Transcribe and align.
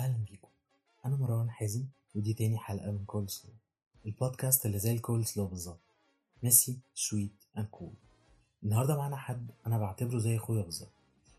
أهلا 0.00 0.24
بيكم. 0.30 0.48
أنا 1.06 1.16
مروان 1.16 1.50
حازم 1.50 1.84
ودي 2.14 2.34
تاني 2.34 2.58
حلقة 2.58 2.90
من 2.90 3.04
Callslaw 3.04 3.30
ال 3.30 3.52
podcast 4.06 4.66
اللي 4.66 4.78
زي 4.78 4.92
الكول 4.92 5.26
سلو 5.26 5.46
بالظبط. 5.46 5.80
messy 6.42 6.78
sweet 6.94 7.44
and 7.58 7.66
cool. 7.66 7.92
النهاردة 8.64 8.96
معانا 8.96 9.16
حد 9.16 9.50
أنا 9.66 9.78
بعتبره 9.78 10.18
زي 10.18 10.36
أخويا 10.36 10.62
بالظبط 10.62 10.92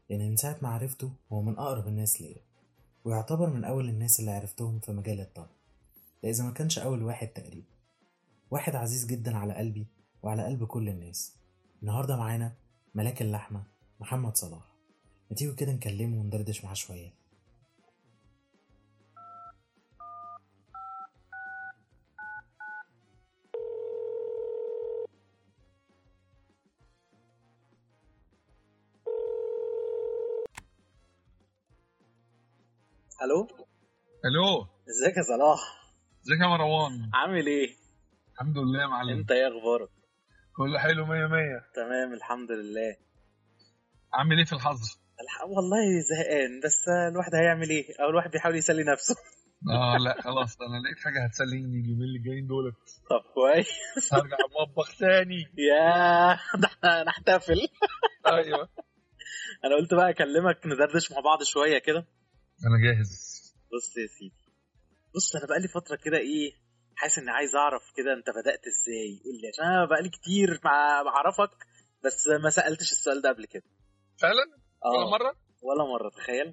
لأن 0.09 0.29
من 0.29 0.35
ساعة 0.35 0.57
ما 0.61 0.69
عرفته 0.69 1.11
هو 1.31 1.41
من 1.41 1.57
أقرب 1.57 1.87
الناس 1.87 2.21
ليا 2.21 2.41
ويعتبر 3.05 3.49
من 3.49 3.63
أول 3.63 3.89
الناس 3.89 4.19
اللي 4.19 4.31
عرفتهم 4.31 4.79
في 4.79 4.91
مجال 4.91 5.21
الطب 5.21 5.47
ده 6.23 6.29
إذا 6.29 6.43
ما 6.43 6.51
كانش 6.51 6.79
أول 6.79 7.03
واحد 7.03 7.28
تقريبا. 7.28 7.67
واحد 8.51 8.75
عزيز 8.75 9.05
جدا 9.05 9.37
على 9.37 9.53
قلبي 9.53 9.87
وعلى 10.23 10.46
قلب 10.46 10.63
كل 10.63 10.89
الناس. 10.89 11.35
النهاردة 11.81 12.17
معانا 12.17 12.53
ملاك 12.96 13.21
اللحمة 13.21 13.63
محمد 13.99 14.37
صلاح. 14.37 14.71
ما 15.29 15.35
تيجوا 15.35 15.55
كده 15.55 15.71
نكلمه 15.71 16.20
وندردش 16.20 16.63
معاه 16.63 16.73
شوية؟ 16.73 17.20
ألو؟ 33.31 33.48
ألو. 34.26 34.67
ازيك 34.90 35.17
يا 35.17 35.21
صلاح؟ 35.21 35.59
ازيك 36.23 36.39
يا 36.41 36.48
مروان؟ 36.48 37.09
عامل 37.13 37.48
إيه؟ 37.48 37.70
الحمد 38.34 38.58
لله 38.58 38.81
يا 38.81 38.88
معلم. 38.88 39.17
انت 39.20 39.31
إيه 39.31 39.48
أخبارك؟ 39.48 39.89
كله 40.58 40.80
حلو 40.80 41.05
مية 41.05 41.27
مية. 41.27 41.59
تمام 41.75 42.13
الحمد 42.13 42.52
لله. 42.52 42.95
عامل 44.13 44.38
إيه 44.38 44.45
في 44.45 44.53
الحظر؟ 44.53 44.89
الح... 45.22 45.41
والله 45.44 45.86
زهقان 46.09 46.59
بس 46.63 46.77
الواحد 47.12 47.36
هيعمل 47.36 47.70
إيه؟ 47.70 47.86
أو 48.03 48.09
الواحد 48.09 48.31
بيحاول 48.31 48.55
يسلي 48.55 48.84
نفسه. 48.84 49.16
آه 49.70 49.98
لا 49.98 50.22
خلاص 50.27 50.58
أنا 50.61 50.77
لقيت 50.84 51.00
حاجة 51.05 51.25
هتسليني 51.25 51.80
اليومين 51.81 52.03
اللي 52.08 52.19
جايين 52.19 52.47
دولت. 52.47 52.75
طب 53.09 53.23
كويس. 53.34 54.13
هرجع 54.13 54.38
المطبخ 54.50 54.97
تاني. 54.97 55.41
يا 55.58 56.36
ده 56.61 56.67
إحنا 56.67 57.03
نحتفل 57.03 57.59
أيوه. 58.28 58.69
أنا 59.66 59.75
قلت 59.75 59.94
بقى 59.94 60.09
أكلمك 60.09 60.58
ندردش 60.66 61.11
مع 61.11 61.19
بعض 61.19 61.44
شوية 61.44 61.78
كده. 61.78 62.08
أنا 62.67 62.78
جاهز. 62.84 63.20
بص 63.73 63.97
يا 63.97 64.08
سيدي. 64.08 64.52
بص 65.16 65.36
أنا 65.36 65.45
بقالي 65.45 65.67
فترة 65.67 65.95
كده 66.05 66.17
إيه 66.17 66.52
حاسس 66.95 67.17
إني 67.19 67.31
عايز 67.31 67.55
أعرف 67.55 67.81
كده 67.97 68.13
أنت 68.13 68.30
بدأت 68.30 68.63
إزاي؟ 68.67 69.22
قول 69.25 69.36
لي 69.41 69.47
عشان 69.47 69.66
أنا 69.66 69.86
بقالي 69.86 70.09
كتير 70.09 70.59
مع 70.63 71.02
بعرفك 71.02 71.58
بس 72.05 72.28
ما 72.44 72.50
سألتش 72.50 72.91
السؤال 72.91 73.22
ده 73.22 73.30
قبل 73.30 73.45
كده. 73.45 73.63
فعلا؟ 74.22 74.45
ولا 74.86 75.05
آه 75.05 75.09
مرة؟ 75.11 75.36
ولا 75.61 75.83
مرة 75.94 76.09
تخيل. 76.09 76.47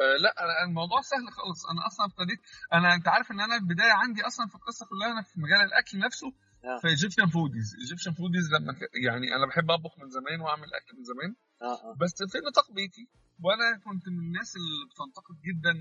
آه 0.00 0.16
لا 0.24 0.44
أنا 0.44 0.64
الموضوع 0.68 1.00
سهل 1.00 1.26
خالص. 1.32 1.66
أنا 1.72 1.86
أصلا 1.86 2.06
ابتديت 2.06 2.40
أنا 2.72 2.94
أنت 2.94 3.08
عارف 3.08 3.30
إن 3.30 3.40
أنا 3.40 3.56
البداية 3.56 3.92
عندي 3.92 4.22
أصلا 4.26 4.48
في 4.48 4.54
القصة 4.54 4.86
كلها 4.86 5.12
أنا 5.12 5.22
في 5.22 5.40
مجال 5.40 5.60
الأكل 5.68 5.98
نفسه 5.98 6.26
آه. 6.64 6.78
في 6.82 6.88
Egyptian 6.88 7.26
Foodies 7.26 7.68
Egyptian 7.80 8.12
Foodies 8.12 8.44
لما 8.54 8.72
ك- 8.72 8.90
يعني 9.06 9.36
أنا 9.36 9.46
بحب 9.46 9.70
أطبخ 9.70 9.98
من 9.98 10.08
زمان 10.10 10.40
وأعمل 10.40 10.68
أكل 10.74 10.96
من 10.98 11.04
زمان. 11.04 11.30
آه 11.62 11.64
آه. 11.90 11.96
بس 12.00 12.14
في 12.32 12.38
نطاق 12.48 12.72
بيتي 12.72 13.04
وأنا 13.44 13.68
كنت 13.84 14.08
من 14.08 14.18
الناس 14.26 14.50
اللي 14.56 14.84
بتنتقد 14.90 15.36
جدا 15.48 15.74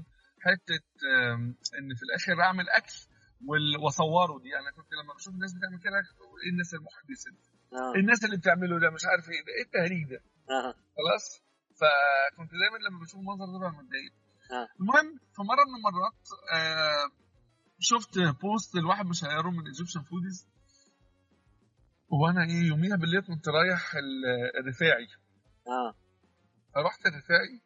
حتة 0.46 0.80
إن 1.80 1.90
في 1.98 2.04
الآخر 2.08 2.42
أعمل 2.42 2.70
أكل 2.70 2.94
وأصوره 3.84 4.36
دي. 4.44 4.50
أنا 4.60 4.72
كنت 4.78 4.90
لما 5.00 5.14
بشوف 5.18 5.34
الناس 5.34 5.52
بتعمل 5.58 5.80
كده 5.86 5.98
إيه 6.44 6.52
الناس 6.54 6.70
المحدثه 6.74 7.30
دي؟ 7.36 7.42
آه. 7.78 7.94
إيه 7.96 8.02
الناس 8.02 8.26
اللي 8.26 8.38
بتعمله 8.38 8.80
ده؟ 8.80 8.90
مش 8.90 9.04
عارف 9.12 9.26
إيه 9.30 9.42
ده. 9.46 9.52
إيه 9.58 9.64
التهريج 9.68 10.04
ده؟ 10.14 10.20
آه. 10.58 10.74
خلاص؟ 10.98 11.26
فكنت 11.80 12.52
دايما 12.62 12.78
لما 12.86 13.00
بشوف 13.04 13.20
المنظر 13.22 13.46
ده 13.52 13.58
ببقى 13.58 13.72
متضايق. 13.84 14.14
آه. 14.58 14.68
المهم 14.80 15.08
في 15.36 15.42
مرة 15.52 15.64
من 15.70 15.76
المرات 15.80 16.20
آه، 16.54 17.06
شفت 17.80 18.14
post 18.42 18.76
لواحد 18.76 19.06
مشيره 19.06 19.50
من 19.58 19.66
Egyptian 19.68 20.02
Foodies 20.10 20.48
وأنا 22.10 22.44
إيه 22.44 22.68
يوميها 22.68 22.96
بالليل 22.96 23.22
كنت 23.22 23.48
رايح 23.50 23.96
ال- 23.96 24.60
الرفاعي. 24.60 25.08
آه. 25.68 25.92
فرحت 26.76 27.06
الرفاعي. 27.06 27.62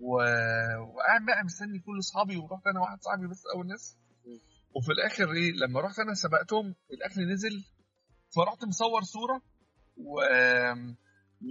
وقاعد 0.00 1.24
بقى 1.26 1.44
مستني 1.44 1.78
كل 1.78 1.98
أصحابي 1.98 2.36
ورحت 2.36 2.66
أنا 2.66 2.80
واحد 2.80 3.02
صاحبي 3.02 3.26
بس 3.26 3.42
أول 3.54 3.66
ناس. 3.66 3.98
وفي 4.76 4.92
الآخر 4.92 5.32
إيه 5.32 5.52
لما 5.52 5.80
رحت 5.80 5.98
أنا 5.98 6.14
سبقتهم 6.14 6.74
الأكل 6.92 7.32
نزل 7.32 7.64
فرحت 8.36 8.64
مصور 8.64 9.02
صورة 9.02 9.42
و... 9.96 10.14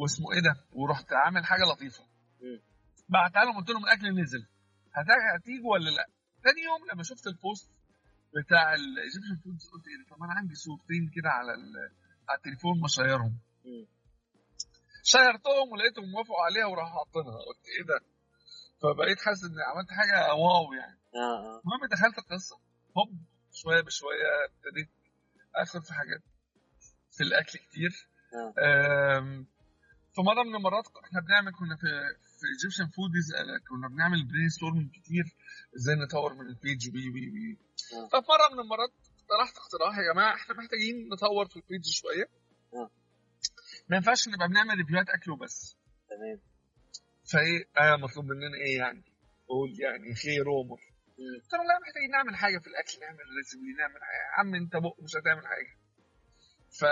واسمه 0.02 0.32
إيه 0.34 0.40
ده 0.40 0.56
ورحت 0.72 1.14
عامل 1.14 1.46
حاجة 1.46 1.62
لطيفة. 1.64 2.04
بعتها 3.10 3.46
لهم 3.46 3.58
قلت 3.58 3.70
لهم 3.70 3.84
الأكل 3.84 4.22
نزل 4.22 4.48
هت- 4.96 5.36
هتيجوا 5.40 5.72
ولا 5.72 5.90
لأ 5.90 6.08
تاني 6.44 6.62
يوم 6.62 6.82
لما 6.94 7.04
شفت 7.04 7.28
ال 7.28 7.36
post 7.36 7.70
بتاع 8.46 8.74
ال 8.74 8.81
Egyptian 8.81 9.36
Foodies 9.44 9.70
قلت 9.74 9.86
إيه 9.88 10.16
طب 10.16 10.24
أنا 10.24 10.34
عندي 10.34 10.56
صورتين 10.56 11.12
كده 11.16 11.30
على. 11.30 11.52
على 12.30 12.38
التليفون 12.38 12.82
مشيرهم 12.82 13.40
مم. 13.66 13.86
شيرتهم 15.04 15.72
ولقيتهم 15.72 16.06
موافقوا 16.12 16.42
عليها 16.46 16.66
وراحوا 16.66 16.92
حاطينها 17.00 17.38
قلت 17.48 17.64
إيه 17.78 17.86
ده 17.86 18.13
فبقيت 18.84 19.20
حاسس 19.22 19.44
اني 19.44 19.62
عملت 19.64 19.90
حاجة 19.92 20.34
wow 20.34 20.74
يعني. 20.74 21.00
آه 21.16 21.18
آه. 21.20 21.62
المهم 21.66 21.86
دخلت 21.92 22.18
القصة 22.18 22.56
هوب 22.98 23.10
شوية 23.54 23.82
بشوية 23.82 24.28
ابتديت 24.46 24.90
أدخل 25.56 25.82
في 25.82 25.94
حاجات 25.94 26.22
في 27.12 27.24
الأكل 27.24 27.60
كتير. 27.60 28.08
أم، 28.60 29.48
في 30.16 30.22
مرة 30.22 30.44
من 30.44 30.56
المرات 30.56 30.86
إحنا 31.04 31.22
بنعمل 31.22 31.52
كنا 31.52 31.76
في 31.76 31.88
في 32.40 32.46
Egyptian 32.54 32.88
Foodies 32.96 33.28
كنا 33.70 33.88
بنعمل 33.88 34.28
brainstorming 34.28 34.92
كتير 34.92 35.24
إزاي 35.76 35.96
نطور 35.96 36.34
من 36.34 36.48
ال 36.48 36.56
page 36.56 36.90
وي 36.96 37.10
وي 37.10 37.30
وي 37.34 37.58
آه. 37.94 38.08
ففي 38.08 38.28
مرة 38.32 38.54
من 38.54 38.60
المرات 38.60 38.90
اقترحت 39.22 39.58
اقتراح 39.58 39.98
يا 39.98 40.14
جماعة 40.14 40.36
إحنا 40.36 40.56
محتاجين 40.56 41.10
نطور 41.10 41.46
في 41.48 41.56
ال 41.56 41.62
page 41.62 41.86
شوية. 41.86 42.26
آه. 42.74 42.90
ما 43.90 43.96
ينفعش 43.96 44.28
نبقى 44.28 44.48
بنعمل 44.48 44.76
review 44.78 45.02
هات 45.02 45.10
أكل 45.10 45.32
وبس. 45.32 45.78
تمام. 46.10 46.53
فايه 47.34 47.66
آه 47.78 47.96
مطلوب 47.96 48.26
مننا 48.26 48.58
إيه 48.58 48.78
يعني؟ 48.78 49.04
قول 49.48 49.80
يعني 49.80 50.16
خير. 50.16 50.44
قلت 50.44 51.54
لهم 51.54 51.68
لا 51.68 51.80
محتاجين 51.82 52.12
نعمل 52.12 52.36
حاجة 52.36 52.58
في 52.58 52.68
الأكل 52.68 53.00
نعمل 53.02 53.20
recipe 53.38 53.74
نعمل 53.80 54.04
حاجة. 54.04 54.18
يا 54.18 54.40
عم 54.40 54.56
أنت 54.56 54.76
بق 54.76 54.96
مش 55.04 55.16
هتعمل 55.16 55.48
حاجة. 55.48 55.78
ف 56.80 56.86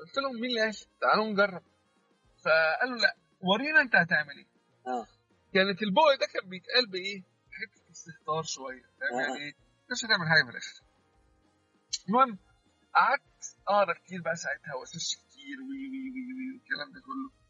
قلت 0.00 0.16
لهم 0.18 0.34
مين 0.40 0.50
اللي 0.50 0.60
قال؟ 0.60 0.74
تعالوا 1.00 1.32
نجرب 1.32 1.62
فقالوا 2.44 2.98
لا 2.98 3.16
ورينا 3.40 3.80
أنت 3.80 3.96
هتعمل 3.96 4.36
إيه. 4.38 4.46
آه. 4.86 5.06
كانت 5.54 5.82
البق 5.82 6.02
ده 6.20 6.26
كان 6.34 6.48
بيتقال 6.50 6.86
بإيه؟ 6.90 7.22
حتة 7.58 7.90
استهتار 7.90 8.42
شوية. 8.42 8.82
فاهم 8.82 9.18
آه. 9.18 9.22
يعني 9.22 9.38
إيه؟ 9.44 9.54
مش 9.90 10.04
هتعمل 10.04 10.26
حاجة 10.28 10.44
في 10.44 10.50
الآخر. 10.50 10.80
المهم 12.08 12.38
قعدت 12.94 13.56
أقرأ 13.68 13.92
كتير 13.94 14.22
بقى 14.22 14.36
ساعتها 14.36 14.74
وأ 14.74 14.84
search 14.84 15.14
كتير 15.14 15.56
وي 15.68 15.80
وي 15.92 16.04
وي 16.14 16.24
وي 16.36 16.46
والكلام 16.52 16.92
ده 16.94 17.00
كله. 17.00 17.43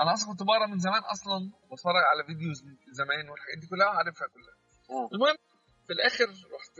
أنا 0.00 0.12
أصلا 0.12 0.28
كنت 0.30 0.42
بقرأ 0.42 0.66
من 0.66 0.78
زمان 0.78 1.02
أصلا 1.02 1.50
وبتفرج 1.62 2.04
على 2.10 2.24
videos 2.26 2.58
زمان 2.92 3.28
والحاجات 3.28 3.58
دي 3.60 3.66
كلها 3.66 3.86
عارفها 3.86 4.28
كلها 4.28 4.54
المهم 5.12 5.36
في 5.86 5.92
الآخر 5.92 6.24
رحت 6.26 6.76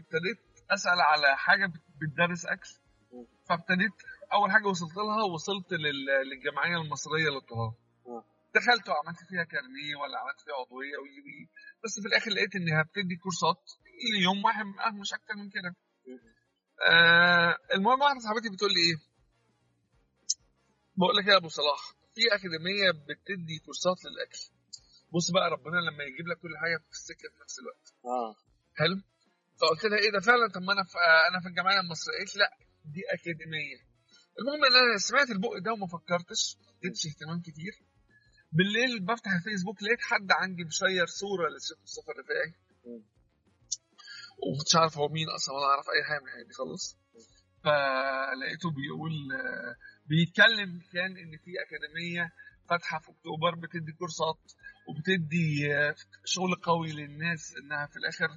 ابتديت 0.00 0.38
أسأل 0.70 1.00
على 1.00 1.36
حاجة 1.36 1.66
بت- 1.66 1.90
بتدرس 2.00 2.46
أكل. 2.46 2.68
فابتديت 3.48 3.96
أول 4.32 4.50
حاجة 4.52 4.66
وصلت 4.68 4.96
لها 4.96 5.22
وصلت 5.34 5.72
لل- 5.72 6.28
للجمعية 6.30 6.76
المصرية 6.82 7.28
للطهارة. 7.34 7.74
دخلت 8.54 8.88
وعملت 8.88 9.18
فيها 9.28 9.44
كارنيه 9.44 9.96
ولا 10.00 10.18
عملت 10.20 10.40
فيها 10.44 10.54
عضوية 10.54 10.96
وي 11.02 11.14
وي 11.26 11.48
بس 11.84 12.00
في 12.02 12.06
الآخر 12.08 12.30
لقيت 12.30 12.54
انها 12.56 12.82
بتدي 12.82 13.16
كورسات 13.16 13.62
ليوم 14.20 14.44
واحد 14.44 14.64
آه، 14.86 14.90
مش 15.00 15.12
أكتر 15.14 15.34
من 15.36 15.50
كده. 15.50 15.70
آه 16.90 17.58
المهم 17.74 18.00
واحدة 18.00 18.18
صاحبتي 18.20 18.48
بتقول 18.50 18.70
لي 18.74 18.80
إيه 18.86 18.96
بقول 20.96 21.16
لك 21.16 21.26
يا 21.26 21.36
أبو 21.36 21.48
صلاح؟ 21.48 21.80
في 22.14 22.20
أكاديمية 22.34 22.90
بتدي 23.08 23.58
كورسات 23.64 23.98
للأكل. 24.04 24.42
بص 25.14 25.30
بقى 25.30 25.50
ربنا 25.50 25.78
لما 25.88 26.04
يجيب 26.04 26.26
لك 26.28 26.38
كل 26.38 26.56
حاجة 26.62 26.76
في 26.76 26.90
السكة 26.92 27.28
في 27.32 27.38
نفس 27.42 27.58
الوقت. 27.58 27.86
آه. 28.04 28.36
حلو؟ 28.74 28.96
فقلت 29.60 29.84
لها 29.84 29.98
إيه 29.98 30.10
ده 30.12 30.20
فعلا؟ 30.20 30.48
طب 30.54 30.62
ما 30.62 30.72
أنا 30.72 30.84
في 30.84 30.98
آه، 30.98 31.28
أنا 31.30 31.40
في 31.40 31.48
الجمعيه 31.48 31.80
المصرية. 31.80 32.18
قالت 32.18 32.36
لا 32.36 32.50
دي 32.84 33.00
أكاديمية. 33.14 33.78
المهم 34.38 34.64
إن 34.64 34.76
أنا 34.82 34.98
سمعت 34.98 35.30
البق 35.30 35.58
ده 35.58 35.72
وما 35.72 35.86
فكرتش 35.86 36.56
ما 36.60 36.70
اديتش 36.78 37.06
اهتمام 37.06 37.40
كتير. 37.40 37.74
بالليل 38.52 39.00
بفتح 39.00 39.32
الفيسبوك 39.32 39.82
لقيت 39.82 40.00
حد 40.02 40.32
عندي 40.32 40.64
مشير 40.64 41.06
صورة 41.06 41.48
للشيخ 41.48 41.78
مصطفى 41.82 42.10
الرفاعي. 42.12 42.52
وما 44.42 44.58
كنتش 44.58 44.76
عارف 44.76 44.98
هو 44.98 45.08
مين 45.08 45.28
أصلا 45.30 45.54
ولا 45.54 45.66
أعرف 45.66 45.86
أي 45.96 46.04
حاجة 46.04 46.20
من 46.20 46.26
الحاجات 46.26 46.46
دي 46.46 46.52
خالص. 46.52 46.96
فلقيته 47.64 48.70
بيقول 48.70 49.12
آه، 49.32 49.76
بيتكلم 50.06 50.80
كان 50.92 51.16
إن 51.16 51.38
في 51.44 51.50
أكاديمية 51.66 52.32
فاتحة 52.70 52.98
في 52.98 53.10
أكتوبر 53.10 53.54
بتدي 53.54 53.92
كورسات 53.92 54.52
وبتدي 54.88 55.68
شغل 56.24 56.54
قوي 56.62 56.92
للناس 56.92 57.54
إنها 57.56 57.86
في 57.86 57.96
الآخر 57.96 58.28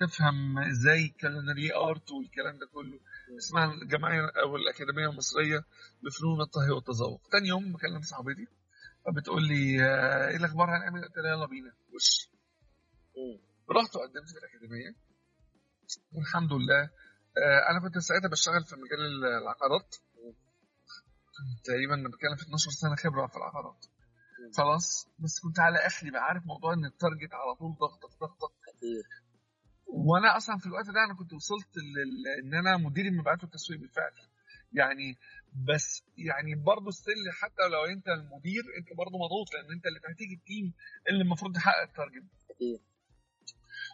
تفهم 0.00 0.58
إزاي 0.58 1.08
كالينري 1.08 1.74
آرت 1.74 2.10
والكلام 2.12 2.58
ده 2.58 2.66
كله. 2.72 3.00
اسمها 3.38 3.72
الجمعية 3.82 4.20
أو 4.42 4.56
الأكاديمية 4.56 5.08
المصرية 5.10 5.64
لفنون 6.02 6.40
الطهي 6.40 6.70
والتذوق. 6.70 7.28
تاني 7.32 7.48
يوم 7.48 7.72
بكلم 7.72 8.02
صاحبتي 8.02 8.46
فبتقول 9.06 9.42
لي 9.48 9.82
آه، 9.84 10.28
إيه 10.28 10.36
الأخبار 10.36 10.68
هنعمل؟ 10.76 11.04
قلت 11.04 11.16
لها 11.16 11.32
يلا 11.32 11.46
بينا. 11.46 11.72
وش. 11.94 12.28
رحت 13.70 13.96
وقدمت 13.96 14.28
في 14.30 14.38
الأكاديمية. 14.38 14.94
والحمد 16.12 16.52
لله 16.52 16.82
آه، 17.38 17.70
أنا 17.70 17.80
كنت 17.80 17.98
ساعتها 17.98 18.28
بشتغل 18.28 18.64
في 18.64 18.76
مجال 18.76 19.00
ال- 19.06 19.42
العقارات. 19.42 19.96
كنت 21.48 21.66
تقريبا 21.66 21.96
بتكلم 22.08 22.36
في 22.36 22.42
12 22.42 22.70
سنة 22.70 22.96
خبرة 22.96 23.26
في 23.26 23.36
العقارات. 23.36 23.86
خلاص 24.56 25.08
بس 25.18 25.40
كنت 25.42 25.58
على 25.60 25.78
آخري 25.78 26.10
بقى 26.10 26.22
عارف 26.22 26.42
موضوع 26.46 26.72
إن 26.74 26.84
ال 26.84 26.91
target 26.91 27.32
على 27.34 27.54
طول 27.58 27.72
ضغطك 27.80 28.18
ضغطك 28.20 28.52
وأنا 29.86 30.36
أصلا 30.36 30.58
في 30.58 30.66
الوقت 30.66 30.86
ده 30.86 31.04
أنا 31.04 31.14
كنت 31.18 31.32
وصلت 31.32 31.68
لل... 31.76 32.44
إن 32.44 32.54
أنا 32.54 32.76
مدير 32.76 33.06
المبيعات 33.06 33.42
والتسويق 33.42 33.80
بالفعل. 33.80 34.12
يعني 34.72 35.18
بس 35.68 36.04
يعني 36.18 36.54
برضه 36.54 36.90
still 36.90 37.14
حتى 37.42 37.62
لو 37.72 37.84
أنت 37.84 38.08
المدير 38.08 38.62
أنت 38.78 38.88
برضه 38.98 39.16
مضغوط 39.24 39.46
لأن 39.54 39.72
أنت 39.76 39.86
اللي 39.86 40.00
هتيجي 40.14 40.34
ال 40.34 40.42
team 40.42 40.72
اللي 41.08 41.22
المفروض 41.22 41.54
تحقق 41.54 41.82
ال 41.82 41.88
target 41.88 42.24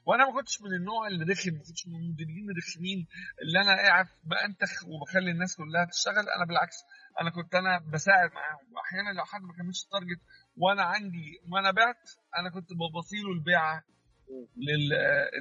وأنا 0.06 0.26
ما 0.26 0.32
كنتش 0.32 0.62
من 0.62 0.72
النوع 0.74 1.06
اللي 1.06 1.24
رخم 1.32 1.50
ما 1.52 1.58
كنتش 1.66 1.86
من 1.88 1.94
المديرين 1.96 2.50
الرخمين 2.50 3.06
اللي 3.42 3.60
أنا 3.60 3.76
قاعد 3.76 4.06
بأنتخ 4.24 4.84
وبخلي 4.88 5.30
الناس 5.30 5.56
كلها 5.56 5.84
تشتغل 5.84 6.28
أنا 6.36 6.44
بالعكس. 6.48 6.76
أنا 7.20 7.30
كنت 7.30 7.54
أنا 7.54 7.78
بساعد 7.92 8.32
معاهم 8.32 8.72
وأحيانا 8.76 9.10
لو 9.18 9.24
حد 9.24 9.40
ما 9.42 9.52
كملش 9.54 9.84
ال 9.84 9.89
target 9.89 10.20
وأنا 10.56 10.82
عندي 10.82 11.40
ما 11.46 11.58
أنا 11.60 11.70
بعت 11.70 12.10
أنا 12.38 12.50
كنت 12.50 12.68
ببصيله 12.72 13.32
البيعة 13.32 13.84
لل 14.56 14.92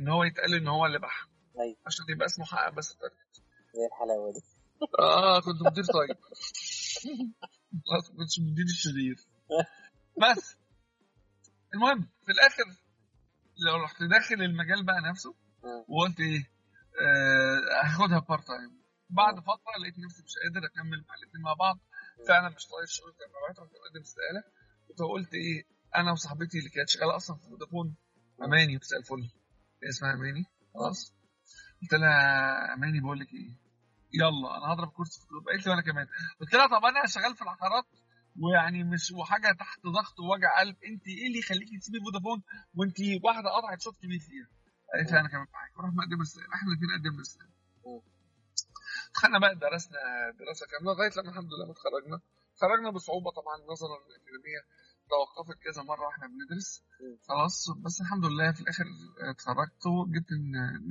إن 0.02 0.08
هو 0.10 0.24
يتقال 0.24 0.54
إن 0.54 0.68
هو 0.68 0.86
اللي 0.86 1.00
باع 1.00 1.12
أيوه. 1.60 1.78
عشان 1.86 2.06
يبقى 2.10 2.26
اسمه 2.26 2.46
حقق 2.46 2.70
بس 2.74 2.92
ال 2.92 2.99
target 2.99 3.44
إيه 3.76 3.88
الحلاوة 3.92 4.34
دي. 4.34 4.42
آه 5.00 5.40
كنت 5.40 5.62
مدير 5.72 5.84
طيب. 5.84 6.18
خلاص 7.88 8.12
ما 8.12 8.18
كنتش 8.18 8.40
مدير 8.40 8.66
الشرير 8.66 9.16
بس. 10.22 10.58
المهم 11.74 12.02
في 12.26 12.32
الآخر 12.32 12.64
لو 13.68 13.84
رحت 13.84 14.04
داخل 14.04 14.36
المجال 14.36 14.86
بقى 14.86 15.02
نفسه. 15.10 15.36
وقلت 15.88 16.20
إيه؟ 16.20 16.52
آه، 17.02 17.86
هاخدها 17.86 18.20
part 18.20 18.48
time 18.48 18.82
بعد 19.10 19.40
فترة 19.40 19.74
لقيت 19.82 20.00
نفسي 20.06 20.24
مش 20.24 20.34
قادر 20.44 20.66
أكمل 20.68 21.06
مع 21.08 21.16
الاثنين 21.16 21.44
مع 21.44 21.54
بعض. 21.54 21.78
فعلا 22.28 22.50
مش 22.50 22.66
طايق 22.68 22.82
الشغل 22.84 23.12
بتاع 23.12 23.26
المبيعات 23.26 23.60
رحت 23.60 23.72
مقدم 23.72 24.02
استقالة. 24.02 24.44
وقلت 25.10 25.34
إيه 25.34 25.64
أنا 25.96 26.12
وصاحبتي 26.12 26.60
اللي 26.60 26.70
كانت 26.70 26.90
شغالة 26.90 27.16
أصلا 27.16 27.38
في 27.38 27.50
فودافون 27.50 27.96
أماني 28.44 28.78
مساء 28.78 29.00
الفل. 29.00 29.30
اسمها 29.90 30.14
أماني؟ 30.14 30.44
خلاص. 30.74 31.14
قلت 31.82 31.94
لها 31.94 32.74
أماني 32.74 33.00
بقول 33.00 33.20
لك 33.20 33.34
إيه؟ 33.34 33.52
يلا 34.14 34.58
أنا 34.58 34.74
هضرب 34.74 34.90
كرسي 34.92 35.18
في 35.18 35.24
الكلوب 35.24 35.48
قالت 35.50 35.66
لي 35.66 35.72
وأنا 35.72 35.82
كمان. 35.82 36.08
قلت 36.40 36.54
لها 36.54 36.68
طب 36.68 36.86
أنا 36.86 37.06
شغال 37.06 37.36
في 37.36 37.42
العقارات 37.42 37.86
ويعني 38.42 38.84
مش 38.84 39.12
وحاجة 39.12 39.52
تحت 39.60 39.80
ضغط 39.86 40.20
ووجع 40.20 40.60
قلب. 40.60 40.76
أنت 40.90 41.08
إيه 41.08 41.28
اللي 41.28 41.40
يخليكي 41.40 41.78
تسيبي 41.78 42.00
فودافون 42.06 42.44
وأنت 42.76 42.98
واحدة 43.24 43.50
قطعت 43.50 43.82
شوط 43.82 43.96
كبير 43.98 44.20
فيها؟ 44.20 44.48
قالت 44.94 45.12
لي 45.12 45.20
أنا 45.20 45.30
كمان 45.30 45.48
معاك 45.54 45.72
ورحنا 45.78 45.94
مقدم 45.98 46.22
استقالة. 46.22 46.54
إحنا 46.56 46.68
الاثنين 46.72 46.92
قدمنا 47.00 47.22
استقالة. 47.22 47.57
دخلنا 49.14 49.40
بقى 49.40 49.56
درسنا 49.56 50.00
دراسة 50.40 50.66
كاملة 50.72 50.92
لغاية 50.94 51.12
لما 51.18 51.30
الحمد 51.32 51.50
لله 51.54 51.66
ما 51.66 51.72
اتخرجنا. 51.72 52.18
خرجنا 52.62 52.90
بصعوبة 52.92 53.32
طبعا 53.32 53.56
نظرا 53.72 53.96
للاكاديميه 54.04 54.62
توقفت 55.12 55.58
كذا 55.64 55.82
مرة 55.84 56.06
وإحنا 56.08 56.28
بندرس. 56.28 56.84
خلاص 57.30 57.58
بس 57.86 58.02
الحمد 58.02 58.26
لله 58.26 58.52
في 58.52 58.62
الآخر 58.62 58.86
اتخرجت 59.32 59.84
وجبت 59.88 60.30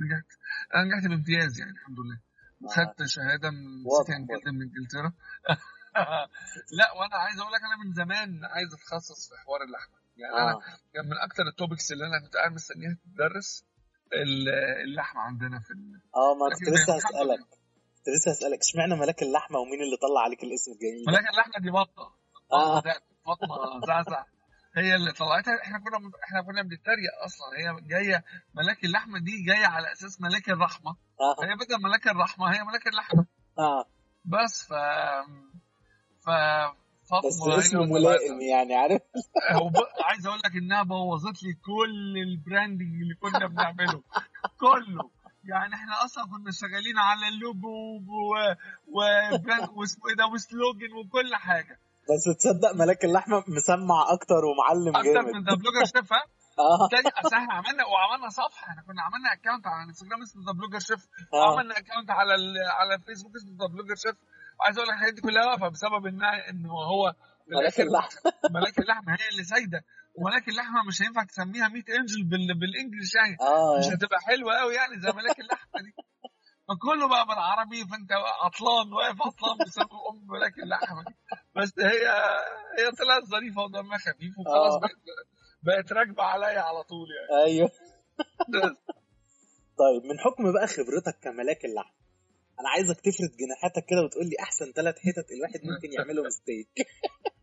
نجحت. 0.01 0.29
أنا 0.75 0.83
نجحت 0.83 1.07
بامتياز 1.09 1.59
يعني 1.59 1.71
الحمد 1.71 1.99
لله. 1.99 2.19
وخدت 2.61 2.99
شهادة 3.05 3.49
من 3.51 3.63
سيتي 3.97 4.13
جدا 4.31 4.51
من 4.51 4.61
إنجلترا. 4.61 5.09
لا 6.79 6.87
وأنا 6.97 7.15
عايز 7.15 7.39
أقول 7.39 7.53
لك 7.53 7.61
أنا 7.69 7.75
من 7.83 7.93
زمان 7.93 8.45
عايز 8.45 8.73
أتخصص 8.73 9.29
في 9.29 9.35
حوار 9.45 9.61
اللحمة. 9.63 9.97
يعني 10.17 10.33
أنا 10.33 10.51
آه. 10.51 10.61
كان 10.93 11.05
من 11.05 11.17
أكتر 11.27 11.43
التوبكس 11.47 11.91
اللي 11.91 12.05
أنا 12.07 12.19
كنت 12.25 12.35
قاعد 12.35 12.51
مستنيها 12.51 12.97
تدرس 13.05 13.65
ال- 14.13 14.49
اللحمة 14.85 15.21
عندنا 15.21 15.59
في 15.59 15.71
ال... 15.71 16.01
آه 16.15 16.33
ما 16.39 16.55
كنت 16.55 16.69
لسه. 16.69 16.93
كنت 16.93 17.56
لسه 18.09 18.31
هسألك 18.31 18.59
اشمعنى 18.59 18.95
ملاك 18.95 19.21
اللحمة 19.23 19.59
ومين 19.59 19.81
اللي 19.81 19.97
طلع 19.97 20.21
عليك 20.21 20.43
الاسم 20.43 20.71
الجميل 20.71 21.05
ده؟ 21.05 21.11
ولكن 21.11 21.27
اللحمة 21.27 21.53
دي 21.61 21.69
بطة. 21.71 22.15
آه. 22.53 22.79
بطة 22.79 23.01
فاطمه 23.25 23.85
زعزع. 23.87 24.23
هي 24.77 24.95
اللي 24.95 25.11
طلعتها 25.11 25.61
إحنا 25.63 25.79
كنا 25.79 26.11
إحنا 26.23 26.41
كنا 26.41 26.61
بنتريق 26.61 27.11
أصلا. 27.25 27.47
هي 27.59 27.87
جاية 27.87 28.23
ملاك 28.55 28.83
اللحمة 28.83 29.19
دي 29.19 29.43
جاية 29.47 29.65
على 29.67 29.91
أساس 29.91 30.21
ملاك 30.21 30.49
الرحمة. 30.49 30.91
آه. 30.91 31.35
فهي 31.41 31.55
بدل 31.55 31.83
ملاك 31.83 32.07
الرحمة 32.07 32.47
هي 32.53 32.63
ملاك 32.63 32.87
اللحمة. 32.87 33.25
آه. 33.59 33.85
بس 34.25 34.67
ف 34.67 34.73
ف 36.25 36.29
بس 36.29 37.09
فاطمه 37.09 37.55
هي 37.55 37.59
اسمه 37.59 37.81
اللي 37.83 37.93
ملائم 37.93 38.41
يعني 38.41 38.75
عارف؟ 38.75 39.01
وب... 39.63 39.73
عايز 40.05 40.27
أقول 40.27 40.39
لك 40.45 40.55
إنها 40.55 40.83
بوظت 40.83 41.43
لي 41.43 41.53
كل 41.53 42.17
ال 42.17 42.26
branding 42.26 43.01
اللي 43.01 43.15
كنا 43.15 43.47
بنعمله. 43.47 44.03
كله. 44.59 45.09
يعني 45.47 45.75
إحنا 45.75 46.05
أصلا 46.05 46.23
كنا 46.31 46.51
شغالين 46.51 46.97
على 46.97 47.27
اللوجو 47.27 47.77
واسمه 49.77 50.03
إيه 50.09 50.15
ده 50.15 50.25
و 50.33 50.41
slogan 50.41 50.91
وكل 50.99 51.35
حاجة. 51.35 51.79
بس 52.09 52.37
تصدق 52.37 52.71
ملاك 52.75 53.05
اللحمة 53.05 53.43
مسمع 53.47 53.99
أكتر 54.15 54.41
ومعلم 54.49 54.95
أكتر 54.97 55.13
جامد. 55.13 55.33
من 55.35 55.43
The 55.43 55.55
Blogger 55.55 55.85
Chef 55.85 56.13
ها؟ 56.13 56.23
آه. 56.67 56.87
تاني 56.91 57.09
أصل 57.21 57.35
إحنا 57.35 57.53
عملنا 57.53 57.83
وعملنا 57.91 58.29
صفحة 58.29 58.67
إحنا 58.69 58.81
كنا 58.87 59.01
عملنا 59.01 59.29
account 59.33 59.67
على 59.67 59.83
الانستجرام 59.83 60.21
اسمه 60.21 60.41
The 60.47 60.51
Blogger 60.57 60.79
Chef 60.79 61.01
وعملنا 61.33 61.73
account 61.77 62.09
على 62.19 62.35
ال... 62.35 62.45
على 62.79 62.95
الفيسبوك 62.95 63.35
اسمه 63.35 63.51
The 63.61 63.67
Blogger 63.73 63.95
Chef 63.95 64.15
وعايز 64.59 64.77
أقول 64.77 64.87
لك 64.89 64.93
الحاجات 64.95 65.13
دي 65.13 65.21
كلها 65.21 65.45
واقفه 65.45 65.67
بسبب 65.69 66.05
ان 66.05 66.23
إن 66.49 66.65
هو 66.65 67.13
ملاك 67.47 67.79
اللحمة 67.79 68.21
ملاك 68.51 68.79
اللحمه 68.79 69.11
هي 69.19 69.29
اللي 69.31 69.43
سايدة. 69.43 69.81
وملاك 70.15 70.47
اللحمه 70.49 70.83
مش 70.87 71.01
هينفع 71.01 71.23
تسميها 71.23 71.67
meat 71.67 71.83
angel 71.99 72.23
بال... 72.23 72.59
بال 72.59 72.71
English 72.71 73.15
يعني. 73.15 73.37
آه. 73.41 73.79
مش 73.79 73.85
هتبقى 73.93 74.19
حلوة 74.21 74.53
قوي 74.55 74.73
يعني 74.75 74.99
زي 75.01 75.11
ملاك 75.11 75.39
اللحمه 75.39 75.81
دي. 75.81 75.93
فكله 76.67 77.07
بقى 77.09 77.25
بالعربي 77.25 77.85
فأنت 77.85 78.11
عطلان 78.43 78.93
واقف 78.93 79.21
عطلان 79.21 79.57
بسبب 79.67 79.89
أم 80.09 80.27
ملاك 80.27 80.59
اللحمه 80.59 81.03
دي. 81.03 81.15
بس 81.55 81.73
هي 81.79 82.07
هي 82.79 82.91
طلعت 82.99 83.23
ظريفة 83.23 83.61
ودمها 83.61 83.97
خفيف 83.97 84.33
وخلاص 84.39 84.73
آه. 84.73 84.79
بقت 84.79 84.97
بقت 85.63 85.93
راكبة 85.93 86.23
عليا 86.23 86.61
على 86.61 86.83
طول 86.83 87.07
يعني. 87.17 87.43
أيوه. 87.45 87.71
طيب 89.81 90.03
من 90.09 90.19
حكم 90.19 90.53
بقى 90.53 90.67
خبرتك 90.67 91.19
كملاك 91.23 91.65
اللحمة 91.65 91.97
أنا 92.59 92.69
عايزك 92.69 92.95
تفرد 93.01 93.31
جناحاتك 93.41 93.85
كده 93.89 94.01
وتقول 94.05 94.25
لي 94.25 94.35
أحسن 94.43 94.71
ثلاث 94.71 94.95
حتت 94.95 95.31
الواحد 95.31 95.59
ممكن 95.63 95.93
يعملهم 95.93 96.29
ستيك 96.29 96.67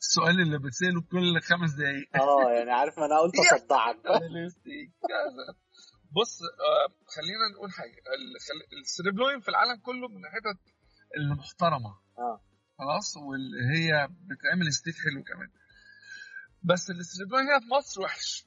السؤال 0.00 0.40
اللي 0.40 0.58
بتسأله 0.58 1.00
كل 1.00 1.40
خمس 1.40 1.72
دقايق. 1.72 2.16
آه 2.16 2.50
يعني 2.52 2.70
عارف 2.70 2.98
ما 2.98 3.06
أنا 3.06 3.20
قلت 3.20 3.34
اصدعك. 3.54 3.96
بص 6.16 6.40
آه 6.42 6.88
خلينا 7.16 7.48
نقول 7.54 7.70
حاجة. 7.72 7.96
ال 8.82 8.88
striploin 8.88 9.40
في 9.40 9.48
العالم 9.48 9.76
كله 9.80 10.08
من 10.08 10.24
الحتت 10.24 10.60
المحترمة. 11.16 11.90
آه. 12.18 12.40
خلاص؟ 12.78 13.16
واللي 13.16 13.64
هي 13.74 14.08
بتعمل 14.08 14.72
ستيك 14.72 14.94
حلو 14.94 15.22
كمان. 15.24 15.48
بس 16.62 16.90
ال 16.90 16.95
striploin 16.95 17.44
هنا 17.48 17.60
في 17.60 17.66
مصر 17.78 18.00
وحش. 18.02 18.46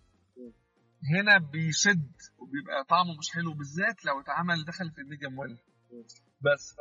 هنا 1.16 1.38
بيشد 1.38 2.12
وبيبقى 2.38 2.84
طعمه 2.90 3.18
مش 3.20 3.32
حلو 3.32 3.54
بالذات 3.54 4.06
لو 4.06 4.22
اتعمل 4.22 4.66
دخل 4.66 4.92
في 4.92 5.02
ال 5.02 5.07
medium 5.07 5.40
well 5.40 5.58
بس 6.42 6.74
ف 6.74 6.78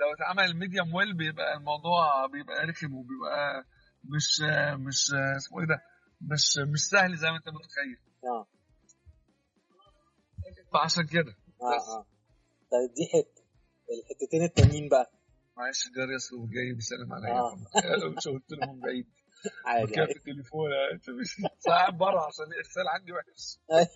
لو 0.00 0.12
اتعمل 0.14 0.56
medium 0.58 0.94
well 0.94 1.16
بيبقى 1.16 1.54
الموضوع 1.56 2.26
بيبقى 2.26 2.66
رخم 2.66 2.94
وبيبقى 2.94 3.64
مش 4.04 4.40
مش 4.86 5.12
اسمه 5.36 5.60
إيه 5.60 5.66
ده 5.66 5.82
مش 6.20 6.58
مش 6.72 6.80
سهل 6.80 7.16
زي 7.16 7.30
ما 7.30 7.36
انت 7.36 7.48
متخيل. 7.48 7.98
آه. 8.24 8.46
فعشان 10.72 11.06
كده. 11.06 11.36
آه. 11.62 11.98
آه. 11.98 12.06
طيب 12.70 12.94
دي 12.96 13.04
حتة. 13.12 13.42
الحتتين 13.98 14.42
التانيين 14.42 14.88
بقى. 14.88 15.12
معلش 15.56 15.88
جاري 15.96 16.16
اصله 16.16 16.46
جاي 16.50 16.72
بيسلم 16.74 17.12
عليا. 17.12 17.32
آه. 17.40 17.56
مش 18.16 18.28
قلت 18.28 18.50
له 18.52 18.72
من 18.72 18.80
بعيد. 18.80 19.06
عادي 19.66 19.92
كان 19.92 20.06
في 20.06 20.16
التليفون 20.16 20.70
أنت 20.92 21.10
مش 21.10 21.36
قاعد 21.66 21.98
بره 21.98 22.26
عشان 22.26 22.44
الإرسال 22.52 22.88
عندي 22.88 23.12
وحش. 23.12 23.58
أيوة. 23.72 23.88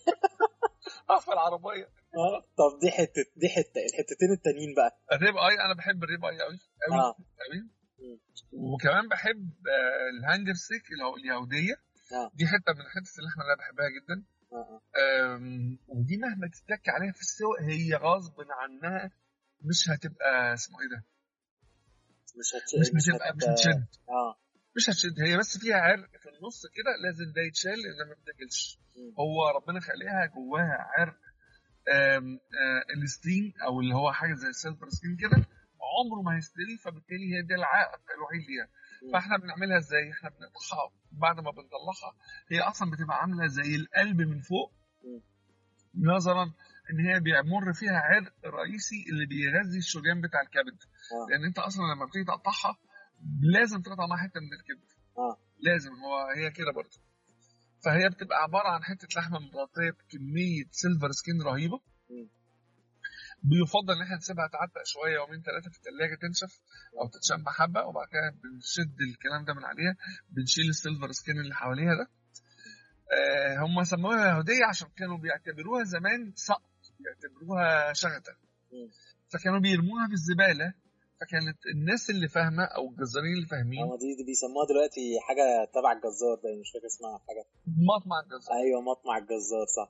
أقفل 1.11 1.33
العربية. 1.33 1.89
آه 2.15 2.41
طب 2.59 2.79
دي 2.81 2.91
حتة 2.91 3.25
دي 3.37 3.49
حتة 3.49 3.81
الحتتين 3.91 4.31
التانيين 4.37 4.75
بقى. 4.75 5.01
ال 5.13 5.19
rib 5.19 5.37
eye 5.37 5.55
أنا 5.65 5.75
بحب 5.75 6.05
ال 6.05 6.10
rib 6.10 6.25
eye 6.25 6.39
قوي 6.41 6.59
قوي 6.89 6.99
آه. 7.01 7.15
قوي. 7.43 7.71
وكمان 8.53 9.09
بحب 9.09 9.51
آه، 9.69 10.09
ال 10.19 10.24
hanger 10.24 10.55
steak 10.55 10.93
اللي 10.93 11.05
هو 11.05 11.17
اليهودية. 11.17 11.75
آه. 12.13 12.31
دي 12.35 12.47
حتة 12.47 12.73
من 12.73 12.81
اللحمه 12.81 13.43
اللي 13.43 13.53
أنا 13.53 13.59
بحبها 13.63 13.89
جدا. 13.97 14.25
آه 14.53 14.81
آم، 15.35 15.79
ودي 15.89 16.17
مهما 16.17 16.49
تتك 16.49 16.89
عليها 16.89 17.13
في 17.13 17.21
السوق 17.21 17.61
هي 17.61 17.95
غصب 17.95 18.35
عنها 18.51 19.11
مش 19.61 19.89
هتبقى 19.91 20.53
اسمه 20.55 20.77
إيه 20.81 20.89
ده؟ 20.89 21.05
مش 22.39 22.55
هتش... 22.55 22.75
مش 22.81 22.95
مش 22.95 23.09
هتبقى 23.15 23.35
مش 23.37 23.45
هتشد. 23.45 23.87
آه. 24.09 24.39
مش 24.77 24.91
هتشد. 24.91 25.21
هي 25.21 25.37
بس 25.37 25.59
فيها 25.59 25.77
عرق 25.77 26.09
في 26.23 26.29
النص 26.29 26.63
كده 26.67 26.91
لازم 27.05 27.33
ده 27.37 27.43
يتشال 27.43 27.79
لأن 27.83 28.09
ما 28.09 28.15
بتاكلش. 28.15 28.79
هو 29.19 29.49
ربنا 29.57 29.81
خالقها 29.81 30.27
جواها 30.27 30.79
عرق. 30.99 31.17
آه، 31.89 32.23
ال 32.97 33.08
skin 33.08 33.53
أو 33.65 33.81
اللي 33.81 33.95
هو 33.95 34.13
حاجة 34.13 34.35
زي 34.35 34.49
ال 34.49 34.55
silver 34.55 34.89
skin 34.89 35.17
كده 35.17 35.47
عمره 35.99 36.23
ما 36.23 36.37
هيستوي 36.37 36.77
فبالتالي 36.85 37.35
هي 37.37 37.43
ده 37.43 37.55
العائق 37.55 38.01
الوحيد 38.17 38.41
ليها. 38.49 38.69
فإحنا 39.13 39.37
بنعملها 39.37 39.79
إزاي 39.79 40.11
إحنا 40.13 40.29
بنقطعها 40.31 40.93
بعد 41.13 41.37
ما 41.37 41.51
بنطلعها 41.51 42.15
هي 42.49 42.61
أصلا 42.61 42.91
بتبقى 42.91 43.17
عاملة 43.21 43.47
زي 43.47 43.77
القلب 43.77 44.21
من 44.21 44.41
فوق. 44.41 44.73
نظرا 45.95 46.45
إن 46.91 47.01
هي 47.07 47.21
بيمر 47.21 47.73
فيها 47.73 47.99
عرق 47.99 48.33
رئيسي 48.45 49.05
اللي 49.09 49.27
بيغذي 49.27 49.79
الشريان 49.79 50.21
بتاع 50.21 50.41
الكبد 50.41 50.79
آه. 51.13 51.31
لأن 51.31 51.45
أنت 51.45 51.59
أصلا 51.59 51.83
لما 51.95 52.07
بتيجي 52.07 52.25
تقطعها 52.25 52.79
لازم 53.41 53.83
تقطع 53.83 54.07
معاها 54.07 54.23
حتة 54.23 54.41
من 54.41 54.53
الكبد 54.53 54.89
آه. 55.19 55.37
لازم 55.61 55.91
هو 55.91 56.27
هي 56.37 56.51
كده 56.51 56.73
برضه 56.73 56.99
فهي 57.85 58.09
بتبقى 58.09 58.43
عبارة 58.43 58.69
عن 58.69 58.83
حتة 58.85 59.09
لحمة 59.17 59.39
متغطيه 59.39 59.91
بكمية 59.91 60.65
silver 60.71 61.11
skin 61.13 61.43
رهيبة. 61.43 61.81
بيفضل 63.43 63.95
إن 63.97 64.03
إحنا 64.03 64.17
نسيبها 64.17 64.47
تعتق 64.47 64.83
شوية 64.85 65.15
يومين 65.15 65.43
ثلاثة 65.43 65.71
في 65.71 65.79
الثلاجه 65.79 66.15
تنشف 66.23 66.61
أو 67.01 67.09
تتشم 67.09 67.49
حبه 67.49 67.83
وبعد 67.87 68.07
كده 68.13 68.31
بنشد 68.43 68.97
الكلام 69.01 69.45
ده 69.45 69.55
من 69.55 69.65
عليها 69.65 69.97
بنشيل 70.31 70.69
ال 70.69 70.75
silver 70.75 71.13
skin 71.13 71.41
اللي 71.41 71.55
حواليها 71.55 71.95
ده 71.95 72.07
آه 73.19 73.59
هم 73.59 73.85
سموها 73.85 74.29
يهودية 74.29 74.65
عشان 74.69 74.89
كانوا 74.97 75.19
بيعتبروها 75.19 75.85
زمان 75.85 76.33
سقط 76.35 76.73
بيعتبروها 77.01 77.93
شغتة. 77.93 78.33
فكانوا 79.33 79.61
بيرموها 79.61 80.07
في 80.07 80.13
الزبالة 80.13 80.75
فكانت 81.23 81.59
الناس 81.75 82.11
اللي 82.11 82.29
فاهمة 82.29 82.65
أو 82.65 82.91
الجزارين 82.91 83.33
اللي 83.37 83.47
فاهمين. 83.47 83.83
آه 83.83 83.97
دي, 83.99 84.15
دي 84.19 84.25
بيسموها 84.25 84.67
دلوقتي 84.71 85.21
حاجة 85.29 85.45
تبع 85.75 85.93
الجزار 85.93 86.35
ده 86.43 86.61
مش 86.61 86.71
فاكر 86.75 86.87
اسمها 86.87 87.19
حاجة. 87.27 87.45
مطمع 87.91 88.17
الجزار. 88.21 88.53
أيوه 88.63 88.81
مطمع 88.81 89.15
الجزار 89.19 89.67
صح. 89.79 89.89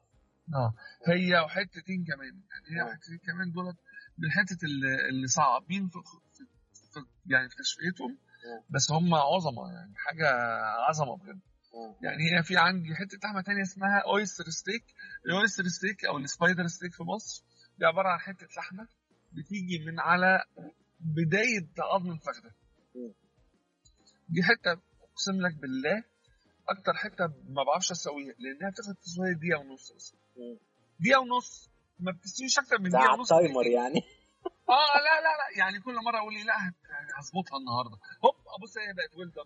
آه. 0.54 0.74
هي 1.06 1.40
وحتتين 1.44 2.04
كمان. 2.10 2.34
يعني 2.52 2.66
هي 2.72 2.80
آه. 2.82 2.86
وحتتين 2.86 3.18
كمان 3.28 3.52
دولت 3.52 3.76
من 4.18 4.24
الحتت 4.28 4.60
اللي, 4.64 5.26
صعبين 5.26 5.88
في, 5.88 5.98
في, 6.34 6.44
في 6.92 7.00
يعني 7.32 7.48
في 7.48 7.56
تشفيتهم 7.56 8.12
آه. 8.48 8.64
بس 8.70 8.90
هم 8.90 9.14
عظمة 9.14 9.72
يعني 9.72 9.94
حاجة 9.96 10.28
عظمة 10.88 11.16
بجد. 11.16 11.40
آه. 11.74 11.96
يعني 12.02 12.22
هي 12.30 12.42
في 12.42 12.56
عندي 12.56 12.94
حتة 12.94 13.18
لحمه 13.24 13.40
تانية 13.42 13.62
اسمها 13.62 13.98
oyster 14.06 14.44
steak 14.44 14.84
ال 15.26 15.32
oyster 15.32 15.64
steak 15.68 16.04
أو 16.04 16.18
ال 16.18 16.25
spider 16.25 16.66
steak 16.66 16.92
في 16.94 17.02
مصر 17.02 17.44
دي 17.78 17.84
عبارة 17.86 18.08
عن 18.08 18.18
حتة 18.18 18.46
لحمة 18.56 18.88
بتيجي 19.32 19.78
من 19.86 20.00
على 20.00 20.44
بداية 21.02 21.68
عظم 21.78 22.10
الفخده. 22.10 22.52
دي 24.28 24.42
حتة 24.42 24.72
أقسم 25.12 25.40
لك 25.46 25.54
بالله 25.54 26.04
أكتر 26.68 26.94
حتة 26.94 27.26
ما 27.48 27.62
بعرفش 27.64 27.90
أسويها 27.90 28.34
لأنها 28.38 28.70
بتاخد 28.70 28.94
تسوية 28.94 29.32
دقيقة 29.32 29.60
ونص 29.60 29.92
بس. 29.92 30.14
دقيقة 31.00 31.20
ونص 31.20 31.70
ما 32.00 32.12
بتستويش 32.12 32.58
أكتر 32.58 32.78
من 32.78 32.90
دقيقة 32.90 33.12
ونص 33.18 33.28
دقيقتين. 33.48 33.72
يعني 33.72 34.02
آه 34.68 34.96
لا 35.06 35.14
لا 35.20 35.32
لا 35.40 35.58
يعني 35.58 35.80
كل 35.80 35.94
مرة 35.94 36.18
أقول 36.18 36.34
لي 36.34 36.42
لا 36.44 36.68
هت- 36.68 36.74
يعني 36.90 37.08
هظبطها 37.18 37.58
النهارده 37.58 37.96
هوب 38.24 38.34
أبص 38.58 38.78
هي 38.78 38.92
بقت 38.94 39.16
well 39.16 39.30
done 39.30 39.44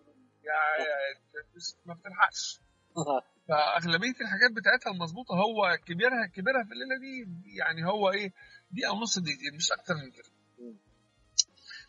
ما 1.85 1.93
بتلحقش 1.93 2.59
فأغلبية 3.47 4.15
الحاجات 4.21 4.51
بتاعتها 4.51 4.91
المظبوطة 4.91 5.33
هو 5.35 5.77
كبيرها 5.85 6.25
كبيرها 6.27 6.63
في 6.63 6.71
الليلة 6.71 6.97
دي 6.99 7.27
يعني 7.57 7.85
هو 7.85 8.11
إيه 8.11 8.33
دقيقة 8.71 8.93
ونص 8.93 9.19
دقيقتين 9.19 9.55
مش 9.55 9.71
أكتر 9.71 9.93
من 9.95 10.11
كده. 10.11 10.29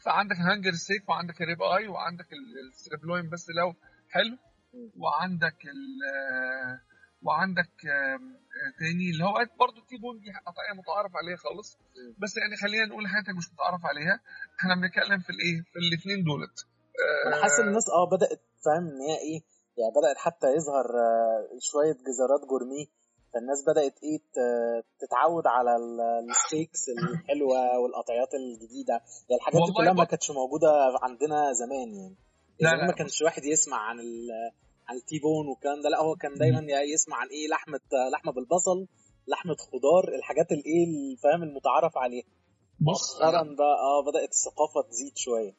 فعندك 0.04 0.36
hanger 0.36 0.72
steak 0.72 1.08
وعندك 1.08 1.42
ال 1.42 1.47
rib 1.47 1.62
eye 1.62 1.88
وعندك 1.88 2.32
ال- 2.32 2.68
ال 2.68 2.74
striploin 2.74 3.30
بس 3.30 3.46
لو 3.50 3.74
حلو. 4.10 4.36
وعندك 4.96 5.58
ال 5.66 5.80
وعندك 7.22 7.72
تاني 8.78 9.10
اللي 9.12 9.24
هو 9.24 9.34
برضه 9.60 9.80
T-bone 9.88 10.18
دي 10.20 10.30
قطعية 10.46 10.72
متعارف 10.80 11.12
عليها 11.16 11.36
خالص. 11.36 11.78
بس 12.18 12.36
يعني 12.36 12.56
خلينا 12.56 12.84
نقول 12.86 13.06
حاجة 13.08 13.36
مش 13.36 13.46
متعارف 13.52 13.82
عليها. 13.90 14.20
إحنا 14.60 14.74
بنتكلم 14.74 15.20
في 15.20 15.30
الايه؟ 15.30 15.56
في 15.72 15.78
الاثنين 15.84 16.24
دولت. 16.24 16.56
أنا 17.26 17.42
حاسس 17.42 17.58
إن 17.60 17.68
الناس 17.68 17.88
آه 17.98 18.06
بدأت 18.16 18.40
فاهم 18.64 18.84
إن 18.92 19.00
هي 19.08 19.16
إيه؟ 19.28 19.40
يعني 19.78 19.92
بدأت 19.98 20.18
حتى 20.26 20.46
يظهر 20.56 20.86
آه، 21.06 21.58
شوية 21.70 21.92
جزارات 22.08 22.42
gourmet. 22.50 22.86
فالناس 23.34 23.58
بدأت 23.70 23.96
إيه 24.06 24.18
تتعود 25.00 25.46
على 25.46 25.76
ال- 25.76 26.28
ال 26.30 26.38
steaks 26.38 26.82
الحلوة 26.88 27.78
والقطعيات 27.82 28.32
الجديدة. 28.40 28.96
يعني 29.28 29.38
الحاجات 29.40 29.60
دي 29.66 29.72
كلها 29.76 29.92
ما 29.92 30.04
كانتش 30.04 30.30
موجودة 30.30 30.70
عندنا 31.02 31.52
زمان 31.52 31.88
يعني. 32.00 32.16
لا، 32.60 32.70
زمان 32.70 32.80
لا، 32.80 32.86
ما 32.86 32.92
كانش 32.92 33.22
واحد 33.22 33.44
يسمع 33.44 33.76
عن 33.88 34.00
ال 34.00 34.28
عن 34.88 34.96
ال 34.96 35.18
T-bone 35.18 35.46
والكلام 35.48 35.82
ده. 35.82 35.88
لا 35.88 35.98
هو 36.02 36.14
كان 36.16 36.34
دايما 36.34 36.60
يسمع 36.94 37.16
عن 37.16 37.28
إيه 37.28 37.48
لحمة 37.48 37.80
لحمة 38.12 38.32
بالبصل 38.32 38.78
لحمة 39.32 39.56
خضار 39.72 40.04
الحاجات 40.18 40.52
الايه 40.52 40.84
الفاهم 41.12 41.42
المتعارف 41.42 41.98
عليها. 41.98 42.24
بص 42.80 43.02
مؤخرا 43.14 43.42
بقى 43.42 43.74
آه 43.90 44.00
بدأت 44.08 44.30
الثقافة 44.36 44.88
تزيد 44.90 45.12
شوية. 45.16 45.52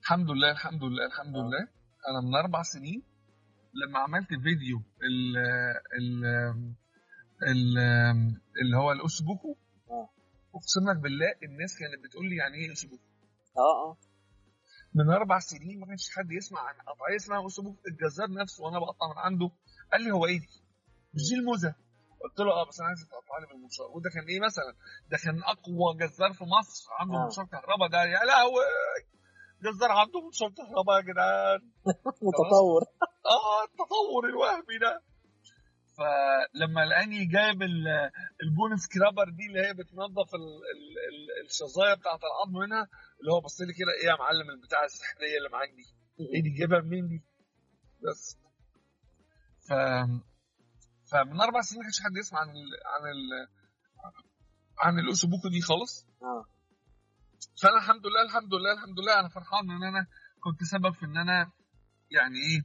الحمد 0.00 0.30
لله 0.30 0.50
الحمد 0.50 0.82
لله 0.84 1.06
الحمد 1.06 1.34
آه. 1.36 1.40
لله. 1.40 1.62
أنا 2.08 2.20
من 2.28 2.34
أربع 2.34 2.62
سنين 2.62 3.02
لما 3.82 3.98
عملت 3.98 4.28
فيديو 4.28 4.78
ال 5.08 5.36
اللي 7.42 8.76
هو 8.76 8.92
ال 8.92 8.99
ossobuco 8.99 9.56
آه. 9.90 10.08
أقسم 10.54 10.90
لك 10.90 10.96
بالله 10.96 11.34
الناس 11.42 11.78
كانت 11.78 12.04
بتقول 12.04 12.28
لي 12.28 12.36
يعني 12.36 12.56
إيه 12.56 12.70
ossobuco 12.70 13.02
آه 13.56 13.90
آه. 13.90 13.96
من 14.94 15.10
أربع 15.10 15.38
سنين 15.38 15.80
ما 15.80 15.86
كانش 15.86 16.10
حد 16.16 16.32
يسمع 16.32 16.60
عن 16.60 16.74
قطعية 16.74 17.16
اسمها 17.16 17.38
ossobuco 17.38 17.78
الجزار 17.88 18.30
نفسه 18.30 18.64
وأنا 18.64 18.78
بقطع 18.78 19.06
من 19.12 19.18
عنده 19.18 19.50
قال 19.92 20.02
لي 20.02 20.10
هو 20.10 20.26
إيه 20.26 20.40
دي؟ 20.40 20.48
مش 21.14 21.22
دي 21.28 21.34
الموزة؟ 21.34 21.74
قلت 22.24 22.40
له 22.40 22.52
آه 22.52 22.68
بس 22.68 22.80
أنا 22.80 22.88
عايز 22.88 23.00
تقطع 23.00 23.38
لي 23.40 23.46
بالمنشار 23.46 23.86
وده 23.94 24.10
كان 24.10 24.24
إيه 24.24 24.40
مثلا؟ 24.40 24.74
ده 25.10 25.18
كان 25.24 25.42
أقوى 25.42 25.96
جزار 26.00 26.32
في 26.32 26.44
مصر. 26.44 26.88
عنده 27.00 27.14
آه. 27.16 27.24
منشار 27.24 27.44
كهرباء 27.44 27.88
ده. 27.88 28.04
يا 28.04 28.24
لهوي! 28.24 28.64
جزار 29.62 29.90
عنده 29.92 30.20
منشار 30.20 30.50
كهرباء 30.50 30.96
يا 30.96 31.02
جدعان. 31.02 31.60
متطور. 32.28 32.82
آه 33.34 33.64
التطور 33.64 34.28
الوهمي 34.28 34.78
ده. 34.80 35.02
فلما 35.98 36.80
لقاني 36.86 37.24
جايب 37.26 37.62
ال- 37.62 38.10
ال 38.42 38.49
bone 38.49 38.76
scraper 38.76 39.28
دي 39.28 39.46
اللي 39.46 39.60
هي 39.66 39.74
بتنظف 39.74 40.34
ال 40.34 40.46
ال 40.74 40.84
ال 41.10 41.46
الشظايا 41.46 41.94
بتاعت 41.94 42.20
العظم 42.24 42.58
منها 42.58 42.88
اللي 43.20 43.32
هو 43.32 43.40
بص 43.40 43.60
لي 43.60 43.72
كده 43.72 43.92
إيه 44.02 44.08
يا 44.10 44.16
معلم 44.16 44.50
البتاعه 44.50 44.84
السحرية 44.84 45.38
اللي 45.38 45.48
معاك 45.52 45.68
دي؟ 45.68 45.84
إيه 46.34 46.42
دي 46.42 46.50
جايبها 46.50 46.80
منين 46.80 47.08
دي؟ 47.08 47.24
بس. 48.10 48.38
ف 49.68 49.72
فمن 51.10 51.40
أربع 51.40 51.60
سنين 51.60 51.78
ما 51.80 51.84
كانش 51.84 52.00
حد 52.00 52.16
يسمع 52.16 52.40
عن 52.40 52.48
ال 52.50 52.70
عن 52.94 53.10
ال 53.10 53.48
عن 54.82 54.98
الاوسوبوكو 54.98 55.48
دي 55.48 55.60
خالص. 55.60 56.06
آه. 56.22 56.44
فأنا 57.62 57.76
الحمد 57.76 58.06
لله 58.06 58.22
الحمد 58.22 58.54
لله 58.54 58.72
الحمد 58.72 59.00
لله 59.00 59.20
أنا 59.20 59.28
فرحان 59.28 59.70
إن 59.70 59.82
أنا 59.84 60.06
كنت 60.40 60.62
سبب 60.64 60.94
في 60.94 61.04
إن 61.06 61.16
أنا 61.16 61.52
يعني 62.10 62.38
إيه 62.38 62.60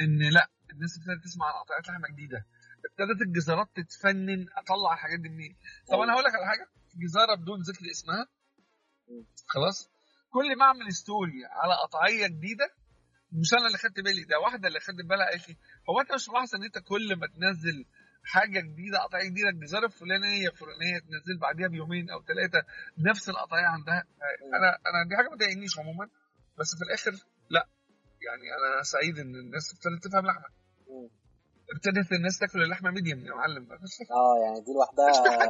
إن 0.00 0.18
لأ 0.32 0.50
الناس 0.72 0.98
ابتدت 0.98 1.24
تسمع 1.24 1.46
عن 1.46 1.52
قطعات 1.64 1.88
لحمة 1.88 2.08
جديدة. 2.14 2.46
ابتدت 2.90 3.22
الجزارات 3.26 3.68
تتفنن 3.74 4.46
أطلع 4.56 4.92
الحاجات 4.94 5.20
دي 5.20 5.28
منين؟ 5.28 5.56
طب 5.88 5.98
أنا 6.00 6.12
هقول 6.12 6.24
لك 6.24 6.34
على 6.34 6.46
حاجة. 6.46 6.66
جزارة 7.04 7.34
بدون 7.34 7.60
ذكر 7.60 7.90
اسمها. 7.90 8.26
خلاص. 9.46 9.90
كل 10.30 10.58
ما 10.58 10.64
أعمل 10.64 10.92
ستوري 10.92 11.44
على 11.50 11.74
قطعية 11.82 12.26
جديدة 12.26 12.68
مش 13.32 13.52
أنا 13.52 13.66
اللي 13.66 13.78
خدت 13.78 14.00
بالي 14.00 14.24
ده 14.24 14.38
واحدة 14.38 14.68
اللي 14.68 14.80
خدت 14.80 15.04
بالها 15.08 15.26
قالت 15.30 15.48
لي 15.48 15.56
هو 15.90 16.00
أنت 16.00 16.12
مش 16.14 16.28
ملاحظ 16.28 16.54
إن 16.54 16.64
أنت 16.64 16.78
كل 16.78 17.16
ما 17.20 17.26
تنزل 17.26 17.84
حاجة 18.24 18.60
جديدة 18.60 18.98
قطعية 18.98 19.28
جديدة 19.30 19.48
الجزارة 19.48 19.86
الفلانية 19.86 20.48
الفلانيه 20.48 20.98
تنزل 20.98 21.38
بعديها 21.40 21.68
بيومين 21.68 22.10
أو 22.10 22.22
ثلاثة 22.22 22.66
نفس 22.98 23.28
القطعية 23.28 23.66
عندها؟ 23.66 24.04
أنا 24.58 24.68
أنا 24.88 25.08
دي 25.08 25.16
حاجة 25.16 25.28
ما 25.28 25.36
تضايقنيش 25.36 25.78
عموما. 25.78 26.08
بس 26.58 26.68
في 26.78 26.82
الآخر 26.84 27.12
لا. 27.50 27.68
يعني 28.26 28.46
أنا 28.58 28.82
سعيد 28.82 29.18
إن 29.18 29.34
الناس 29.36 29.74
ابتدت 29.74 30.04
تفهم 30.08 30.26
لحمه 30.26 30.48
مم. 30.48 30.63
ابتدت 31.72 32.12
الناس 32.12 32.38
تاكل 32.38 32.62
اللحمة 32.62 32.90
ميديم 32.90 33.18
يا 33.26 33.34
معلم. 33.34 33.68
آه 33.72 34.36
يعني 34.44 34.60
دي 34.60 34.72
لوحدها 34.72 35.46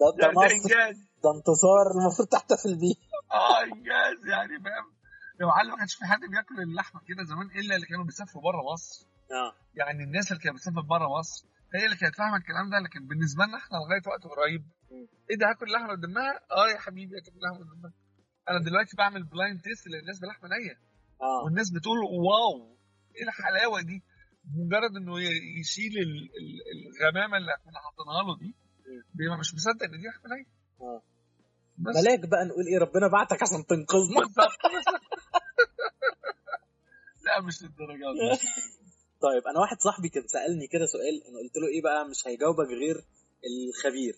ده 0.00 0.06
ده 0.18 0.26
ده, 0.32 0.32
ده 1.24 1.30
انتصار 1.36 1.84
المفروض 2.00 2.28
تحتفل 2.28 2.74
بيه 2.82 2.94
آه 3.32 3.62
إنجاز 3.62 4.18
يعني 4.32 4.54
فاهم؟ 4.64 4.88
يا 5.40 5.46
معلم 5.46 5.70
ما 5.70 5.76
كانش 5.76 5.94
في 5.94 6.04
حد 6.04 6.20
بياكل 6.20 6.62
اللحمة 6.62 7.00
كده 7.08 7.22
زمان 7.24 7.46
إلا 7.60 7.76
اللي 7.76 7.86
كانوا 7.86 8.04
بيسافروا 8.04 8.42
بره 8.42 8.62
مصر. 8.72 9.06
آه. 9.32 9.52
يعني 9.74 10.04
الناس 10.04 10.32
اللي 10.32 10.42
كانت 10.42 10.56
بتسافر 10.56 10.80
بره 10.80 11.08
مصر 11.18 11.46
هي 11.74 11.84
اللي 11.86 11.96
كانت 11.96 12.14
فاهمة 12.16 12.36
الكلام 12.36 12.70
ده 12.70 12.78
لكن 12.78 13.06
بالنسبة 13.08 13.44
لنا 13.44 13.56
إحنا 13.56 13.76
لغاية 13.78 14.02
وقت 14.06 14.22
قريب. 14.32 14.62
إيه 15.30 15.36
ده 15.40 15.50
هاكل 15.50 15.72
لحمة 15.72 15.94
بدمها؟ 15.94 16.40
آه 16.58 16.68
يا 16.74 16.78
حبيبي 16.78 17.16
هاكل 17.16 17.32
لحمة 17.44 17.64
بدمها 17.64 17.92
أنا 18.48 18.58
دلوقتي 18.58 18.96
بعمل 18.96 19.22
blind 19.24 19.60
taste 19.60 19.86
للناس 19.86 20.18
بلحمة 20.20 20.48
نية. 20.48 20.76
آه. 21.22 21.44
والناس 21.44 21.70
بتقول 21.70 21.98
wow 21.98 22.76
إيه 23.16 23.22
الحلاوة 23.28 23.80
دي؟ 23.80 24.02
مجرد 24.44 24.96
إنه 24.96 25.20
ي- 25.20 25.60
يشيل 25.60 25.98
ال- 25.98 26.30
ال- 26.40 26.62
الغمامة 26.74 27.36
اللي 27.36 27.52
إحنا 27.54 27.72
حاطينها 27.84 28.22
له 28.26 28.38
دي. 28.38 28.54
بيبقى 29.14 29.38
مش 29.38 29.54
مصدق 29.54 29.82
إن 29.84 29.90
دي 29.90 30.08
آه 30.80 31.02
بس. 31.78 31.96
ملاك 31.96 32.28
بقى 32.28 32.44
نقول 32.44 32.66
إيه؟ 32.66 32.78
ربنا 32.78 33.08
بعتك 33.08 33.42
عشان 33.42 33.66
تنقذنا. 33.66 34.20
لا 37.26 37.40
مش 37.40 37.62
للدرجة 37.62 38.06
دي. 38.12 38.38
طيب 39.26 39.42
أنا 39.50 39.60
واحد 39.60 39.80
صاحبي 39.80 40.08
كان 40.08 40.26
سألني 40.26 40.66
كده 40.66 40.86
سؤال 40.86 41.14
أنا 41.28 41.38
قلت 41.42 41.56
له 41.56 41.68
إيه 41.68 41.82
بقى؟ 41.82 42.08
مش 42.10 42.26
هيجاوبك 42.26 42.66
غير 42.82 42.96
الخبير. 43.50 44.14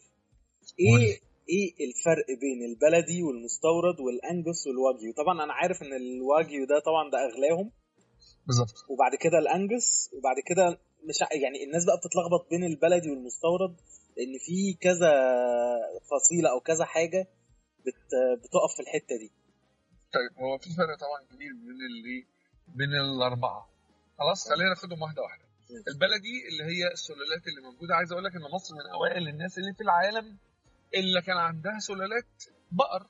إيه. 0.80 1.20
إيه 1.48 1.68
الفرق 1.88 2.26
بين 2.40 2.60
البلدي 2.70 3.22
والمستورد 3.22 4.00
والانجوس 4.00 4.66
والواجيو 4.66 5.12
طبعا 5.12 5.44
أنا 5.44 5.52
عارف 5.52 5.82
إن 5.82 5.92
الواجيو 6.02 6.64
ده 6.66 6.78
طبعا 6.88 7.10
ده 7.10 7.18
أغلاهم 7.28 7.70
بالظبط. 8.46 8.74
وبعد 8.88 9.14
كده 9.14 9.38
الانجس 9.38 10.10
وبعد 10.12 10.36
كده 10.46 10.78
مش 11.08 11.20
يعني 11.42 11.64
الناس 11.64 11.84
بقى 11.84 11.96
بتتلخبط 11.96 12.50
بين 12.50 12.64
البلدي 12.64 13.10
والمستورد 13.10 13.76
لأن 14.16 14.38
في 14.46 14.74
كذا 14.80 15.12
فصيلة 16.10 16.50
أو 16.50 16.60
كذا 16.60 16.84
حاجة 16.84 17.28
بت 17.86 18.10
بتقف 18.42 18.74
في 18.76 18.82
الحتة 18.82 19.16
دي. 19.16 19.30
طيب 20.14 20.38
هو 20.44 20.58
في 20.58 20.70
فرق 20.70 20.98
طبعا 21.04 21.20
كبير 21.30 21.52
بين 21.52 21.78
الايه 21.90 22.24
بين 22.68 22.92
الأربعة. 23.16 23.68
خلاص 24.18 24.48
خلينا 24.48 24.68
ناخدهم 24.68 25.02
واحدة 25.02 25.22
واحدة. 25.22 25.44
البلدي 25.88 26.36
اللي 26.48 26.64
هي 26.64 26.92
السلالات 26.92 27.46
اللي 27.48 27.60
موجودة 27.70 27.94
عايز 27.94 28.12
أقول 28.12 28.24
لك 28.24 28.34
إن 28.36 28.42
مصر 28.54 28.74
من 28.74 28.80
أوائل 28.94 29.28
الناس 29.28 29.58
اللي 29.58 29.74
في 29.74 29.82
العالم 29.82 30.36
اللي 30.94 31.22
كان 31.22 31.36
عندها 31.36 31.78
سلالات 31.78 32.44
بقر. 32.72 33.06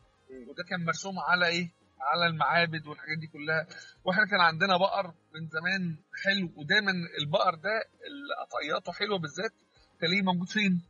وده 0.49 0.65
كان 0.65 0.85
مرسوم 0.85 1.19
على 1.19 1.47
إيه؟ 1.49 1.71
على 2.01 2.27
المعابد 2.27 2.87
والحاجات 2.87 3.19
دي 3.19 3.27
كلها. 3.27 3.67
وإحنا 4.05 4.27
كان 4.27 4.41
عندنا 4.41 4.77
بقر 4.77 5.07
من 5.07 5.49
زمان 5.49 5.97
حلو 6.25 6.53
ودايما 6.57 6.93
البقر 7.21 7.55
ده 7.55 7.71
اللي 8.07 8.35
قطعياته 8.41 8.93
حلوة 8.93 9.19
بالذات 9.19 9.53
تلاقيه 10.01 10.23
موجود 10.23 10.49
فين؟ 10.49 10.83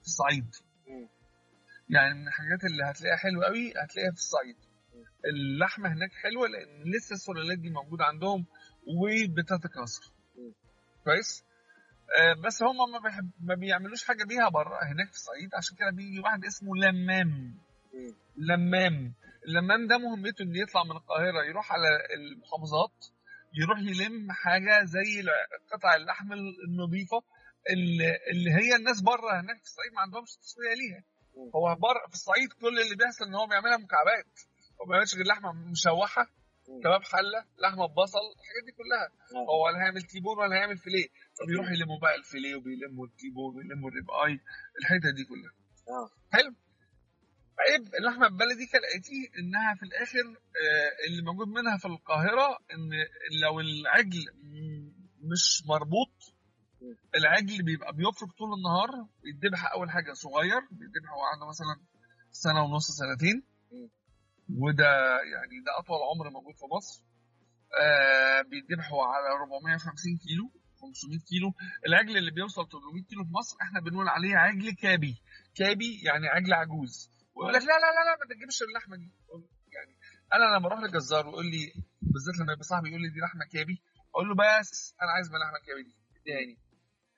في 0.00 0.06
الصعيد. 0.06 0.46
يعني 1.88 2.14
من 2.14 2.28
الحاجات 2.28 2.64
اللي 2.64 2.84
هتلاقيها 2.84 3.16
حلوة 3.16 3.44
قوي 3.44 3.70
هتلاقيها 3.70 4.10
في 4.10 4.16
الصعيد. 4.18 4.56
اللحمة 5.24 5.92
هناك 5.92 6.12
حلوة 6.12 6.48
لأن 6.48 6.82
لسه 6.96 7.14
السلالات 7.14 7.58
دي 7.58 7.70
موجودة 7.70 8.04
عندهم 8.04 8.46
وبتتكاثر. 8.86 10.12
كويس؟ 11.04 11.44
آه 12.18 12.34
بس 12.46 12.62
هم 12.62 12.92
ما, 12.92 12.98
بيحب 12.98 13.30
ما 13.40 13.54
بيعملوش 13.54 14.04
حاجة 14.04 14.24
بيها 14.24 14.48
بره 14.48 14.78
هناك 14.84 15.06
في 15.08 15.14
الصعيد 15.14 15.54
عشان 15.54 15.76
كده 15.76 15.90
بيجي 15.90 16.20
واحد 16.20 16.44
اسمه 16.44 16.76
لمام. 16.76 17.58
لمام. 18.36 19.12
اللمام 19.48 19.86
ده 19.86 19.98
مهمته 19.98 20.42
انه 20.42 20.58
يطلع 20.62 20.84
من 20.84 20.90
القاهرة 20.90 21.42
يروح 21.48 21.72
على 21.72 21.88
المحافظات 22.16 23.06
يروح 23.54 23.78
يلم 23.80 24.32
حاجة 24.32 24.84
زي 24.84 25.22
قطع 25.72 25.94
اللحم 25.94 26.32
النظيفة 26.68 27.22
اللي, 27.70 28.50
هي 28.60 28.76
الناس 28.76 29.00
بره 29.00 29.40
هناك 29.40 29.56
في 29.58 29.64
الصعيد 29.64 29.92
ما 29.94 30.00
عندهمش 30.00 30.36
تسويه 30.36 30.74
ليها. 30.74 31.02
هو 31.56 31.74
بره 31.74 32.06
في 32.08 32.14
الصعيد 32.14 32.52
كل 32.52 32.80
اللي 32.80 32.96
بيحصل 32.96 33.24
إن 33.24 33.34
هو 33.34 33.46
بيعملها 33.46 33.76
مكعبات 33.76 34.26
هو 34.80 34.84
ما 34.86 34.90
بيعملش 34.90 35.14
غير 35.14 35.26
لحمة 35.26 35.52
مشوحة. 35.52 36.26
كباب 36.84 37.02
حلة 37.02 37.40
لحمة 37.62 37.86
ببصل 37.86 38.18
الحاجات 38.40 38.64
دي 38.66 38.72
كلها. 38.72 39.06
آه. 39.34 39.46
هو 39.50 39.66
ولا 39.66 39.78
هيعمل 39.82 40.02
T-bone 40.02 40.38
ولا 40.38 40.56
هيعمل 40.56 40.78
فيليه. 40.78 41.08
فبيروح 41.38 41.66
يلموا 41.70 41.98
بقى 42.02 42.14
الفيليه 42.14 42.54
وبيلموا 42.56 43.06
ال 43.06 43.13
T-bone 43.13 43.56
ويلموا 43.56 43.88
ال 43.90 43.95
rib 43.95 44.10
eye 44.10 44.32
الحته 44.80 45.10
دي 45.16 45.24
كلها. 45.30 45.52
آه. 45.96 46.08
حلو. 46.32 46.54
عيب 47.60 47.94
اللحمه 47.94 48.26
البلدي 48.26 48.66
كالاتي 48.66 49.30
إنها 49.38 49.74
في 49.74 49.82
الآخر 49.82 50.26
آه، 50.30 51.06
اللي 51.08 51.22
موجود 51.22 51.48
منها 51.48 51.78
في 51.78 51.84
القاهرة 51.84 52.58
إن 52.74 52.90
لو 53.42 53.60
العجل 53.60 54.24
مش 55.32 55.62
مربوط. 55.66 56.12
العجل 57.16 57.62
بيبقى 57.62 57.92
بيفرك 57.92 58.30
طول 58.38 58.48
النهار 58.58 59.08
بيتذبح 59.22 59.72
أول 59.72 59.90
حاجة 59.90 60.12
صغير 60.12 60.60
بيتذبح 60.70 61.10
وهو 61.12 61.24
عنده 61.32 61.46
مثلا 61.48 61.76
سنة 62.30 62.62
ونص 62.64 62.90
سنتين. 62.90 63.42
وده 64.58 64.90
يعني 65.32 65.56
ده 65.66 65.72
أطول 65.78 65.98
عمر 66.10 66.30
موجود 66.30 66.54
في 66.56 66.66
مصر 66.76 67.02
آه 67.82 68.42
بيتذبح 68.42 68.92
هو 68.92 69.02
على 69.02 69.26
450 69.40 70.18
كيلو 70.18 70.50
500 70.80 71.18
كيلو 71.28 71.52
العجل 71.86 72.16
اللي 72.16 72.30
بيوصل 72.30 72.68
800 72.68 73.04
كيلو 73.04 73.24
في 73.24 73.30
مصر 73.32 73.56
إحنا 73.62 73.80
بنقول 73.80 74.08
عليه 74.08 74.36
عجل 74.36 74.72
كابي 74.74 75.22
كابي 75.54 76.00
يعني 76.04 76.26
عجل 76.28 76.52
عجوز 76.52 77.11
ويقول 77.34 77.52
لك 77.54 77.60
لا 77.62 77.66
لا 77.66 77.88
لا 77.96 78.02
لا 78.08 78.16
ما 78.20 78.34
تجيبش 78.34 78.62
اللحمة 78.62 78.96
دي. 78.96 79.10
يعني 79.72 79.96
أنا 80.34 80.56
لما 80.56 80.66
أروح 80.66 80.80
لجزار 80.80 81.26
ويقول 81.26 81.46
لي 81.46 81.72
بالذات 82.02 82.36
لما 82.40 82.52
يبقى 82.52 82.64
صاحبي 82.64 82.88
يقول 82.88 83.02
لي 83.02 83.08
دي 83.08 83.20
لحمة 83.20 83.44
كابي 83.52 83.82
أقول 84.14 84.28
له 84.28 84.34
بس 84.34 84.94
أنا 85.02 85.10
عايز 85.12 85.28
من 85.30 85.36
اللحمة 85.36 85.56
الكابي 85.58 85.82
دي. 85.82 85.94
اديهاني 86.20 86.58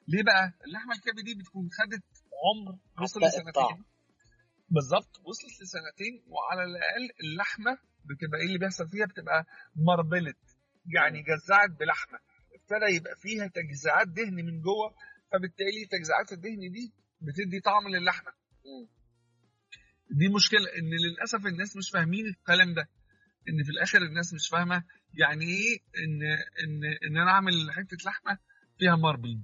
ليه 0.08 0.22
بقى؟ 0.22 0.52
اللحمة 0.66 0.94
الكابي 0.94 1.22
دي 1.22 1.34
بتكون 1.34 1.68
خدت 1.78 2.04
عمر 2.44 2.78
وصل. 3.02 3.20
لسنتين. 3.20 3.84
بالظبط. 4.68 5.20
وصلت 5.24 5.62
لسنتين 5.62 6.24
وعلى 6.26 6.64
الأقل 6.64 7.10
اللحمة 7.24 7.78
بتبقى 8.04 8.40
إيه 8.40 8.46
اللي 8.46 8.58
بيحصل 8.58 8.88
فيها؟ 8.88 9.06
بتبقى 9.06 9.46
مربلت. 9.76 10.38
يعني 10.94 11.22
جزعت 11.22 11.70
بلحمة. 11.70 12.18
ابتدى 12.54 12.96
يبقى 12.96 13.16
فيها 13.16 13.46
تجزيعات 13.46 14.08
دهن 14.08 14.34
من 14.34 14.60
جوه 14.60 14.94
فبالتالي 15.32 15.86
تجزيعات 15.90 16.32
الدهن 16.32 16.70
دي 16.72 16.94
بتدي 17.20 17.60
طعم 17.60 17.88
للحمة. 17.88 18.32
دي 20.18 20.28
مشكلة 20.28 20.66
إن 20.78 20.90
للأسف 21.04 21.46
الناس 21.46 21.76
مش 21.76 21.90
فاهمين 21.90 22.26
الكلام 22.26 22.74
ده. 22.74 22.88
إن 23.48 23.64
في 23.64 23.70
الآخر 23.70 23.98
الناس 23.98 24.34
مش 24.34 24.48
فاهمة 24.48 24.84
يعني 25.14 25.44
إيه 25.44 25.78
إن 26.04 26.22
إن 26.64 26.84
إن 27.06 27.16
أنا 27.22 27.30
أعمل 27.30 27.52
حتة 27.72 27.96
لحمة 28.06 28.38
فيها 28.78 28.96
marbling 28.96 29.42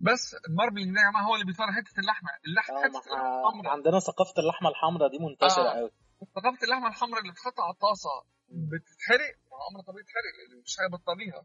بس 0.00 0.36
ال 0.48 0.53
marbling 0.53 0.94
ده 0.94 1.00
يا 1.00 1.10
جماعة 1.10 1.24
هو 1.28 1.34
اللي 1.34 1.46
بيطلع 1.46 1.72
حتة 1.72 2.00
اللحمة 2.00 2.30
اللحمة 2.46 2.76
آه 2.76 2.82
حتة 2.82 2.98
اللحمه 3.06 3.70
عندنا 3.70 3.98
ثقافة 4.00 4.34
اللحمة 4.42 4.68
الحمراء 4.68 5.10
دي 5.10 5.18
منتشرة 5.18 5.68
آه. 5.68 5.78
قوي 5.78 5.90
ثقافة 6.34 6.64
اللحمة 6.64 6.88
الحمراء 6.88 7.20
اللي 7.20 7.32
بتتحط 7.32 7.60
على 7.60 7.72
الطاسة 7.72 8.10
بتتحرق 8.48 9.34
أمر 9.70 9.80
طبيعي 9.88 10.04
تتحرق 10.04 10.32
لأن 10.38 10.60
مفيش 10.60 10.76
حاجة 10.76 10.88
بتطريها 10.96 11.42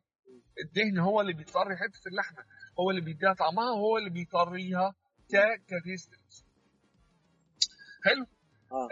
الدهن 0.65 0.99
هو 0.99 1.21
اللي 1.21 1.33
بيطري 1.33 1.75
حتة 1.77 2.03
اللحمة 2.11 2.43
هو 2.79 2.89
اللي 2.91 3.01
بيديها 3.01 3.33
طعمها 3.33 3.71
وهو 3.71 3.97
اللي 3.97 4.09
بيطريها 4.09 4.95
ك 5.31 5.35
ك 5.71 5.77
taste. 5.77 6.11
حلو. 8.05 8.25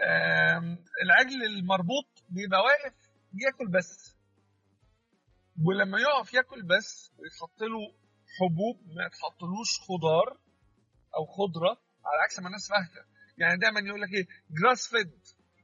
آم، 0.04 0.84
العجل 1.04 1.44
المربوط 1.44 2.08
بيبقى 2.28 2.60
واقف 2.60 2.94
بياكل 3.32 3.68
بس. 3.78 4.16
ولما 5.64 5.98
يقف 6.00 6.34
ياكل 6.34 6.62
بس 6.62 7.12
ويتحط 7.18 7.60
له 7.62 7.94
حبوب 8.38 8.76
ما 8.96 9.06
يتحطلوش 9.06 9.70
خضار 9.88 10.28
أو 11.16 11.26
خضرة 11.26 11.70
على 12.04 12.22
عكس 12.24 12.40
ما 12.40 12.46
الناس 12.46 12.68
فاهمة. 12.68 13.06
يعني 13.38 13.56
دايما 13.58 13.80
يقول 13.80 14.00
لك 14.02 14.12
إيه 14.14 14.26
grass-fed 14.50 15.10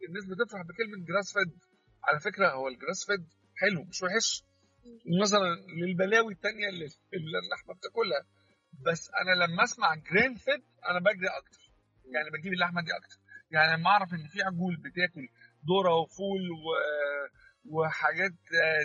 الناس 0.09 0.24
بتفرح 0.24 0.62
بكلمة 0.62 1.07
grass-fed 1.07 1.59
على 2.04 2.20
فكرة 2.20 2.50
هو 2.50 2.68
ال 2.68 3.07
grass-fed 3.07 3.28
حلو 3.57 3.85
مش 3.85 4.02
وحش. 4.02 4.44
نظرا 5.22 5.48
للبلاوي 5.80 6.33
التانية 6.33 6.68
اللي 6.68 6.85
اللحمة 7.44 7.74
بتاكلها. 7.74 8.22
بس 8.87 9.11
أنا 9.20 9.44
لما 9.44 9.64
أسمع 9.64 9.94
grain-fed 9.94 10.62
أنا 10.88 10.98
بجري 11.00 11.28
أكتر. 11.28 11.61
يعني 12.14 12.30
بجيب 12.30 12.52
اللحمة 12.52 12.83
دي 12.83 12.90
أكتر. 12.96 13.18
يعني 13.54 13.76
لما 13.76 13.90
أعرف 13.90 14.14
إن 14.14 14.28
في 14.28 14.42
عجول 14.42 14.76
بتاكل 14.76 15.28
ذرة 15.68 15.94
وفول 16.00 16.42
و... 16.64 16.66
وحاجات 17.74 18.32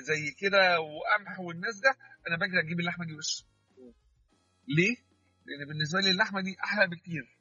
زي 0.08 0.32
كده 0.42 0.80
وقمح 0.82 1.40
والناس 1.40 1.76
ده 1.80 1.92
أنا 2.28 2.38
بجري 2.38 2.60
أجيب 2.66 2.80
اللحمة 2.80 3.06
دي 3.06 3.14
وش. 3.14 3.46
ليه؟ 4.78 4.96
لأن 5.46 5.68
بالنسبة 5.68 6.00
لي 6.00 6.10
اللحمة 6.12 6.42
دي 6.42 6.56
أحلى 6.64 6.88
بكتير. 6.88 7.38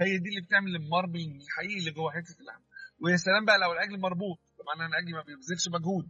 هي 0.00 0.18
دي 0.18 0.28
اللي 0.28 0.40
بتعمل 0.40 0.76
ال 0.76 0.83
marbling 0.83 1.40
الحقيقي 1.42 1.78
اللي 1.78 1.90
جوه 1.90 2.10
حتة 2.12 2.40
اللحمة. 2.40 2.64
ويا 3.02 3.16
سلام 3.16 3.44
بقى 3.44 3.58
لو 3.58 3.72
العجل 3.72 4.00
مربوط 4.00 4.38
طبعا 4.58 4.74
أنا 4.76 4.86
العجل 4.86 5.12
ما 5.12 5.22
بيبذلش 5.22 5.68
مجهود 5.68 6.08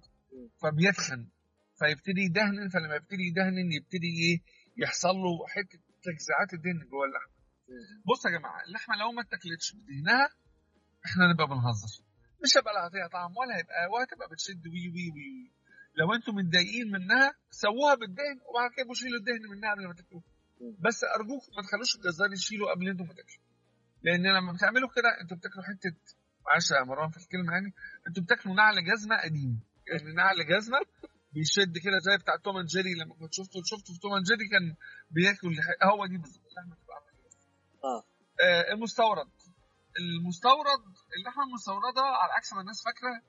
فبيتخن. 0.62 1.28
فيبتدي 1.78 2.20
يدهن 2.28 2.68
فلما 2.68 2.94
يبتدي 2.94 3.22
يدهن 3.30 3.72
يبتدي 3.72 4.10
إيه؟ 4.22 4.36
يحصل 4.82 5.14
له 5.24 5.46
حتة 5.54 5.78
تجزيعات 6.02 6.50
الدهن 6.54 6.88
جوه 6.90 7.04
اللحمة. 7.08 7.36
بص 8.10 8.24
يا 8.26 8.30
جماعة 8.38 8.60
اللحمة 8.68 8.96
لو 8.96 9.12
ما 9.12 9.22
اتاكلتش 9.22 9.72
بدهنها 9.76 10.28
إحنا 11.06 11.24
نبقى 11.32 11.46
بنهزر. 11.46 11.92
مش 12.42 12.56
هيبقى 12.56 12.72
لها 12.74 12.82
هتعطيها 12.86 13.08
طعم 13.16 13.32
ولا 13.36 13.56
هيبقى 13.58 13.80
وهتبقى 13.92 14.28
بتشد. 14.32 14.66
وي 14.72 14.84
وي 14.94 15.06
وي 15.16 15.52
لو 15.98 16.14
أنتم 16.14 16.34
متضايقين 16.34 16.86
منها 16.96 17.34
سووها 17.50 17.94
بالدهن 17.94 18.36
وبعد 18.48 18.70
كده 18.76 18.94
شيلوا 18.94 19.18
الدهن 19.20 19.42
منها 19.52 19.70
قبل 19.72 19.86
ما 19.86 19.94
تاكلوها 19.94 20.24
بس 20.84 20.98
أرجوك 21.16 21.42
ما 21.56 21.62
تخلوش 21.66 21.90
الجزار 21.96 22.32
يشيله 22.32 22.70
قبل 22.70 22.88
أنتم 22.88 23.04
ما 23.10 23.14
تاكلوا. 23.14 23.44
لأن 24.02 24.24
لما 24.36 24.52
بتعملوا 24.52 24.88
كده 24.96 25.10
أنتوا 25.20 25.36
بتاكلوا 25.36 25.64
حتة 25.64 25.96
معلش 26.46 26.70
يا 26.70 26.84
مروان 26.84 27.10
في 27.10 27.16
الكلمة 27.16 27.52
يعني 27.52 27.70
أنتوا 28.08 28.22
بتاكلوا 28.22 28.54
نعل 28.54 28.76
جزمة 28.84 29.16
قديم. 29.24 29.60
يعني 29.90 30.12
نعل 30.12 30.36
جزمة 30.54 30.78
بيشد 31.32 31.74
كده 31.84 31.98
زي 32.06 32.16
بتاع 32.16 32.36
توم 32.36 32.56
أند 32.56 32.66
جيري 32.68 32.94
لما 32.94 33.14
كنت 33.14 33.32
شفته 33.34 33.58
شفته 33.64 33.92
في 33.94 34.00
توم 34.00 34.12
أند 34.14 34.24
جيري 34.30 34.48
كان 34.48 34.74
بياكل 35.10 35.48
هو 35.82 36.06
دي 36.06 36.16
بالظبط 36.18 36.44
اللحمة 36.50 36.74
بتبقى 36.76 37.00
كده. 37.12 37.30
آه. 37.84 38.02
آه، 38.44 38.72
المستورد. 38.74 39.28
المستورد 40.00 40.82
اللحمه 41.18 41.44
المستورده 41.44 42.02
على 42.02 42.32
عكس 42.32 42.52
ما 42.52 42.60
الناس 42.60 42.82
فاكره 42.84 43.22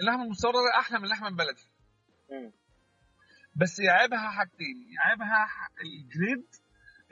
اللحمه 0.00 0.22
المستورده 0.24 0.78
أحلى 0.78 0.98
من 0.98 1.04
اللحمه 1.04 1.28
البلدي. 1.28 1.64
بس 3.56 3.78
يعيبها 3.78 4.30
حاجتين 4.30 4.76
يعيبها 4.96 5.48
الجريد 5.84 6.46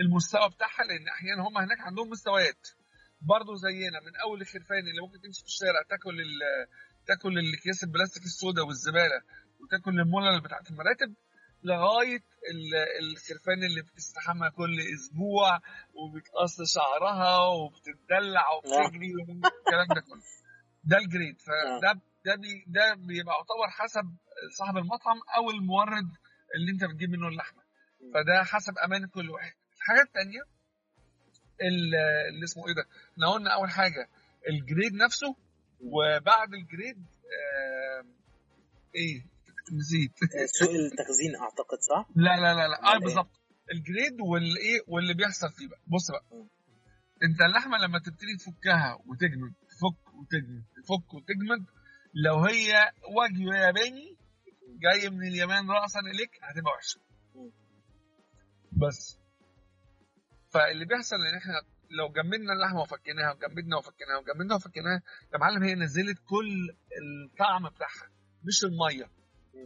المستوى 0.01 0.49
بتاعها 0.51 0.85
لأن 0.85 1.09
أحيانا 1.09 1.43
هم 1.49 1.59
هناك 1.59 1.81
عندهم 1.81 2.11
مستويات 2.11 2.69
برضه 3.21 3.55
زينا 3.55 4.01
من 4.01 4.17
أول 4.17 4.41
الخرفان 4.41 4.79
اللي 4.79 5.01
ممكن 5.03 5.21
تمشي 5.21 5.41
في 5.41 5.47
الشارع 5.47 5.83
تاكل 5.89 6.17
تاكل 7.07 7.39
الأكياس 7.39 7.85
البلاستيك 7.85 8.23
السوداء 8.25 8.67
والزبالة 8.67 9.23
وتاكل 9.61 10.01
المولل 10.01 10.41
بتاعت 10.41 10.71
المراتب 10.71 11.15
لغاية 11.65 12.23
ال- 12.51 13.03
الخرفان 13.03 13.65
اللي 13.65 13.83
بتستحمى 13.83 14.51
كل 14.51 14.77
أسبوع 14.95 15.61
وبتقص 15.95 16.75
شعرها 16.75 17.39
وبتدلع 17.39 18.45
وبتجري 18.51 19.13
والكلام 19.15 19.87
ده 19.95 20.01
كله. 20.01 20.23
ده 20.85 20.99
ال 20.99 21.04
grade. 21.04 21.37
فده 21.41 22.01
ده 22.25 22.35
بي 22.35 22.65
ده 22.67 22.95
بيبقى 22.95 23.35
يعتبر 23.35 23.69
حسب 23.71 24.15
صاحب 24.59 24.77
المطعم 24.77 25.17
أو 25.37 25.51
المورد 25.51 26.09
اللي 26.57 26.73
أنت 26.73 26.85
بتجيب 26.85 27.11
منه 27.11 27.29
اللحمة. 27.29 27.63
فده 28.15 28.43
حسب 28.45 28.79
امانه 28.79 29.09
كل 29.09 29.31
واحد. 29.31 29.53
الحاجة 29.77 30.03
الثانية 30.03 30.41
اللي 31.61 32.45
اسمه 32.45 32.69
إيه 32.69 32.75
ده؟ 32.75 32.85
إحنا 33.13 33.29
قلنا 33.33 33.51
أول 33.55 33.71
حاجة 33.71 34.09
ال 34.49 34.56
grade 34.56 34.95
نفسه 34.95 35.37
وبعد 35.81 36.55
ال 36.55 36.63
grade 36.63 37.07
آه 37.57 38.05
إيه؟ 38.97 39.34
نسيت 39.73 40.13
آه، 40.23 40.47
سوق 40.47 40.71
التخزين 40.71 41.37
أعتقد 41.37 41.79
صح؟ 41.81 42.09
لا 42.17 42.37
لا 42.37 42.55
لا 42.55 42.69
لا 42.69 42.83
آه 42.85 42.93
إيه؟ 42.95 42.99
بالظبط 43.01 43.41
ال 43.73 43.81
grade 43.81 44.21
والإيه 44.21 44.81
واللي 44.89 45.15
بيحصل 45.15 45.51
فيه 45.53 45.69
بقى 45.69 45.81
بص 45.87 46.11
بقى. 46.11 46.25
أنت 47.23 47.41
اللحمة 47.41 47.79
لما 47.79 47.99
تبتدي 47.99 48.37
تفكها 48.39 48.99
وتجمد 49.07 49.53
تفك 49.71 50.15
وتجمد 50.15 50.65
تفك 50.77 51.15
وتجمد 51.15 51.67
لو 52.15 52.39
هي 52.39 52.93
واجيو 53.17 53.53
ياباني 53.53 54.17
جاي 54.83 55.11
من 55.11 55.27
اليابان 55.27 55.71
راسا 55.71 56.01
إليك 56.01 56.31
هتبقى 56.43 56.73
وحشة. 56.73 57.01
بس 58.73 59.19
فاللي 60.51 60.85
بيحصل 60.85 61.17
إن 61.17 61.37
إحنا 61.37 61.53
لو 61.91 62.09
جمدنا 62.13 62.53
اللحمة 62.53 62.81
وفكيناها 62.81 63.33
وجمدنا 63.33 63.77
وفكيناها 63.77 64.19
وجمدنا 64.19 64.55
وفكيناها 64.55 65.03
يا 65.33 65.39
معلم 65.39 65.63
هي 65.63 65.75
نزلت 65.75 66.19
كل 66.19 66.77
الطعم 67.03 67.69
بتاعها 67.69 68.11
مش 68.45 68.65
المية. 68.65 69.11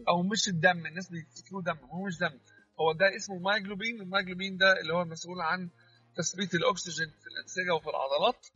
أو 0.09 0.23
مش 0.23 0.49
الدم 0.49 0.87
الناس 0.87 1.11
بيفتكروه 1.11 1.63
دم 1.63 1.79
هو 1.79 2.05
مش 2.07 2.19
دم 2.19 2.39
هو 2.81 2.93
ده 2.93 3.17
اسمه 3.17 3.37
ال 3.37 3.43
myoglobin 3.43 4.01
ال 4.01 4.06
myoglobin 4.06 4.57
ده 4.57 4.81
اللي 4.81 4.93
هو 4.95 5.03
المسؤول 5.03 5.41
عن 5.41 5.71
تثبيت 6.17 6.55
الأكسجين 6.55 7.11
في 7.11 7.27
الأنسجة 7.27 7.75
وفي 7.75 7.89
العضلات. 7.91 8.47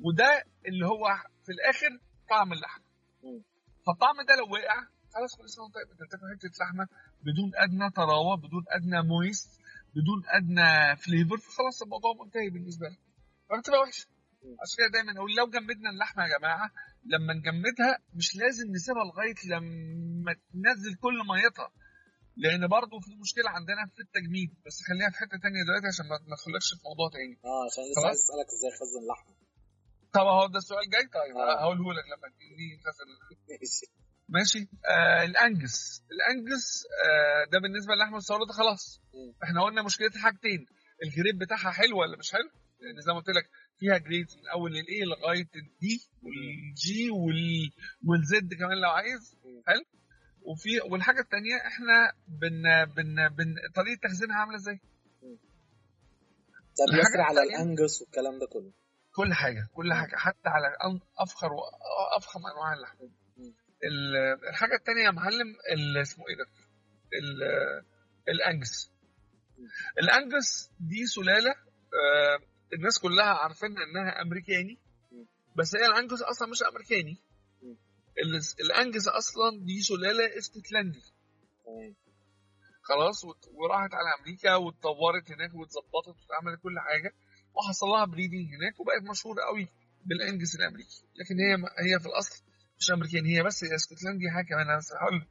وده 0.00 0.44
اللي 0.68 0.86
هو 0.86 1.04
في 1.44 1.52
الآخر 1.52 1.98
طعم 2.30 2.52
اللحمة 2.52 2.84
مم. 3.24 3.42
فالطعم 3.86 4.16
ده 4.28 4.34
لو 4.36 4.52
وقع 4.52 4.80
خلاص 5.14 5.36
كل 5.38 5.48
سنة 5.50 5.64
وأنت 5.64 5.74
طيب 5.74 5.90
انت 5.90 6.02
بتاكل 6.02 6.26
حتة 6.34 6.64
لحمة 6.64 6.86
بدون 7.22 7.50
أدنى 7.54 7.90
طراوة 7.90 8.36
بدون 8.36 8.64
أدنى 8.68 9.02
moist 9.02 9.60
بدون 9.94 10.22
أدنى 10.26 10.96
فليفر 10.96 11.36
فخلاص 11.36 11.82
الموضوع 11.82 12.12
منتهي 12.24 12.50
بالنسبة 12.50 12.86
لك 12.88 12.98
فبتبقى 13.50 13.80
وحشه. 13.80 14.06
عشان 14.62 14.76
كده 14.78 14.88
دايما 14.96 15.12
أقول 15.18 15.34
لو 15.34 15.46
جمدنا 15.56 15.90
اللحمة 15.90 16.22
يا 16.24 16.38
جماعة 16.38 16.70
لما 17.04 17.32
نجمدها 17.34 17.98
مش 18.18 18.36
لازم 18.36 18.66
نسيبها 18.76 19.04
لغاية 19.04 19.34
لما 19.52 20.32
تنزل 20.52 20.94
كل 21.04 21.18
ميتها 21.32 21.70
لأن 22.36 22.68
برضه 22.68 22.96
في 23.00 23.12
مشكلة 23.24 23.50
عندنا 23.50 23.82
في 23.94 24.00
التجميد. 24.06 24.50
بس 24.66 24.76
خليها 24.88 25.10
في 25.10 25.16
حتة 25.22 25.36
تانية 25.42 25.62
دلوقتي 25.66 25.86
عشان 25.92 26.06
ما 26.10 26.16
ندخلكش 26.28 26.68
في 26.74 26.82
موضوع 26.88 27.08
تاني. 27.16 27.34
آه 27.44 27.62
عشان 27.68 27.82
لسه. 27.90 28.06
عايز 28.06 28.18
أسألك 28.24 28.48
إزاي 28.56 28.70
اخزن 28.76 29.02
لحمه 29.10 29.34
طب 30.16 30.26
هو 30.36 30.46
ده 30.54 30.58
السؤال 30.58 30.90
جاي؟ 30.94 31.02
طيب 31.18 31.36
آه. 31.36 31.60
هقوله 31.62 31.92
لك 31.96 32.06
لما 32.12 32.28
تيجي 32.38 32.66
تغسل 32.84 33.08
ماشي. 33.50 33.86
ماشي؟ 34.28 34.62
آه 34.92 35.22
الأنجس. 35.24 36.02
الأنجس 36.14 36.66
آه 37.06 37.44
ده 37.52 37.58
بالنسبة 37.58 37.94
للحمة 37.94 38.12
المستورده 38.12 38.52
خلاص. 38.52 39.00
مم. 39.14 39.30
إحنا 39.44 39.62
قلنا 39.64 39.82
مشكلتها 39.82 40.20
حاجتين. 40.22 40.66
ال 41.04 41.10
grade 41.10 41.38
بتاعها 41.38 41.70
حلو 41.70 42.00
ولا 42.00 42.16
مش 42.18 42.32
حلو؟ 42.32 42.50
لأن 42.80 43.00
زي 43.06 43.12
ما 43.12 43.18
قلت 43.18 43.28
لك 43.28 43.46
فيها 43.78 43.98
grade 43.98 44.26
من 44.36 44.48
أول 44.48 44.70
للايه 44.72 45.04
لغاية 45.04 45.48
الدي 45.56 46.00
والجي 46.22 47.10
وال 47.10 47.70
والزد 48.06 48.54
كمان 48.54 48.78
لو 48.80 48.90
عايز. 48.90 49.36
حلو 49.66 49.84
وفي 50.42 50.80
والحاجة 50.90 51.20
الثانية 51.20 51.56
إحنا 51.66 52.12
بن 52.28 52.62
بن 52.94 53.28
بن 53.28 53.54
طريقة 53.74 54.00
تخزينها 54.02 54.36
عاملة 54.36 54.56
إزاي 54.56 54.80
ده 56.78 56.96
بيسري 56.96 57.22
على 57.22 57.42
الأنجس 57.42 58.02
والكلام 58.02 58.38
ده 58.38 58.46
كله 58.46 58.72
كل 59.14 59.34
حاجة 59.34 59.68
كل. 59.74 59.92
حاجة 59.94 60.16
حتى 60.16 60.48
على 60.48 60.66
أفخر 61.18 61.48
وافخم 61.52 62.40
أنواع 62.54 62.72
اللحم 62.74 63.04
مم. 63.36 63.54
ال- 63.84 64.48
الحاجة 64.48 64.74
الثانية 64.74 65.04
يا 65.04 65.10
معلم 65.10 65.46
اسمه 66.02 66.24
إيه 66.28 66.36
ده 66.36 66.46
ال- 67.22 67.84
الأنجس. 68.28 68.90
الأنجس 69.98 70.70
دي 70.80 71.06
سلالة 71.06 71.50
آه، 71.50 72.38
الناس 72.72 72.98
كلها 72.98 73.24
عارفين 73.34 73.78
إنها 73.78 74.22
أمريكاني. 74.22 74.78
بس 75.56 75.76
هي 75.76 75.86
الانجس 75.86 76.22
أصلا 76.22 76.48
مش 76.48 76.62
أمريكاني. 76.62 77.16
الانجس 78.60 79.08
أصلا 79.08 79.60
دي 79.64 79.80
سلالة 79.82 80.38
اسكتلندي 80.38 81.02
خلاص 82.82 83.24
وراحت 83.24 83.94
على 83.94 84.08
أمريكا 84.20 84.54
واتطورت 84.54 85.30
هناك 85.32 85.54
واتظبطت 85.54 86.16
واتعملت 86.22 86.60
كل 86.62 86.78
حاجة 86.80 87.12
وحصل 87.54 87.86
لها 87.86 88.04
breeding 88.04 88.54
هناك 88.54 88.80
وبقت 88.80 89.02
مشهورة 89.10 89.42
قوي 89.42 89.68
بالانجس 90.04 90.54
الأمريكي. 90.56 91.02
لكن 91.16 91.34
هي 91.40 91.54
هي 91.92 92.00
في 92.00 92.06
الأصل 92.06 92.44
مش 92.78 92.90
أمريكاني 92.90 93.36
هي 93.38 93.42
بس 93.42 93.64
هي 93.64 93.74
اسكتلندي 93.74 94.30
حاجة 94.30 94.46
كمان. 94.46 94.68
أنا 94.70 94.80
هحاول 94.96 95.26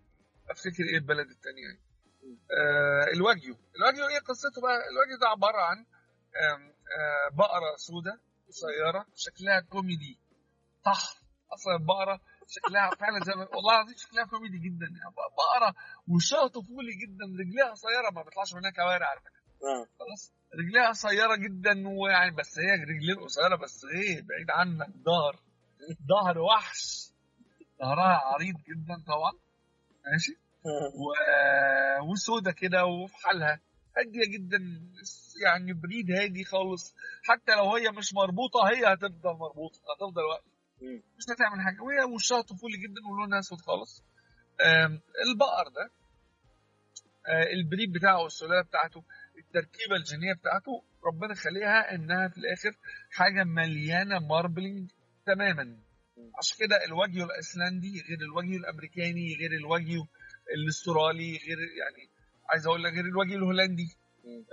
أفتكر 0.50 0.84
إيه 0.84 0.98
البلد 0.98 1.30
الثانية 1.30 1.64
يعني. 1.68 1.80
آه 2.52 3.14
الواجيو 3.14 3.56
الواجيو 3.78 4.08
إيه 4.08 4.20
قصته 4.20 4.62
بقى؟ 4.62 4.78
الواجيو 4.92 5.18
ده 5.22 5.28
عبارة 5.28 5.58
عن 5.62 5.86
بقرة 7.34 7.76
سوداء 7.78 8.18
قصيره 8.48 9.06
شكلها 9.16 9.60
كوميدي. 9.60 10.20
طح 10.86 11.02
أصلا 11.54 11.76
البقره 11.76 12.20
شكلها 12.48 12.90
فعلا 12.90 13.20
زي 13.26 13.32
والله 13.32 13.74
العظيم 13.76 13.96
شكلها 13.98 14.26
كوميدي 14.26 14.58
جدا. 14.58 14.86
يعني 14.86 15.14
بقرة 15.16 15.76
وشها 16.08 16.48
طفولي 16.48 16.94
جدا 17.04 17.26
رجليها 17.40 17.72
قصيره 17.72 18.10
ما 18.16 18.22
بيطلعش 18.24 18.54
منها 18.54 18.72
كوارع 18.72 19.08
على 19.08 19.20
فكرة. 19.20 19.42
آه 19.64 19.88
خلاص؟ 20.00 20.34
رجليها 20.60 20.90
قصيره 20.90 21.36
جدا 21.36 21.84
ويعني 21.88 22.36
بس 22.36 22.60
هي 22.60 22.84
رجلين 22.84 23.20
قصيرة 23.24 23.56
بس 23.56 23.86
إيه 23.96 24.22
بعيد 24.22 24.50
عنك. 24.50 24.90
ظهر 25.06 25.40
ظهر 26.08 26.40
وحش. 26.40 27.12
ظهرها 27.82 28.18
عريض 28.34 28.56
جدا 28.56 29.04
طبعا. 29.08 29.32
ماشي؟ 30.12 30.38
و... 30.66 31.06
وسودة 32.12 32.52
كده 32.52 32.86
وفي 32.86 33.16
حالها. 33.16 33.60
هادية 33.98 34.26
جدا 34.38 34.58
يعني 35.46 35.74
بريد 35.74 36.12
هادي 36.12 36.44
خالص. 36.44 36.96
حتى 37.24 37.56
لو 37.56 37.76
هي 37.76 37.92
مش 37.92 38.14
مربوطة 38.14 38.60
هي 38.70 38.94
هتفضل 38.94 39.34
مربوطة 39.40 39.80
هتفضل 39.96 40.22
واقفة. 40.22 40.50
مم. 40.82 41.04
مش 41.18 41.24
هتعمل 41.36 41.62
حاجة. 41.62 41.82
وهي 41.82 42.04
وشها 42.16 42.42
طفولي 42.42 42.78
جدا 42.78 43.02
ولونها 43.12 43.40
أسود 43.40 43.62
خالص. 43.62 44.04
البقر 45.30 45.68
ده 45.76 45.90
آه، 47.28 47.54
ال 47.54 47.60
breed 47.60 47.92
بتاعه 47.94 48.24
والسلالة 48.24 48.62
بتاعته 48.62 49.04
التركيبة 49.38 49.96
الجينية 49.96 50.34
بتاعته 50.34 50.84
ربنا 51.06 51.34
خليها 51.36 51.96
إنها 51.96 52.28
في 52.28 52.38
الآخر 52.38 52.78
حاجة 53.12 53.44
مليانة 53.44 54.20
marbling 54.20 54.92
تماما. 55.26 55.78
عشان 56.38 56.58
كده 56.68 56.86
الواجيو 56.86 57.26
الأيسلندي 57.26 58.02
غير 58.10 58.20
الواجيو 58.22 58.58
الأمريكاني 58.60 59.36
غير 59.40 59.52
الواجيو 59.52 60.08
الأسترالي 60.58 61.32
غير 61.48 61.58
يعني 61.60 62.10
عايز 62.50 62.68
أقول 62.68 62.84
لك 62.84 62.94
غير 62.94 63.06
الواجيو 63.06 63.38
الهولندي. 63.38 63.88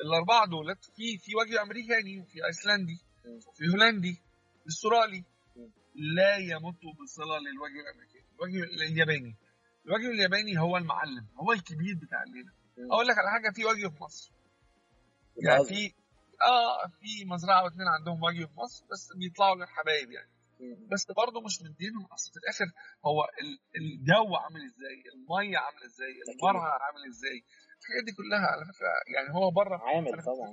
الأربعة 0.05 0.46
دولت 0.46 0.85
في 0.96 1.18
في 1.18 1.35
واجيو 1.35 1.61
أمريكاني 1.62 2.20
وفي 2.20 2.46
أيسلندي. 2.46 2.98
وفي 3.48 3.64
هولندي 3.72 4.22
أسترالي. 4.68 5.24
لا 5.94 6.37
يمت 6.37 6.81
بصلة 7.02 7.38
للواجيو 7.38 7.81
الأمريكاني 7.83 8.26
الواجيو 8.35 8.64
الياباني 8.64 9.37
الواجيو 9.87 10.11
الياباني 10.11 10.59
هو 10.59 10.76
المعلم 10.76 11.26
هو 11.37 11.52
الكبير 11.52 11.94
بتاع 12.02 12.22
الليلة. 12.22 12.52
أقول 12.92 13.07
لك 13.07 13.18
على 13.18 13.31
حاجة 13.31 13.50
في 13.55 13.64
واجيو 13.64 13.90
في 13.90 14.02
مصر 14.02 14.33
يعني. 15.37 15.64
في 15.64 15.94
آه 16.42 16.87
في 17.00 17.24
مزرعة 17.24 17.64
واثنين 17.64 17.88
عندهم 17.88 18.22
واجيو 18.22 18.46
في 18.46 18.52
مصر 18.57 18.85
بس 18.92 19.09
بيطلعوا 19.16 19.57
للحبايب 19.57 20.11
يعني. 20.11 20.31
بس 20.92 21.07
برضه 21.16 21.40
مش 21.40 21.62
مدينهم 21.62 22.05
أصل 22.12 22.31
في 22.33 22.37
الآخر 22.37 22.64
هو 23.07 23.24
ال- 23.42 23.61
الجو 23.76 24.37
عامل 24.37 24.61
إزاي 24.64 25.02
المية 25.14 25.59
عاملة 25.59 25.87
إزاي. 25.87 26.12
المرعى 26.35 26.72
عامل 26.81 27.09
إزاي 27.09 27.44
الحاجات 27.83 28.05
دي 28.07 28.12
كلها 28.12 28.47
على 28.53 28.64
فكرة. 28.64 28.88
يعني 29.14 29.35
هو 29.35 29.51
بره 29.51 29.77
عامل 29.79 30.23
طبعا. 30.23 30.49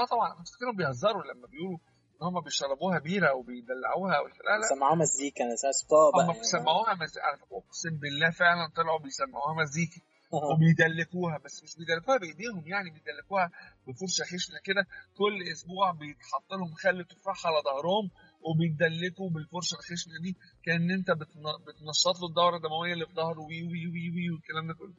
آه 0.00 0.06
طبعا 0.06 0.26
أنا 0.32 0.40
بفتكرهم 0.42 0.76
بيهزروا 0.76 1.22
لما 1.22 1.46
بيقولوا 1.46 1.78
إن 2.14 2.26
هم 2.26 2.40
بيشربوها 2.40 2.98
بيرة 2.98 3.34
وبيدلعوها 3.34 4.12
لا 4.48 4.54
لا. 4.60 4.66
سمعوها 4.74 4.94
مزيكا 4.94 5.44
أنا 5.44 5.54
أساس 5.54 5.86
بابا 5.90 6.30
هم 6.32 6.38
بيسمعوها 6.38 6.94
مز... 6.94 7.18
على 7.18 7.36
فكرة 7.38 7.56
أقسم 7.56 7.94
بالله 8.02 8.30
فعلا 8.30 8.64
طلعوا 8.76 8.98
بيسمعوها 8.98 9.54
مزيكا. 9.62 10.00
يعني. 10.32 10.46
وبيدلكوها 10.52 11.38
بس 11.44 11.62
مش 11.64 11.76
بيدلكوها 11.76 12.18
بإيديهم 12.18 12.66
يعني 12.66 12.90
بيدلكوها 12.90 13.50
بفرشة 13.86 14.22
خشنة 14.32 14.58
كده. 14.64 14.82
كل 15.18 15.36
أسبوع 15.52 15.92
بيتحط 15.92 16.52
لهم 16.52 16.72
خل 16.82 17.04
تفاح 17.04 17.46
على 17.46 17.56
ظهرهم 17.68 18.10
وبيدلكوا 18.46 19.30
بالفرشة 19.30 19.74
الخشنة 19.74 20.14
دي. 20.22 20.36
كأن 20.64 20.90
أنت 20.90 21.10
بتن... 21.10 21.42
بتنشط 21.66 22.16
له 22.20 22.28
الدورة 22.28 22.56
الدموية 22.56 22.92
اللي 22.92 23.06
في 23.06 23.14
ظهره 23.14 23.40
وي 23.40 23.62
وي 23.62 23.82
وي 23.92 24.04
وي 24.14 24.30
والكلام 24.30 24.66
ده 24.68 24.74
كله. 24.74 24.94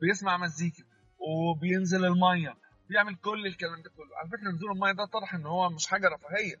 بيسمع 0.00 0.36
مزيكا. 0.36 0.84
وبينزل 1.28 2.04
المية. 2.04 2.56
بيعمل 2.88 3.16
كل 3.16 3.46
الكلام 3.46 3.82
ده 3.82 3.90
كله. 3.90 4.16
على 4.16 4.28
فكرة 4.28 4.50
نزول 4.50 4.70
المية 4.72 4.92
ده 4.92 5.04
طرح 5.06 5.34
إن 5.34 5.46
هو 5.46 5.70
مش 5.70 5.86
حاجة 5.86 6.08
رفاهية. 6.08 6.56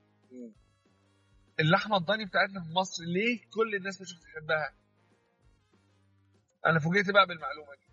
اللحمة 1.60 1.96
الضاني 1.96 2.24
بتاعتنا 2.24 2.60
في 2.60 2.70
مصر 2.72 3.02
ليه 3.04 3.40
كل 3.54 3.74
الناس 3.74 4.00
مش 4.00 4.14
بتحبها؟ 4.18 4.74
أنا 6.66 6.78
فوجئت 6.80 7.10
بقى 7.10 7.26
بالمعلومة 7.26 7.70
دي. 7.74 7.84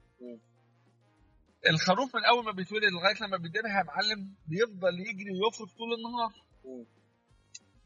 الخروف 1.70 2.16
من 2.16 2.26
أول 2.26 2.46
ما 2.46 2.52
بيتولد 2.52 2.84
لغاية 2.92 3.16
لما 3.28 3.38
بيدبح 3.38 3.78
يا 3.78 3.84
معلم 3.84 4.36
بيفضل 4.48 5.00
يجري 5.00 5.32
ويفرك 5.32 5.70
طول 5.78 5.94
النهار. 5.98 6.34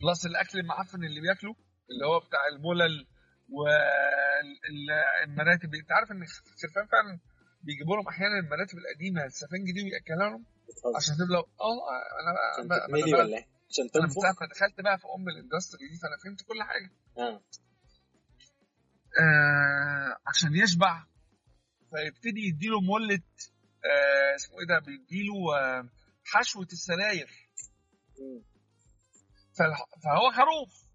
بلس 0.01 0.25
الأكل 0.25 0.59
المعفن 0.59 1.03
اللي 1.03 1.21
بياكله 1.21 1.55
اللي 1.91 2.05
هو 2.05 2.19
بتاع 2.19 2.39
الملل 2.53 3.07
والمراتب. 5.25 5.75
أنت 5.75 5.91
عارف 5.91 6.11
إن 6.11 6.21
الخرفان 6.23 6.85
فعلا 6.91 7.19
بيجيبوا 7.65 7.95
لهم 7.95 8.07
أحيانا 8.07 8.39
المراتب 8.39 8.77
القديمة 8.77 9.25
السفنج 9.25 9.71
دي 9.71 9.83
ويأكلها 9.83 10.29
لهم 10.29 10.45
عشان 10.95 11.15
تبقى 11.15 11.37
آه 11.37 11.79
أنا 12.21 12.31
عشان 12.53 12.71
أنا 12.71 12.85
أنا 12.85 13.17
ولا 13.17 13.37
إيه؟ 13.37 13.47
عشان 13.69 13.89
أنا 13.95 14.07
تنفخ. 14.07 14.23
ما 14.41 14.47
دخلت 14.47 14.81
بقى 14.81 14.97
في 14.97 15.05
أم 15.17 15.29
الإندستري 15.29 15.87
دي 15.89 15.97
فأنا 15.97 16.17
فهمت 16.23 16.41
كل 16.41 16.63
حاجة. 16.63 16.89
آه. 17.17 17.41
آه 19.21 20.17
عشان 20.27 20.55
يشبع. 20.55 21.03
فيبتدي 21.91 22.41
يديله 22.47 22.81
مله 22.81 23.21
آه 23.85 24.35
اسمه 24.35 24.59
إيه 24.59 24.67
ده 24.67 24.79
بيديله 24.79 25.57
آه 25.59 25.89
حشوة 26.23 26.67
السراير. 26.73 27.29
فهو 30.03 30.31
خروف. 30.31 30.85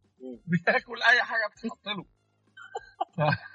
بياكل 0.46 1.02
أي 1.02 1.22
حاجة 1.22 1.46
بتتحط 1.52 1.86
له. 1.88 2.04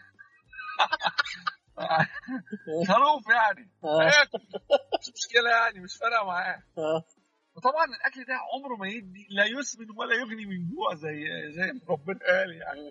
خروف 2.88 3.24
يعني. 3.30 3.72
آه. 3.84 4.02
هياكل 4.04 4.40
مش 5.00 5.10
مشكلة 5.16 5.50
يعني 5.50 5.80
مش 5.80 5.98
فارقة 5.98 6.26
معاه. 6.26 6.64
آه. 6.78 7.04
وطبعا 7.56 7.86
الأكل 7.86 8.26
ده 8.26 8.34
عمره 8.54 8.76
ما 8.80 8.88
يدي 8.88 9.28
لا 9.30 9.46
يسمن 9.46 9.88
ولا 9.98 10.16
يغني 10.16 10.46
من 10.46 10.68
جوع 10.70 10.96
زي 10.96 11.26
زي 11.52 11.72
ما 11.74 11.82
ربنا 11.90 12.20
قال 12.28 12.52
يعني. 12.62 12.90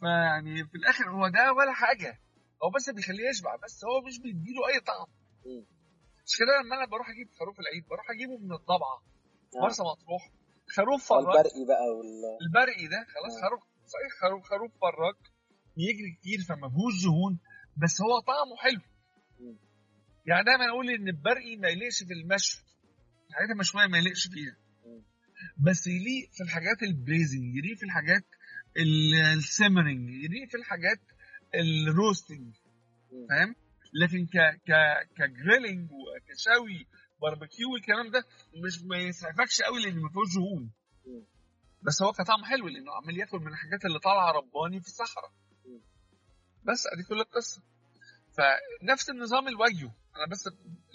فيعني 0.00 0.64
في 0.64 0.74
الآخر 0.74 1.10
هو 1.10 1.28
ده 1.28 1.52
ولا 1.52 1.72
حاجة. 1.72 2.20
هو 2.64 2.70
بس 2.70 2.90
بيخليه 2.90 3.28
يشبع 3.30 3.56
بس 3.56 3.84
هو 3.84 4.00
مش 4.06 4.18
بيديله 4.18 4.68
أي 4.68 4.80
طعم. 4.80 5.06
مش 6.26 6.36
كده 6.38 6.52
لما 6.64 6.76
أنا 6.76 6.86
بروح 6.86 7.08
أجيب 7.10 7.28
خروف 7.40 7.60
العيد 7.60 7.86
بروح 7.88 8.10
أجيبه 8.10 8.38
من 8.38 8.52
الضبعه 8.52 8.96
آه. 9.56 9.62
مرسى 9.62 9.82
مطروح. 9.82 10.30
خروف 10.76 11.08
فراك 11.08 11.26
والبرقي 11.26 11.64
بقى 11.68 11.86
وال 11.96 12.22
البرقي 12.46 12.86
ده 12.86 13.06
خلاص 13.14 13.34
آه. 13.36 13.40
خروف 13.48 13.60
صحيح 13.86 14.12
خروف 14.22 14.42
خروف 14.44 14.72
فراك 14.80 15.18
يجري 15.76 16.10
كتير 16.20 16.38
فما 16.48 16.68
فيهوش 16.68 17.04
دهون. 17.04 17.38
بس 17.76 18.00
هو 18.00 18.20
طعمه 18.20 18.56
حلو. 18.58 18.80
يعني 20.26 20.44
دايما 20.44 20.68
أقول 20.68 20.90
إن 20.90 21.08
البرقي 21.08 21.56
ما 21.56 21.68
يليقش 21.68 22.02
في 22.02 22.12
المشوي 22.12 22.62
الحاجات 23.30 23.50
المشوية 23.50 23.86
ما 23.86 23.98
يليقش 23.98 24.26
فيها. 24.26 24.56
بس 25.58 25.86
يليق 25.86 26.30
في 26.32 26.42
الحاجات 26.44 26.82
ال 26.82 26.90
braising 26.90 27.56
يليق 27.56 27.76
في 27.76 27.82
الحاجات 27.86 28.24
ال- 28.76 29.38
ال 29.38 29.45
simmering 29.45 30.10
يليق 30.10 30.48
في 30.48 30.56
الحاجات 30.56 31.00
ال 31.54 31.64
roasting. 31.64 32.54
فاهم 33.30 33.54
لكن 34.02 34.26
ك 34.26 34.36
ك 34.68 34.72
ك 35.16 35.24
grilling 35.24 35.90
وكشوي 35.92 36.86
باربيكيو 37.22 37.72
والكلام 37.72 38.10
ده 38.10 38.24
مش 38.64 38.82
ما 38.82 38.96
يسعفكش 38.96 39.62
قوي 39.62 39.82
لأن 39.84 39.98
ما 40.02 40.08
فيهوش 40.08 40.34
دهون. 40.34 40.70
بس 41.82 42.02
هو 42.02 42.12
كطعم 42.12 42.44
حلو 42.44 42.68
لأنه 42.68 42.92
عمال 42.92 43.18
ياكل 43.20 43.38
من 43.38 43.48
الحاجات 43.48 43.84
اللي 43.84 43.98
طالعة 43.98 44.32
رباني 44.32 44.80
في 44.80 44.86
الصحراء. 44.86 45.32
بس 46.64 46.86
ادي 46.92 47.02
كل 47.02 47.20
القصة. 47.20 47.62
فنفس 48.36 49.10
النظام 49.10 49.48
الواجيو 49.48 49.90
أنا 50.16 50.26
بس 50.30 50.48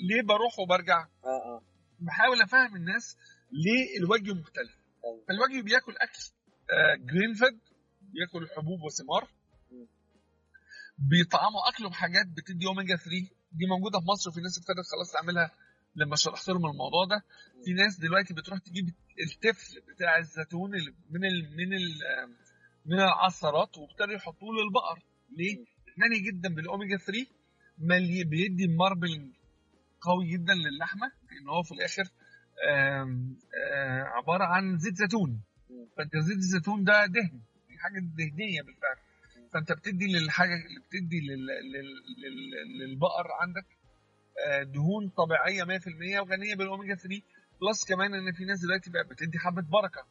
ليه 0.10 0.22
بروح 0.22 0.60
وبرجع؟ 0.60 1.00
آه 1.02 1.28
آه. 1.28 1.62
بحاول 2.00 2.42
أفهم 2.42 2.76
الناس 2.76 3.18
ليه 3.52 3.98
الواجيو 4.00 4.36
مختلف. 4.36 4.78
أيوة. 5.06 5.24
فالواجيو 5.28 5.64
بياكل 5.64 5.96
أكل. 5.98 6.20
grain 7.06 7.34
fed 7.34 7.60
بياكل 8.02 8.50
حبوب 8.56 8.82
وثمار. 8.82 9.28
بيطعموا 10.98 11.70
اكله 11.70 11.90
بحاجات 11.90 12.26
بتدي 12.28 12.66
اوميجا 12.68 12.96
3 12.96 13.10
دي 13.52 13.66
موجودة 13.66 14.00
في 14.00 14.06
مصر 14.06 14.30
وفي 14.30 14.42
ناس 14.42 14.58
ابتدت 14.58 14.86
خلاص 14.92 15.12
تعملها 15.12 15.52
لما 15.96 16.16
شرحت 16.16 16.48
لهم 16.50 16.66
الموضوع 16.66 17.06
ده. 17.06 17.24
في 17.66 17.74
ناس 17.74 18.00
دلوقتي 18.00 18.34
بتروح 18.34 18.60
تجيب 18.60 18.86
التفل 19.24 19.82
بتاع 19.82 20.18
الزيتون 20.18 20.72
من 21.10 21.26
ال 21.26 21.58
من 21.58 21.74
ال 21.74 21.86
من 22.86 23.00
العصارات 23.00 23.78
وابتدوا 23.78 24.14
يحطوه 24.14 24.50
للبقر. 24.56 25.04
ليه؟ 25.30 25.56
غني 26.04 26.20
جدا 26.20 26.50
بالأوميجا 26.56 26.98
3 26.98 27.26
ملي 27.78 28.24
بيدي 28.24 28.68
ماربلنج 28.68 29.34
قوي 30.02 30.28
جدا 30.32 30.54
للحمة 30.54 31.12
لأن 31.32 31.50
هو 31.50 31.64
في 31.64 31.72
الآخر 31.72 32.04
آم، 32.70 33.38
آه، 33.72 34.04
عبارة 34.04 34.44
عن 34.44 34.78
زيت 34.78 34.96
زيتون. 34.96 35.42
فأنت 35.98 36.18
زيت 36.18 36.38
الزيتون 36.38 36.84
ده 36.84 37.06
دهن 37.06 37.42
دي 37.70 37.78
حاجة 37.78 38.00
دهنية 38.00 38.62
بالفعل. 38.62 38.96
فأنت 39.54 39.72
بتدي 39.72 40.06
للحاجة 40.14 40.54
اللي 40.56 40.80
بتدي 40.80 41.20
لل... 41.20 41.46
لل... 41.46 41.96
لل... 42.24 42.90
للبقر 42.90 43.28
عندك 43.42 43.66
آه، 44.48 44.64
دهون 44.64 45.10
طبيعية 45.10 45.64
100% 45.64 46.20
وغنية 46.22 46.56
بالأوميجا 46.56 46.96
3 46.96 47.22
plus 47.62 47.86
كمان 47.86 48.14
إن 48.14 48.32
في 48.34 48.46
ناس 48.46 48.60
دلوقتي 48.62 48.90
بقت 48.92 49.06
بتدي 49.10 49.40
حبة 49.40 49.62
بركة. 49.62 50.08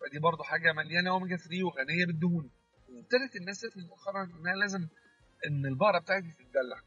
فدي 0.00 0.18
برضو 0.18 0.42
حاجة 0.42 0.72
مليانة 0.72 1.10
أوميجا 1.10 1.36
3 1.36 1.64
وغنية 1.64 2.06
بالدهون. 2.06 2.50
ابتدت 3.02 3.36
الناس 3.36 3.60
تفهم 3.60 3.84
مؤخرا 3.86 4.24
إنها 4.24 4.54
لازم 4.54 4.88
إن 5.46 5.66
البقرة 5.66 5.98
بتاعتي 5.98 6.28
تتدلع. 6.38 6.80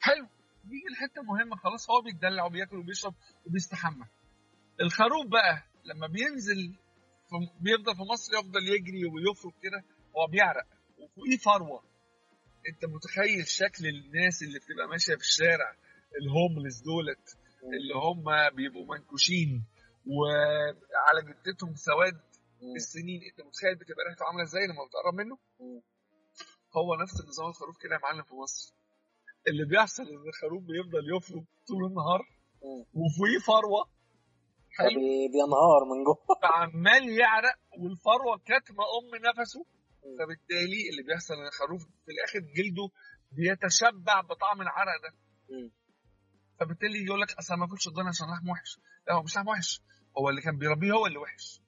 حلو. 0.00 0.26
نيجي 0.64 0.88
لحتة 0.92 1.22
مهمة 1.22 1.56
خلاص 1.56 1.90
هو 1.90 2.00
بيتدلع 2.00 2.44
وبياكل 2.44 2.76
وبيشرب 2.76 3.14
وبيستحمى. 3.46 4.06
الخروف 4.80 5.26
بقى 5.26 5.62
لما 5.84 6.06
بينزل 6.06 6.76
بيفضل 7.60 7.96
في 7.96 8.02
مصر 8.12 8.32
يفضل 8.38 8.68
يجري 8.68 9.04
ويفرك 9.04 9.54
كده 9.62 9.84
هو 10.16 10.26
بيعرق. 10.30 10.66
وفوقيه 10.98 11.36
فروة. 11.36 11.82
أنت 12.68 12.84
متخيل 12.84 13.46
شكل 13.46 13.86
الناس 13.86 14.42
اللي 14.42 14.58
بتبقى 14.58 14.88
ماشية 14.88 15.14
في 15.14 15.20
الشارع 15.20 15.76
الهوملس 16.22 16.80
دولت 16.80 17.36
اللي 17.62 17.94
هم 17.94 18.56
بيبقوا 18.56 18.96
منكوشين 18.96 19.64
وعلى 20.06 21.20
جدتهم 21.32 21.74
سواد. 21.74 22.20
السنين 22.76 23.20
انت 23.30 23.46
متخيل 23.46 23.74
بتبقى 23.74 24.04
ريحته 24.08 24.24
عاملة 24.24 24.42
إزاي 24.42 24.66
لما 24.66 24.84
بتقرب 24.88 25.14
منه. 25.14 25.38
هو 26.76 26.94
نفس 27.02 27.20
النظام 27.20 27.48
الخروف 27.48 27.76
كده 27.82 27.94
يا 27.94 28.00
معلم 28.00 28.22
في 28.22 28.34
مصر 28.34 28.74
اللي 29.48 29.64
بيحصل 29.64 30.02
ان 30.02 30.28
الخروف 30.28 30.62
بيفضل 30.62 31.16
يفرك 31.16 31.44
طول 31.68 31.84
النهار 31.84 32.20
مم. 32.62 32.80
وفوقيه 33.00 33.38
فروة 33.46 33.90
حلو 34.78 35.00
بينهار 35.32 35.80
من 35.90 36.04
جوه 36.04 36.36
فعمال 36.42 37.18
يعرق 37.20 37.54
والفروة 37.78 38.38
كاتمة 38.46 38.84
أم 38.98 39.40
نفسه. 39.40 39.66
فبالتالي 40.18 40.90
اللي 40.90 41.02
بيحصل 41.02 41.34
إن 41.34 41.46
الخروف 41.46 41.82
في 41.82 42.10
الآخر 42.12 42.38
جلده 42.38 42.88
بيتشبع 43.32 44.20
بطعم 44.20 44.62
العرق 44.62 45.02
ده. 45.02 45.12
فبالتالي 46.60 47.04
يقول 47.04 47.20
لك 47.20 47.32
أصل 47.32 47.54
ما 47.54 47.66
باكلش 47.66 47.88
الضاني 47.88 48.08
عشان 48.08 48.26
لحم 48.26 48.48
وحش 48.48 48.78
لا 49.08 49.14
هو 49.14 49.22
مش 49.22 49.36
لحم 49.36 49.48
وحش 49.48 49.80
هو 50.18 50.28
اللي 50.30 50.40
كان 50.40 50.58
بيربيه 50.58 50.92
هو 50.92 51.06
اللي 51.06 51.18
وحش. 51.18 51.60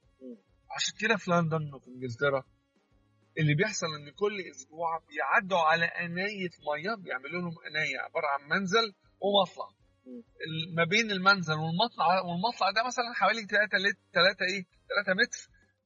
عشان 0.79 0.95
كده 0.99 1.17
في 1.17 1.31
لندن 1.31 1.75
وفي 1.75 1.88
انجلترا 1.91 2.45
اللي 3.38 3.55
بيحصل 3.55 3.87
إن 3.87 4.11
كل 4.11 4.37
أسبوع 4.51 4.88
بيعدوا 5.09 5.59
على 5.59 5.85
انايه 5.85 6.51
ميه 6.69 6.95
بيعملوا 7.05 7.41
لهم 7.43 7.55
انايه 7.71 7.99
عبارة 7.99 8.27
عن 8.27 8.49
منزل 8.49 8.87
ومطلع. 9.25 9.69
ما 10.77 10.85
بين 10.85 11.11
المنزل 11.11 11.55
والمطلع 11.55 12.07
والمطلع 12.27 12.71
ده 12.71 12.87
مثلا 12.87 13.05
حوالي 13.14 13.41
3 13.47 13.79
لتر 13.79 13.99
3 14.12 14.45
إيه 14.45 14.62
3 15.05 15.14
متر. 15.21 15.38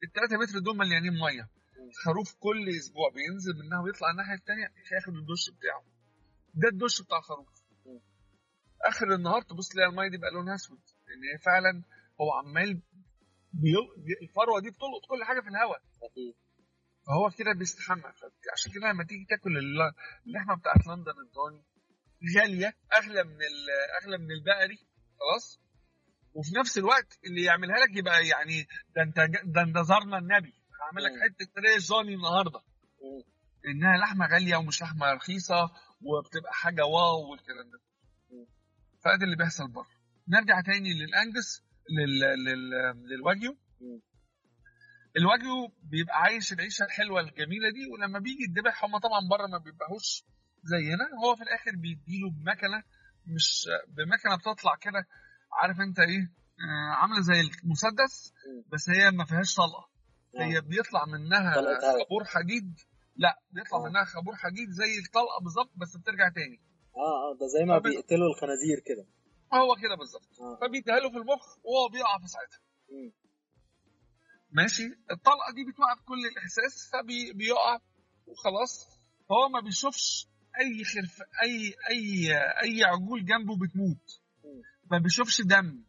ال 0.04 0.12
3 0.12 0.36
متر 0.42 0.58
دول 0.58 0.76
مليانين 0.76 1.12
ميه 1.12 1.48
الخروف 1.90 2.34
كل 2.40 2.68
أسبوع 2.68 3.08
بينزل 3.14 3.52
منها 3.64 3.80
ويطلع 3.84 4.10
الناحية 4.10 4.34
الثانية 4.34 4.66
ياخد 4.94 5.14
الدش 5.20 5.50
بتاعه. 5.56 5.82
ده 6.54 6.68
الدش 6.68 7.02
بتاع 7.02 7.18
الخروف. 7.18 7.48
آخر 8.84 9.14
النهار 9.14 9.42
تبص 9.42 9.68
تلاقي 9.68 9.88
الميه 9.90 10.08
دي 10.10 10.16
بقى 10.18 10.30
لونها 10.30 10.54
أسود 10.54 10.80
لأن 11.06 11.22
هي 11.32 11.38
فعلا 11.38 11.82
هو 12.20 12.32
عمال. 12.32 12.82
الفروة 14.22 14.60
دي 14.60 14.70
بتلقط 14.70 15.02
كل 15.08 15.24
حاجة 15.24 15.40
في 15.40 15.48
الهواء 15.48 15.82
فهو 17.06 17.30
كده 17.38 17.52
بيستحمى 17.58 18.02
عشان 18.52 18.72
كده 18.74 18.88
لما 18.92 19.04
تيجي 19.04 19.24
تاكل 19.30 19.58
الل- 19.58 19.92
اللحمة 20.26 20.54
بتاعت 20.56 20.86
لندن 20.86 21.12
الضاني 21.26 21.64
غالية 22.38 22.74
أغلى 22.98 23.24
من 23.24 23.40
أغلى 24.02 24.18
من 24.18 24.30
البقري 24.30 24.78
خلاص؟ 25.20 25.60
وفي 26.34 26.50
نفس 26.58 26.78
الوقت 26.78 27.18
اللي 27.26 27.42
يعملها 27.42 27.76
لك 27.76 27.96
يبقى 27.96 28.26
يعني 28.26 28.66
ده 28.96 29.02
انت 29.02 29.16
ده 29.44 29.62
انت 29.62 29.78
زارنا 29.78 30.18
النبي. 30.18 30.54
هعمل 30.82 31.02
لك. 31.04 31.10
حتة 31.22 31.60
ريش 31.60 31.88
ضاني 31.88 32.14
النهارده. 32.14 32.60
إنها 33.68 33.96
لحمة 33.98 34.26
غالية 34.26 34.56
ومش 34.56 34.82
لحمة 34.82 35.12
رخيصة 35.12 35.70
وبتبقى 36.02 36.52
حاجة 36.52 36.84
واو 36.84 37.30
والكلام 37.30 37.70
ده. 37.70 37.80
فده 39.04 39.24
اللي 39.24 39.36
بيحصل 39.36 39.68
بره. 39.72 39.88
نرجع 40.28 40.60
تاني 40.60 40.92
للأنجس. 40.94 41.62
لل... 41.90 42.20
لل... 42.44 42.70
للواجيو. 43.10 43.56
الواجيو 45.16 45.68
بيبقى 45.82 46.16
عايش 46.22 46.52
العيشة 46.52 46.84
الحلوة 46.84 47.20
الجميلة 47.20 47.70
دي 47.70 47.86
ولما 47.92 48.18
بيجي 48.18 48.42
يتذبح 48.44 48.84
هم 48.84 48.98
طبعا 48.98 49.20
بره 49.30 49.46
ما 49.46 49.58
بيبقاهوش 49.58 50.24
زينا 50.62 51.04
هو 51.24 51.36
في 51.36 51.42
الآخر 51.42 51.70
بيديله 51.70 52.30
بمكنة 52.30 52.82
مش 53.26 53.68
بمكنة 53.88 54.36
بتطلع 54.36 54.74
كده 54.80 55.06
عارف 55.52 55.80
أنت 55.80 55.98
إيه 55.98 56.32
آه 56.60 56.94
عاملة 56.94 57.20
زي 57.20 57.40
المسدس. 57.40 58.32
بس 58.72 58.90
هي 58.90 59.10
ما 59.10 59.24
فيهاش 59.24 59.54
طلقة 59.54 59.88
هي. 60.38 60.60
بيطلع 60.60 61.04
منها. 61.06 61.54
خابور 61.54 62.24
حديد 62.24 62.78
لا 63.16 63.38
بيطلع 63.50 63.78
آه. 63.78 63.88
منها 63.88 64.04
خابور 64.04 64.34
حديد 64.36 64.70
زي 64.70 64.98
الطلقة 65.06 65.40
بالظبط 65.42 65.70
بس 65.76 65.96
بترجع 65.96 66.28
تاني 66.28 66.60
آه 66.96 67.32
آه 67.32 67.38
ده 67.40 67.46
زي 67.46 67.64
ما 67.64 67.78
بيقتلوا 67.78 68.28
الخنازير 68.34 68.78
كده 68.86 69.06
هو 69.54 69.76
كده 69.82 69.94
بالظبط. 69.94 70.28
فبيديها 70.60 70.96
له 71.00 71.10
في 71.10 71.16
المخ 71.16 71.58
وهو 71.64 71.88
بيقع 71.92 72.18
في 72.18 72.26
ساعتها. 72.26 72.60
ماشي؟ 74.50 74.84
الطلقة 74.86 75.52
دي 75.54 75.64
بتوقف 75.72 76.00
كل 76.04 76.26
الإحساس 76.32 76.90
فبيقع 76.92 77.78
وخلاص. 78.26 79.00
فهو 79.28 79.48
ما 79.48 79.60
بيشوفش 79.60 80.26
أي 80.60 80.84
خرف 80.84 81.22
اي 81.42 81.74
اي 81.90 82.32
أي 82.62 82.84
عجول 82.84 83.24
جنبه 83.24 83.56
بتموت. 83.56 84.20
ما 84.90 84.98
بيشوفش 84.98 85.40
دم. 85.40 85.84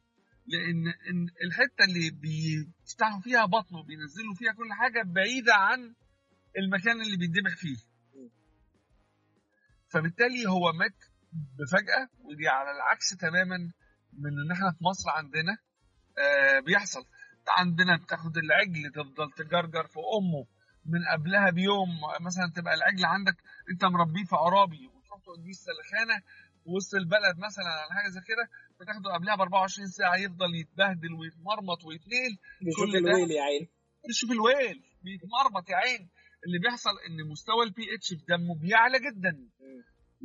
لأن 0.47 0.87
إن 0.87 1.27
الحتة 1.45 1.83
اللي 1.87 2.09
بيفتحوا 2.11 3.19
فيها 3.21 3.45
بطنه 3.45 3.83
بينزلوا 3.83 4.33
فيها 4.35 4.53
كل 4.53 4.73
حاجة 4.73 5.03
بعيدة 5.05 5.53
عن 5.55 5.93
المكان 6.57 7.01
اللي 7.01 7.17
بيتذبح 7.17 7.55
فيه. 7.57 7.77
فبالتالي 9.89 10.47
هو 10.47 10.71
مات 10.71 10.95
بفجأة 11.59 12.07
ودي 12.25 12.47
على 12.47 12.71
العكس 12.71 13.09
تماما 13.09 13.57
من 14.13 14.31
إن 14.45 14.51
إحنا 14.51 14.71
في 14.71 14.83
مصر 14.83 15.09
عندنا 15.09 15.57
آه 16.19 16.59
بيحصل. 16.59 17.05
عندنا 17.47 17.97
بتاخد 17.97 18.37
العجل 18.37 18.91
تفضل 18.95 19.31
تجرجر 19.31 19.87
في 19.87 19.99
أمه 20.19 20.45
من 20.85 20.99
قبلها 21.11 21.49
بيوم 21.49 21.89
مثلا 22.21 22.51
تبقى 22.55 22.73
العجل 22.73 23.05
عندك 23.05 23.35
أنت 23.71 23.85
مربيه 23.85 24.23
في 24.23 24.35
عرابي 24.35 24.87
وتروح 24.87 25.19
توديه 25.25 25.49
السلخانة 25.49 26.21
وسط 26.65 26.95
البلد 26.95 27.35
مثلا 27.37 27.65
على 27.81 27.91
حاجة 27.93 28.09
زي 28.09 28.21
كده 28.21 28.45
فتاخده 28.79 29.13
قبلها 29.13 29.35
ب 29.35 29.41
24 29.41 29.87
ساعة 29.87 30.15
يفضل 30.15 30.55
يتبهدل 30.55 31.13
ويتمرمط 31.13 31.85
ويتنيل 31.85 32.33
بيشوف 32.61 32.85
كل 32.85 32.91
ده- 32.91 32.97
الويل 33.11 33.31
يا 33.31 33.43
عيني 33.43 33.69
شوف 34.11 34.31
الويل 34.31 34.77
بيتمرمط 35.03 35.69
يا 35.69 35.75
عين. 35.75 36.09
اللي 36.45 36.59
بيحصل 36.59 36.89
إن 37.09 37.29
مستوى 37.31 37.63
البي 37.65 37.83
اتش 37.95 38.07
في 38.09 38.25
دمه 38.29 38.55
بيعلى 38.61 38.99
جدا. 38.99 39.49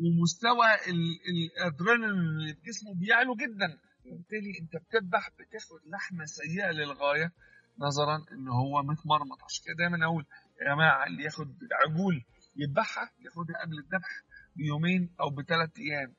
ومستوى 0.02 0.68
ال- 0.90 1.20
الأدرينالين 1.32 2.10
اللي 2.20 2.54
في 2.54 2.60
جسمه 2.60 2.94
بيعلو 2.94 3.34
جدا. 3.34 3.78
وبالتالي 4.06 4.50
أنت 4.60 4.76
بتذبح 4.84 5.30
بتاخد 5.38 5.80
لحمة 5.92 6.24
سيئة 6.24 6.70
للغاية. 6.70 7.32
نظرا 7.78 8.16
إن 8.32 8.48
هو 8.48 8.82
متمرمط. 8.82 9.38
عشان 9.44 9.64
كده 9.66 9.74
دايما 9.78 10.04
أقول 10.06 10.24
يا 10.60 10.74
جماعة 10.74 11.06
اللي 11.06 11.22
ياخد 11.24 11.48
عجول 11.72 12.24
يذبحها 12.56 13.10
ياخدها 13.24 13.56
قبل 13.62 13.78
الذبح 13.78 14.10
بيومين 14.56 15.14
أو 15.20 15.30
بثلاث 15.30 15.70
أيام. 15.78 16.14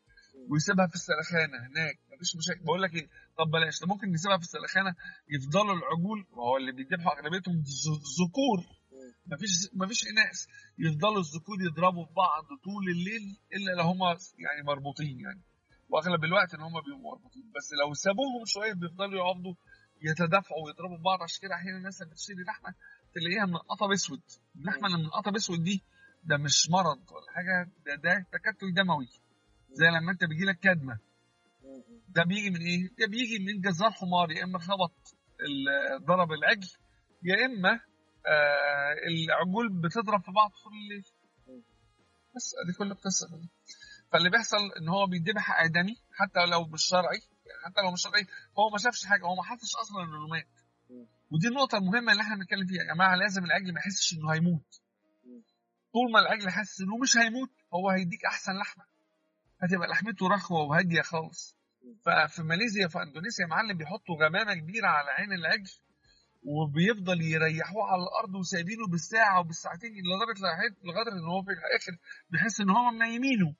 ويسيبها 0.49 0.87
في 0.87 0.95
السلخانة 0.95 1.57
هناك. 1.67 1.99
مفيش 2.15 2.35
مشاكل. 2.35 2.63
بقول 2.63 2.81
لك 2.81 2.93
إيه؟ 2.95 3.07
طب 3.37 3.51
بلاش. 3.51 3.79
ده 3.81 3.87
ممكن 3.87 4.11
نسيبها 4.11 4.37
في 4.37 4.43
السلخانة؟ 4.43 4.95
يفضلوا 5.29 5.75
العجول. 5.79 6.25
وهو 6.31 6.57
اللي 6.57 6.71
بيذبحوا 6.71 7.19
أغلبيتهم 7.19 7.55
ذكور. 8.21 8.59
مفيش 9.31 9.49
مفيش 9.73 10.07
اناث 10.07 10.45
يفضلوا 10.77 11.19
الذكور 11.19 11.57
يضربوا 11.61 12.05
في 12.05 12.13
بعض 12.13 12.43
طول 12.63 12.89
الليل 12.89 13.37
إلا 13.53 13.71
لو 13.77 13.83
هم 13.83 13.99
يعني 14.45 14.63
مربوطين 14.67 15.19
يعني. 15.19 15.41
وأغلب 15.89 16.23
الوقت 16.23 16.53
إن 16.53 16.61
هم 16.61 16.81
بيبقوا 16.81 17.11
مربوطين. 17.11 17.51
بس 17.55 17.73
لو 17.81 17.93
سابوهم 17.93 18.45
شوية 18.45 18.73
بيفضلوا 18.73 19.15
يقعدوا 19.19 19.53
يتدافعوا 20.01 20.65
ويضربوا 20.65 20.97
في 20.97 21.03
بعض. 21.03 21.21
عشان 21.23 21.39
كده 21.41 21.55
أحيانا 21.55 21.77
الناس 21.77 22.01
لما 22.01 22.11
بتشتري 22.11 22.43
لحمة 22.47 22.73
تلاقيها 23.15 23.45
منقطه 23.45 23.87
باسود 23.87 24.21
اللحمة 24.55 24.87
اللي 24.87 24.97
منقطه 24.97 25.31
باسود 25.31 25.63
دي 25.63 25.83
ده 26.23 26.37
مش 26.37 26.69
مرض 26.69 27.11
ولا 27.11 27.31
حاجة 27.35 27.71
ده 27.85 27.95
ده 27.95 28.25
تكتل 28.31 28.73
دموي. 28.73 29.07
زي 29.71 29.85
لما 29.87 30.11
أنت 30.11 30.23
بيجي 30.23 30.45
لك 30.45 30.59
كدمة. 30.59 30.99
ده 32.09 32.23
بيجي 32.23 32.49
من 32.49 32.61
إيه؟ 32.61 32.89
ده 32.99 33.07
بيجي 33.07 33.39
من 33.39 33.61
جزار 33.61 33.91
حمار. 33.91 34.31
يا 34.31 34.43
إما 34.43 34.59
خبط 34.59 35.15
ضرب 36.07 36.31
العجل 36.31 36.67
يا 37.23 37.45
إما 37.45 37.79
آه 38.29 38.93
العجول 39.07 39.69
بتضرب 39.81 40.21
في 40.23 40.31
بعض 40.31 40.51
طول 40.63 40.73
الليل. 40.73 41.03
بس 42.35 42.55
ادي 42.63 42.77
كل 42.77 42.91
القصة. 42.91 43.27
فاللي 44.11 44.29
بيحصل 44.29 44.57
إن 44.81 44.89
هو 44.89 45.05
بيدبح 45.07 45.61
آدمي 45.61 45.95
حتى 46.13 46.45
لو 46.45 46.65
مش 46.67 46.83
شرعي 46.83 47.21
يعني 47.45 47.61
حتى 47.65 47.81
لو 47.81 47.91
مش 47.91 48.01
شرعي 48.01 48.27
هو 48.59 48.69
ما 48.71 48.77
شافش 48.77 49.05
حاجة 49.05 49.25
هو 49.25 49.35
ما 49.35 49.43
حسش 49.43 49.75
أصلا 49.75 50.03
انه 50.03 50.27
مات 50.27 50.47
ودي 51.31 51.47
النقطة 51.47 51.77
المهمة 51.77 52.11
اللي 52.11 52.23
إحنا 52.23 52.35
بنتكلم 52.35 52.65
فيها 52.67 52.83
يا 52.83 52.93
جماعة 52.93 53.15
لازم 53.15 53.43
العجل 53.45 53.73
ما 53.73 53.79
يحسش 53.79 54.13
إنه 54.13 54.33
هيموت. 54.33 54.81
طول 55.93 56.11
ما 56.13 56.19
العجل 56.19 56.49
حاسس 56.49 56.81
إنه 56.81 56.97
مش 56.97 57.17
هيموت 57.17 57.49
هو 57.73 57.89
هيديك 57.89 58.25
أحسن 58.25 58.51
لحمة. 58.57 58.83
هتبقى 59.61 59.87
لحمته 59.87 60.27
رخوة 60.29 60.61
وهادية 60.63 61.01
خالص. 61.01 61.57
ففي 62.05 62.43
ماليزيا 62.43 62.87
في 62.87 63.01
إندونيسيا 63.01 63.43
يا 63.45 63.49
معلم 63.49 63.77
بيحطوا 63.77 64.15
غمامة 64.25 64.53
كبيرة 64.53 64.87
على 64.87 65.11
عين 65.11 65.33
العجل 65.33 65.71
وبيفضل 66.43 67.21
يريحوه 67.21 67.83
على 67.91 68.01
الأرض 68.03 68.35
وسايبينه 68.35 68.87
بالساعة 68.87 69.39
وبالساعتين 69.39 69.91
لدرجة 69.91 70.39
لغايه- 70.39 70.77
لغايه 70.83 71.11
إن 71.11 71.25
هو 71.31 71.43
في 71.43 71.51
الآخر 71.51 71.97
بيحس 72.29 72.61
إن 72.61 72.69
هم 72.69 72.93
منيمينه 72.97 73.55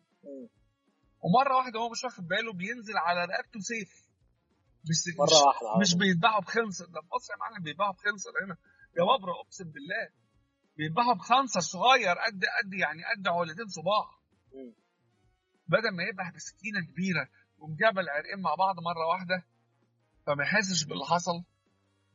ومرة 1.24 1.56
واحدة 1.58 1.80
هو 1.80 1.90
مش 1.90 2.04
واخد 2.04 2.28
باله 2.28 2.54
بينزل 2.54 2.98
على 2.98 3.26
رقبته 3.26 3.60
سيف. 3.60 3.92
مش 4.90 5.16
مرة 5.20 5.26
مش, 5.26 5.32
واحدة 5.48 5.70
على 5.70 5.82
مش. 5.82 5.96
بيذبحوا 5.96 6.42
بخنصر. 6.42 6.86
ده 6.86 7.02
في 7.02 7.08
مصر 7.16 7.34
يا 7.34 7.38
معلم 7.40 7.64
بيذبحوا 7.64 7.92
بخنصر 7.94 8.30
هنا. 8.46 8.58
يا 8.98 9.04
بابرا 9.04 9.34
اقسم 9.42 9.64
بالله. 9.72 10.10
بيذبحوا 10.78 11.14
بخنصر 11.14 11.60
صغير 11.60 12.16
قد 12.26 12.42
قد 12.46 12.74
يعني 12.74 13.02
قد 13.06 13.28
عولتين 13.28 13.68
صباع. 13.68 14.06
بدل 15.68 15.92
ما 15.96 16.04
يذبح 16.04 16.32
بسكينة 16.36 16.80
كبيرة 16.92 17.30
ومجاب 17.58 18.00
العرقين 18.00 18.42
مع 18.42 18.56
بعض 18.56 18.76
مرة 18.76 19.06
واحدة 19.12 19.46
فما 20.26 20.44
يحسش 20.44 20.84
باللي 20.86 21.06
حصل. 21.06 21.44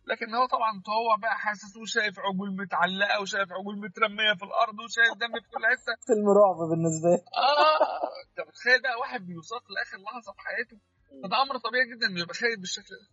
لكن 0.06 0.34
هو 0.34 0.46
طبعا 0.46 0.72
هو 0.98 1.16
بقى 1.22 1.38
حاسس 1.38 1.76
وشايف 1.76 2.14
عجول 2.18 2.56
متعلقة 2.56 3.20
وشايف 3.22 3.48
عجول 3.52 3.78
مترمية 3.78 4.32
في 4.38 4.44
الأرض 4.44 4.76
وشايف 4.84 5.12
دم 5.20 5.32
في 5.42 5.48
كل 5.54 5.64
حتة. 5.72 5.92
فيلم 6.08 6.26
رعب 6.40 6.56
بالنسبة 6.70 7.08
لي. 7.08 7.22
آه 7.36 8.04
أنت 8.28 8.48
متخيل 8.48 8.82
بقى 8.82 8.98
واحد 9.00 9.20
بيوصل 9.26 9.60
لآخر 9.76 9.98
لحظة 10.06 10.32
في 10.32 10.40
حياته؟ 10.48 10.76
فده 11.22 11.42
أمر 11.42 11.58
طبيعي 11.58 11.86
جدا 11.92 12.06
إنه 12.06 12.20
يبقى 12.20 12.34
خايف 12.34 12.58
بالشكل 12.60 12.94
ده. 13.00 13.08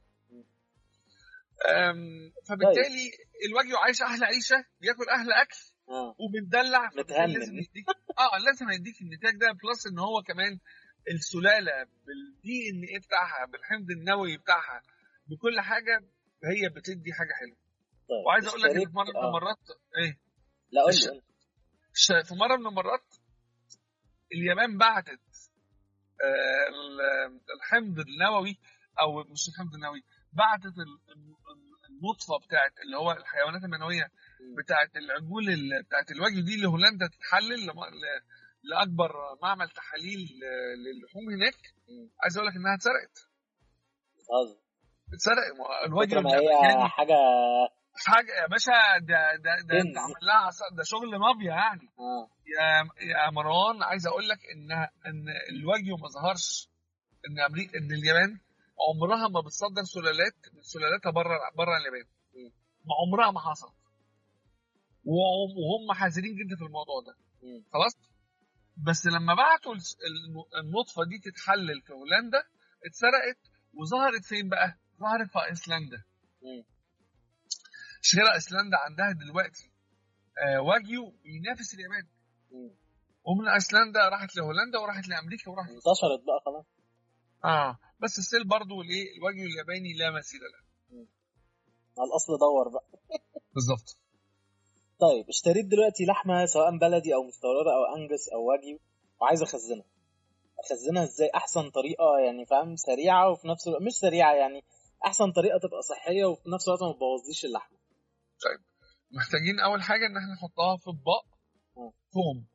فبالتالي 2.50 3.12
الواجيو 3.48 3.78
عايش 3.78 4.02
أحلى 4.02 4.26
عيشة 4.26 4.66
بياكل 4.82 5.10
أحلى 5.10 5.42
أكل 5.42 5.58
فبالتالي 6.20 6.90
متهنن. 6.98 7.34
لازم 7.40 7.54
يديك 7.58 7.86
آه 8.20 8.38
لازم 8.46 8.70
يديك 8.70 9.02
النتاج 9.02 9.34
ده 9.36 9.48
plus 9.52 9.88
إن 9.88 10.00
هو 10.00 10.22
كمان 10.28 10.60
السلالة 11.12 11.72
بال 12.06 12.70
DNA 12.72 13.00
بتاعها 13.00 13.46
بالحمض 13.46 13.90
النووي 13.92 14.38
بتاعها 14.38 14.82
بكل 15.28 15.62
حاجة 15.62 16.00
هي 16.44 16.70
بتدي 16.70 17.14
حاجة 17.14 17.34
حلوة. 17.34 17.58
طيب 18.10 18.26
وعايز 18.28 18.48
أقول 18.48 18.62
لك 18.62 18.72
في 18.72 18.94
مرة 18.94 19.10
من 19.10 19.16
آه. 19.16 19.28
المرات 19.28 19.58
إيه؟ 19.98 20.20
لا 20.72 20.82
قول 20.82 20.94
لي 20.94 21.22
في 22.24 22.36
مرة 22.36 22.56
من 22.58 22.68
المرات 22.68 23.16
اليابان 24.34 24.78
بعتت 24.78 25.20
آه، 26.24 26.68
ال- 26.70 27.42
الحمض 27.58 28.00
النووي 28.00 28.60
أو 29.00 29.24
مش 29.24 29.48
الحمض 29.50 29.74
النووي 29.74 30.04
بعتت 30.34 30.66
ال- 30.66 31.12
ال- 31.12 31.36
النطفه 31.90 32.38
بتاعت 32.48 32.74
اللي 32.86 32.98
هو 32.98 33.12
الحيوانات 33.12 33.64
المنوية 33.64 34.12
بتاعت 34.58 34.96
العجول 34.98 35.50
ال- 35.50 35.84
بتاعت 35.84 36.12
الوجه 36.12 36.40
دي 36.46 36.62
لهولندا 36.62 37.08
تتحلل 37.08 37.66
لأكبر 38.64 39.12
معمل 39.42 39.70
تحاليل 39.70 40.20
آه، 40.44 40.76
للحوم 40.76 41.30
هناك. 41.30 41.56
عايز 42.24 42.38
أقول 42.38 42.48
لك 42.50 42.56
إنها 42.56 42.76
اتسرقت. 42.76 43.28
بتهزر. 44.16 44.62
اتسرق 45.14 45.44
الوجه 45.86 46.20
ما 46.22 46.30
هي 46.32 46.44
يعني 46.64 46.90
حاجة 46.90 47.16
حاجة 48.08 48.32
يا 48.42 48.48
باشا 48.48 48.72
ده 49.00 49.36
ده 49.36 49.56
ده, 49.68 49.76
لها 50.22 50.36
عصا- 50.52 50.76
ده 50.78 50.84
شغل 50.84 51.18
مافيا 51.20 51.52
يعني. 51.52 51.82
آه. 52.00 52.30
يا 52.58 52.68
يا 53.12 53.30
مروان 53.32 53.84
عايز 53.84 54.08
أقول 54.08 54.28
لك 54.30 54.40
ان 54.56 54.72
إن 55.06 55.26
الواجيو 55.50 55.98
ما 55.98 56.08
ظهرش 56.08 56.70
إن 57.30 57.40
أمريكا 57.40 57.78
إن 57.80 57.92
اليابان 57.92 58.40
عمرها 58.90 59.28
ما 59.28 59.42
بتصدر 59.42 59.84
سلالات 59.84 60.36
من 60.54 60.62
سلالاتها 60.62 61.10
بره 61.12 61.38
بره 61.58 61.78
اليابان. 61.78 62.06
ما 62.86 62.94
عمرها 63.02 63.32
ما 63.32 63.40
حصل 63.40 63.74
وهم 65.06 65.92
حذرين 65.94 66.36
جدا 66.36 66.56
في 66.56 66.64
الموضوع 66.66 67.02
ده. 67.08 67.16
مم. 67.44 67.64
خلاص؟ 67.74 67.94
بس 68.88 69.06
لما 69.08 69.34
بعتوا 69.36 69.74
النطفة 70.62 71.04
دي 71.10 71.18
تتحلل 71.32 71.82
في 71.82 71.94
هولندا 71.94 72.44
اتسرقت 72.86 73.40
وظهرت 73.74 74.26
فين 74.26 74.50
بقى؟ 74.50 74.78
في 75.34 75.40
إيسلندا. 75.50 76.04
شغله 78.02 78.34
إيسلندا 78.34 78.78
عندها 78.78 79.12
دلوقتي 79.12 79.72
آه 80.44 80.62
واجيو 80.62 81.14
بينافس 81.24 81.74
اليابان. 81.74 82.08
ومن 83.24 83.48
إيسلندا 83.48 84.10
راحت 84.10 84.36
لهولندا 84.36 84.80
وراحت 84.80 85.08
لأمريكا 85.08 85.52
وراحت 85.52 85.70
انتشرت 85.70 86.22
بقى 86.28 86.40
خلاص. 86.46 86.66
آه 87.46 87.80
بس 88.00 88.20
السيل 88.20 88.48
برضو 88.48 88.82
الايه 88.82 89.18
الواجيو 89.18 89.46
الياباني 89.46 89.94
لا 89.94 90.12
مثيل 90.12 90.40
له. 90.42 90.62
على 92.00 92.08
الأصل 92.10 92.38
دور 92.40 92.70
بقى. 92.70 92.86
بالظبط. 93.56 93.98
طيب 95.00 95.30
اشتريت 95.30 95.66
دلوقتي 95.66 96.06
لحمة 96.06 96.46
سواء 96.46 96.78
بلدي 96.78 97.14
أو 97.16 97.24
مستوردة 97.24 97.72
أو 97.78 97.96
أنجس 97.96 98.30
أو 98.34 98.42
واجيو 98.50 98.80
وعايز 99.22 99.42
أخزنها. 99.42 99.86
أخزنها 100.60 101.04
إزاي؟ 101.04 101.30
أحسن 101.36 101.70
طريقة 101.70 102.20
يعني 102.26 102.46
فاهم؟ 102.46 102.76
سريعة 102.76 103.30
وفي 103.30 103.48
نفس 103.48 103.68
الوقت 103.68 103.82
مش 103.82 103.92
سريعة 103.92 104.34
يعني 104.34 104.64
أحسن 105.06 105.32
طريقة 105.32 105.58
تبقى 105.60 105.82
صحية 105.82 106.26
وفي 106.26 106.50
نفس 106.56 106.68
الوقت 106.68 106.84
ما 106.84 106.94
تبوظليش 106.94 107.46
اللحمة. 107.46 107.78
محتاجين 109.12 109.60
أول 109.60 109.82
حاجة 109.82 110.06
إن 110.08 110.18
إحنا 110.18 110.34
نحطها 110.34 110.78
في 110.78 110.90
اطباق 110.90 111.26
آه. 111.78 111.94
فوم 112.14 112.48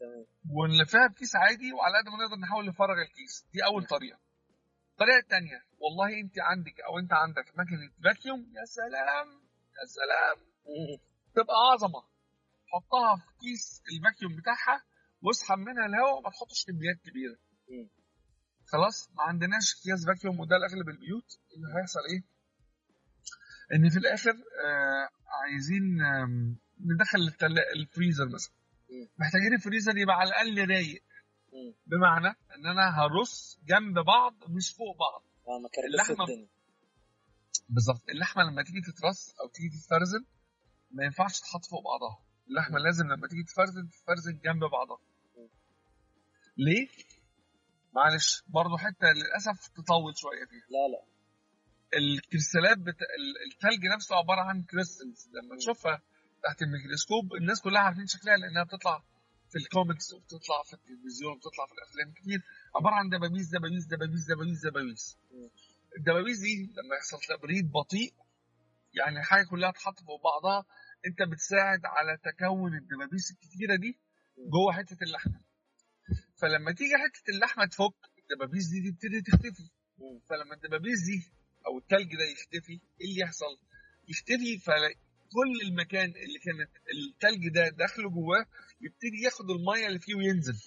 تمام. 0.00 0.26
ونلفها 0.56 1.06
بكيس 1.06 1.36
عادي 1.36 1.72
وعلى 1.72 1.94
قد 1.98 2.08
ما 2.08 2.24
نقدر 2.24 2.36
نحاول 2.42 2.66
نفرغ 2.68 2.98
الكيس. 3.02 3.46
دي 3.52 3.64
أول 3.64 3.86
طريقة. 3.86 4.18
الطريقة 4.92 5.18
الثانية 5.18 5.58
والله 5.78 6.20
أنت 6.20 6.38
عندك 6.38 6.80
أو 6.80 6.98
أنت 6.98 7.12
عندك 7.12 7.46
مكنه 7.58 7.90
vacuum 8.04 8.40
يا 8.58 8.64
سلام! 8.64 9.28
يا 9.78 9.84
سلام. 9.98 10.36
تبقى 11.34 11.56
عظمة. 11.72 12.02
حطها 12.72 13.16
في 13.16 13.38
كيس 13.40 13.82
ال 13.92 13.98
vacuum 13.98 14.36
بتاعها 14.36 14.84
واسحب 15.22 15.58
منها 15.58 15.86
الهواء 15.86 16.18
وما 16.18 16.30
تحطش 16.30 16.64
كميات 16.66 16.96
كبيرة. 17.06 17.36
خلاص 18.74 19.10
ما 19.16 19.22
عندناش 19.22 19.74
اكياس 19.80 20.06
vacuum 20.06 20.40
وده 20.40 20.56
لاغلب 20.58 20.88
البيوت 20.88 21.38
اللي 21.56 21.68
هيحصل 21.78 22.00
إيه؟ 22.10 22.22
إن 23.74 23.90
في 23.90 23.98
الآخر 23.98 24.30
آه 24.66 25.08
عايزين 25.42 26.02
آم، 26.02 26.56
ندخل 26.80 27.18
الفريزر 27.76 28.28
مثلا. 28.28 28.52
محتاجين 29.18 29.54
الفريزر 29.54 29.96
يبقى 29.98 30.16
على 30.16 30.28
الأقل 30.28 30.68
رايق. 30.70 31.02
بمعنى 31.86 32.28
إن 32.28 32.66
أنا 32.66 33.00
هرص 33.00 33.58
جنب 33.64 33.98
بعض 33.98 34.34
مش 34.48 34.72
فوق 34.72 34.96
بعض. 34.98 35.22
آه 35.48 35.58
ما. 35.62 35.68
الدنيا. 36.24 36.48
بالظبط. 37.68 38.02
اللحمة 38.08 38.42
لما 38.42 38.62
تيجي 38.62 38.80
تترص 38.80 39.34
أو 39.40 39.48
تيجي 39.48 39.68
تتفرزن 39.68 40.24
ما 40.90 41.04
ينفعش 41.04 41.40
تتحط 41.40 41.64
فوق 41.64 41.82
بعضها. 41.84 42.24
اللحمة 42.48 42.78
لازم 42.78 43.06
لما 43.06 43.28
تيجي 43.28 43.42
تتفرزن 43.42 43.88
تتفرزن 43.88 44.38
جنب 44.44 44.64
بعضها. 44.72 44.98
ليه؟ 46.56 46.88
معلش 47.94 48.42
برضو 48.46 48.76
حتة 48.76 49.06
للأسف 49.16 49.68
تطول 49.68 50.12
شوية 50.18 50.44
فيها. 50.50 50.66
لا 50.74 50.84
لا. 50.92 51.00
الكريستالات 51.98 52.78
بتا... 52.78 53.06
ال- 53.18 53.38
التلج 53.52 53.82
نفسه 53.94 54.16
عبارة 54.16 54.40
عن 54.40 54.62
crystals 54.62 55.28
لما 55.34 55.56
تشوفها 55.56 56.02
تحت 56.44 56.62
الميكروسكوب 56.62 57.34
الناس 57.34 57.60
كلها 57.60 57.80
عارفين 57.80 58.06
شكلها 58.06 58.36
لأنها 58.36 58.64
بتطلع 58.64 59.04
في 59.50 59.58
الكوميكس 59.58 60.12
وبتطلع 60.12 60.62
في 60.62 60.72
التلفزيون 60.74 61.32
وبتطلع 61.32 61.66
في 61.66 61.72
الأفلام 61.72 62.12
كتير. 62.12 62.40
عبارة 62.76 62.94
عن 62.94 63.08
دبابيس 63.08 63.48
دبابيس 63.48 63.86
دبابيس 63.86 64.24
دبابيس 64.30 64.60
دبابيس. 64.66 65.18
الدبابيس 65.98 66.38
دي 66.38 66.54
لما 66.76 66.94
يحصل 66.96 67.18
تبريد 67.36 67.70
بطيء 67.72 68.14
يعني 68.98 69.18
الحاجة 69.18 69.44
كلها 69.50 69.70
تحط 69.70 69.98
فوق 70.00 70.22
بعضها 70.24 70.64
أنت 71.06 71.22
بتساعد 71.32 71.80
على 71.84 72.16
تكون 72.16 72.74
الدبابيس 72.74 73.30
الكتيرة 73.30 73.76
دي 73.76 73.98
جوه 74.38 74.72
حتة 74.72 74.96
اللحمة. 75.02 75.40
فلما 76.44 76.72
تيجي 76.72 76.90
حتة 77.04 77.30
اللحمة 77.34 77.64
تفك 77.66 77.94
الدبابيس 78.22 78.68
دي 78.68 78.90
تبتدي 78.90 79.20
تختفي. 79.22 79.70
فلما 80.30 80.54
الدبابيس 80.54 81.00
دي 81.04 81.32
أو 81.66 81.78
التلج 81.78 82.10
ده 82.16 82.24
يختفي 82.32 82.72
إيه 82.72 83.06
اللي 83.08 83.20
يحصل؟ 83.20 83.54
يختفي 84.08 84.58
فكل 84.58 85.50
المكان 85.68 86.04
اللي 86.10 86.38
كانت 86.44 86.70
التلج 86.94 87.48
ده 87.48 87.68
داخله 87.68 88.10
جواه 88.10 88.46
يبتدي 88.80 89.22
ياخد 89.24 89.50
المية 89.50 89.86
اللي 89.86 89.98
فيه 89.98 90.14
وينزل. 90.14 90.58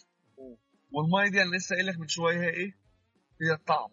والمية 0.92 1.32
دي 1.32 1.42
أنا 1.42 1.56
لسه 1.56 1.76
قايل 1.76 1.88
لك 1.88 1.98
من 2.00 2.08
شوية 2.08 2.38
هي 2.42 2.50
إيه؟ 2.50 2.72
هي 3.42 3.54
الطعم. 3.54 3.90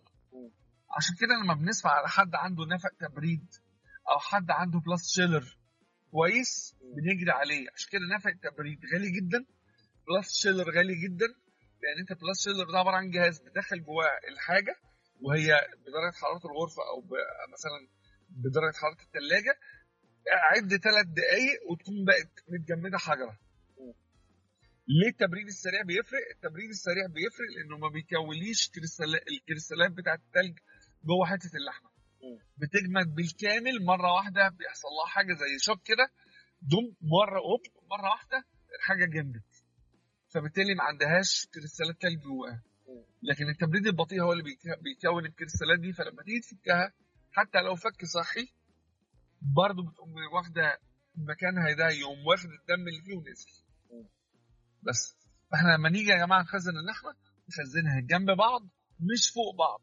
عشان 0.97 1.15
كده 1.21 1.35
لما 1.45 1.55
بنسمع 1.55 1.91
على 1.91 2.09
حد 2.09 2.35
عنده 2.35 2.65
نفق 2.67 2.91
تبريد 3.09 3.47
أو 4.11 4.19
حد 4.19 4.51
عنده 4.51 4.79
blast 4.79 5.09
chiller 5.15 5.59
كويس. 6.11 6.77
بنجري 6.97 7.31
عليه 7.31 7.67
عشان 7.75 7.89
كده 7.93 8.03
نفق 8.17 8.31
تبريد 8.51 8.79
غالي 8.95 9.11
جدا 9.11 9.45
blast 10.09 10.33
chiller 10.43 10.71
غالي 10.77 10.95
جدا 10.95 11.27
لأن 11.85 11.99
انت 12.01 12.13
blast 12.23 12.45
chiller 12.45 12.71
ده 12.73 12.79
عبارة 12.79 12.97
عن 12.97 13.11
جهاز 13.11 13.39
بتدخل 13.39 13.83
جواه 13.85 14.19
الحاجة 14.33 14.77
وهي 15.21 15.47
بدرجة 15.81 16.15
حرارة 16.21 16.47
الغرفة 16.51 16.83
أو 16.91 17.01
مثلا 17.53 17.89
بدرجة 18.29 18.77
حرارة 18.77 19.03
الثلاجه 19.03 19.59
بعد 20.33 20.69
ثلاث 20.69 21.07
دقائق 21.07 21.71
وتكون 21.71 22.05
بقت 22.05 22.33
متجمدة 22.49 22.99
حجرة 22.99 23.39
ليه 24.89 25.09
التبريد 25.09 25.47
السريع 25.47 25.83
بيفرق؟ 25.83 26.27
التبريد 26.35 26.69
السريع 26.71 27.07
بيفرق 27.07 27.49
لأنه 27.57 27.79
ما 27.79 27.89
بيكونليش 27.89 28.69
crystal- 28.71 29.29
الكريستالات 29.33 29.91
بتاعت 29.93 30.19
الثلج 30.19 30.59
جوه 31.05 31.27
حتة 31.27 31.51
اللحمة. 31.57 31.91
بتجمد 32.57 33.15
بالكامل 33.15 33.85
مرة 33.85 34.13
واحدة 34.13 34.49
بيحصل 34.49 34.89
لها 34.89 35.07
حاجة 35.07 35.33
زي 35.35 35.59
shock 35.59 35.83
كده 35.85 36.09
دم 36.63 36.95
مرة 37.03 37.39
اوب 37.39 37.61
مرة 37.91 38.11
واحدة 38.11 38.45
الحاجة 38.79 39.05
جمدت 39.05 39.54
فبالتالي 40.35 40.75
ما 40.75 40.83
عندهاش 40.85 41.47
كريستالات 41.55 42.03
ثلج 42.03 42.21
جواها. 42.23 42.63
لكن 43.23 43.49
التبريد 43.49 43.87
البطيء 43.87 44.23
هو 44.23 44.33
اللي 44.33 44.43
بيك- 44.43 44.79
بيكون 44.83 45.27
الكريستالات 45.27 45.79
دي 45.81 45.93
فلما 45.93 46.23
تيجي 46.23 46.41
تفكها 46.41 46.93
حتى 47.33 47.59
لو 47.59 47.75
فك 47.75 48.05
صحي 48.05 48.49
برضه 49.43 49.91
بتقوم 49.91 50.13
واخدة 50.35 50.79
مكانها 51.17 51.73
ده 51.73 51.89
يقوم 51.89 52.27
واخد 52.27 52.49
الدم 52.51 52.89
اللي 52.89 53.03
فيه 53.03 53.15
ونزل. 53.17 53.53
بس 54.83 55.17
فاحنا 55.51 55.77
لما 55.77 55.89
نيجي 55.89 56.11
يا 56.11 56.17
جماعة 56.27 56.43
نخزن 56.43 56.77
اللحمة 56.77 57.15
نخزنها 57.49 58.01
جنب 58.01 58.31
بعض 58.31 58.63
مش 59.01 59.31
فوق 59.35 59.55
بعض 59.59 59.81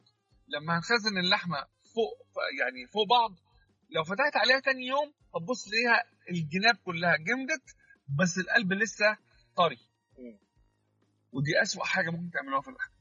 لما 0.47 0.77
هنخزن 0.77 1.17
اللحمة 1.17 1.57
فوق 1.95 2.13
يعني 2.59 2.87
فوق 2.93 3.07
بعض 3.07 3.31
لو 3.89 4.03
فتحت 4.03 4.35
عليها 4.35 4.59
تاني 4.59 4.85
يوم 4.87 5.13
هتبص 5.35 5.65
تلاقيها 5.65 6.03
الجناب 6.29 6.75
كلها 6.75 7.15
جمدت 7.17 7.65
بس 8.19 8.37
القلب 8.37 8.73
لسه 8.73 9.17
طري. 9.57 9.77
ودي 11.33 11.61
أسوأ 11.61 11.83
حاجة 11.83 12.09
ممكن 12.09 12.31
تعملوها 12.31 12.61
في 12.61 12.67
اللحمه 12.67 12.91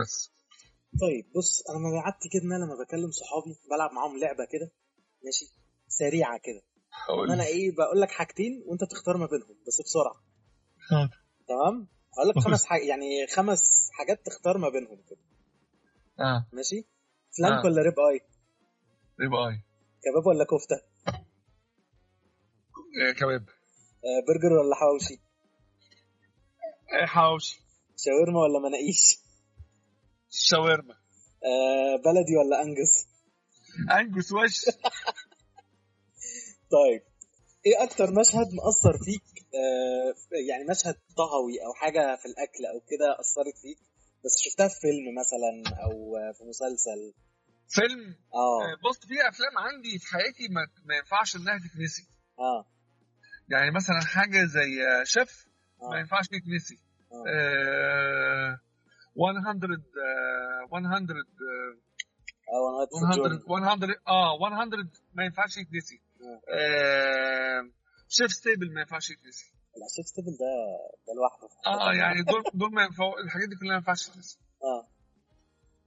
بس. 0.00 0.30
طيب 1.00 1.32
بص 1.36 1.62
أنا 1.70 1.78
ما 1.78 2.00
قعدت 2.02 2.22
كده 2.32 2.42
إن 2.42 2.52
أنا 2.52 2.64
لما 2.64 2.84
بكلم 2.84 3.10
صحابي 3.10 3.56
بلعب 3.70 3.92
معاهم 3.92 4.18
لعبة 4.18 4.44
كده 4.44 4.70
ماشي 5.24 5.52
سريعة 5.88 6.38
كده. 6.38 6.62
أنا 7.34 7.44
إيه 7.46 7.74
بقول 7.76 8.00
لك 8.00 8.10
حاجتين 8.10 8.62
وأنت 8.66 8.84
تختار 8.84 9.16
ما 9.16 9.26
بينهم 9.26 9.56
بس 9.66 9.82
بسرعة. 9.82 10.22
حاضر. 10.90 11.18
تمام؟ 11.48 11.88
هقول 12.18 12.28
لك 12.28 12.38
خمس 12.38 12.64
حاجات 12.70 12.86
يعني 12.86 13.26
خمس 13.26 13.90
حاجات 13.92 14.26
تختار 14.26 14.58
ما 14.58 14.68
بينهم 14.68 15.02
كده. 15.10 15.20
آه. 16.20 16.46
ماشي؟ 16.52 16.84
flank 17.38 17.58
آه. 17.58 17.64
ولا 17.66 17.82
rib 17.82 17.98
eye؟ 18.00 18.20
rib 19.20 19.34
eye. 19.34 19.62
كباب 20.02 20.26
ولا 20.26 20.44
كفتة؟ 20.44 20.80
آه، 23.08 23.12
كباب. 23.12 23.48
آه 23.48 23.53
برجر 24.28 24.52
ولا 24.52 24.74
حواوشي؟ 24.74 25.20
آه، 26.92 27.06
حواوشي. 27.06 27.60
شاورما 27.96 28.40
ولا 28.40 28.58
مناقيش؟ 28.68 29.18
شاورما. 30.30 30.94
آه 31.44 31.96
بلدي 31.96 32.36
ولا 32.36 32.62
Angus؟ 32.62 33.06
Angus 33.98 34.32
وش؟ 34.32 34.64
طيب 36.76 37.02
إيه 37.66 37.84
أكتر 37.84 38.10
مشهد 38.10 38.46
مأثر 38.54 38.98
فيك؟ 39.04 39.22
آه 39.54 40.14
يعني 40.48 40.64
مشهد 40.64 40.94
طهوي 41.16 41.64
أو 41.66 41.72
حاجة 41.74 42.16
في 42.16 42.26
الأكل 42.26 42.66
أو 42.66 42.80
كده 42.80 43.20
أثرت 43.20 43.58
فيك؟ 43.62 43.78
بس 44.24 44.38
شفتها 44.44 44.68
في 44.68 44.80
فيلم 44.80 45.14
مثلا 45.20 45.76
أو 45.84 46.16
آه، 46.16 46.32
في 46.32 46.44
مسلسل. 46.44 47.14
فيلم؟ 47.68 48.16
آه. 48.34 48.62
آه، 48.64 48.76
بص 48.88 48.98
في 48.98 49.28
أفلام 49.28 49.58
عندي 49.58 49.98
في 49.98 50.06
حياتي 50.06 50.48
ما, 50.48 50.60
ما 50.84 50.96
ينفعش 50.96 51.36
إنها 51.36 51.58
تتنسي. 51.58 52.08
آه. 52.38 52.73
يعني 53.48 53.70
مثلا 53.70 54.00
حاجة 54.00 54.44
زي 54.44 54.82
آه، 54.86 55.04
شيف 55.04 55.48
ما 55.82 55.96
آه. 55.96 55.98
ينفعش 56.00 56.26
آه، 56.26 56.36
100 56.36 56.60
آه، 57.26 58.58
100 59.16 59.38
آه 62.48 62.60
وأنا 62.62 62.76
قاعد 62.78 62.88
في 62.88 63.04
100 63.06 63.38
جون. 63.46 63.62
100 63.62 63.96
آه 64.08 64.38
100 64.38 64.88
ما 65.14 65.24
ينفعش 65.24 65.56
يتنسي 65.56 66.00
آه. 66.20 66.40
آه، 66.54 67.70
شيف 68.08 68.32
ستيبل 68.32 68.74
ما 68.74 68.80
ينفعش 68.80 69.10
يتنسي 69.10 69.54
لا 69.76 69.86
شيف 69.96 70.06
ستيبل 70.06 70.30
ده 70.30 70.52
ده 71.06 71.12
لوحده. 71.14 71.48
آه 71.66 71.92
يعني 71.92 72.22
دول 72.22 72.42
دول 72.54 72.74
ما 72.74 72.82
ينفعوا 72.82 73.20
الحاجات 73.24 73.48
دي 73.48 73.56
كلها 73.56 73.70
ما 73.70 73.76
ينفعش 73.76 74.06
تتنسي 74.08 74.38
آه. 74.62 74.88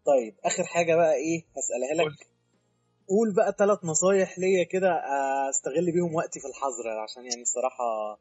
طيب 0.06 0.36
آخر 0.46 0.64
حاجة 0.66 0.96
بقى 0.96 1.14
إيه؟ 1.14 1.46
هسألها. 1.58 2.10
لك. 2.10 2.27
قول 3.08 3.34
بقى 3.36 3.56
ثلاث 3.60 3.80
نصايح 3.84 4.40
ليا 4.40 4.64
كده 4.64 4.88
آه، 4.90 5.50
استغل 5.50 5.92
بيهم 5.92 6.16
وقتي 6.16 6.40
في 6.40 6.48
الحظر 6.48 6.90
عشان 7.04 7.24
يعني 7.26 7.42
الصراحة 7.42 8.20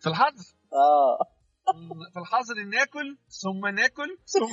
في 0.00 0.06
الحظر؟ 0.06 0.44
آه. 0.72 1.18
في 2.12 2.18
الحظر 2.20 2.54
ناكل 2.54 3.18
ثم 3.42 3.66
ناكل 3.66 4.18
ثم 4.26 4.52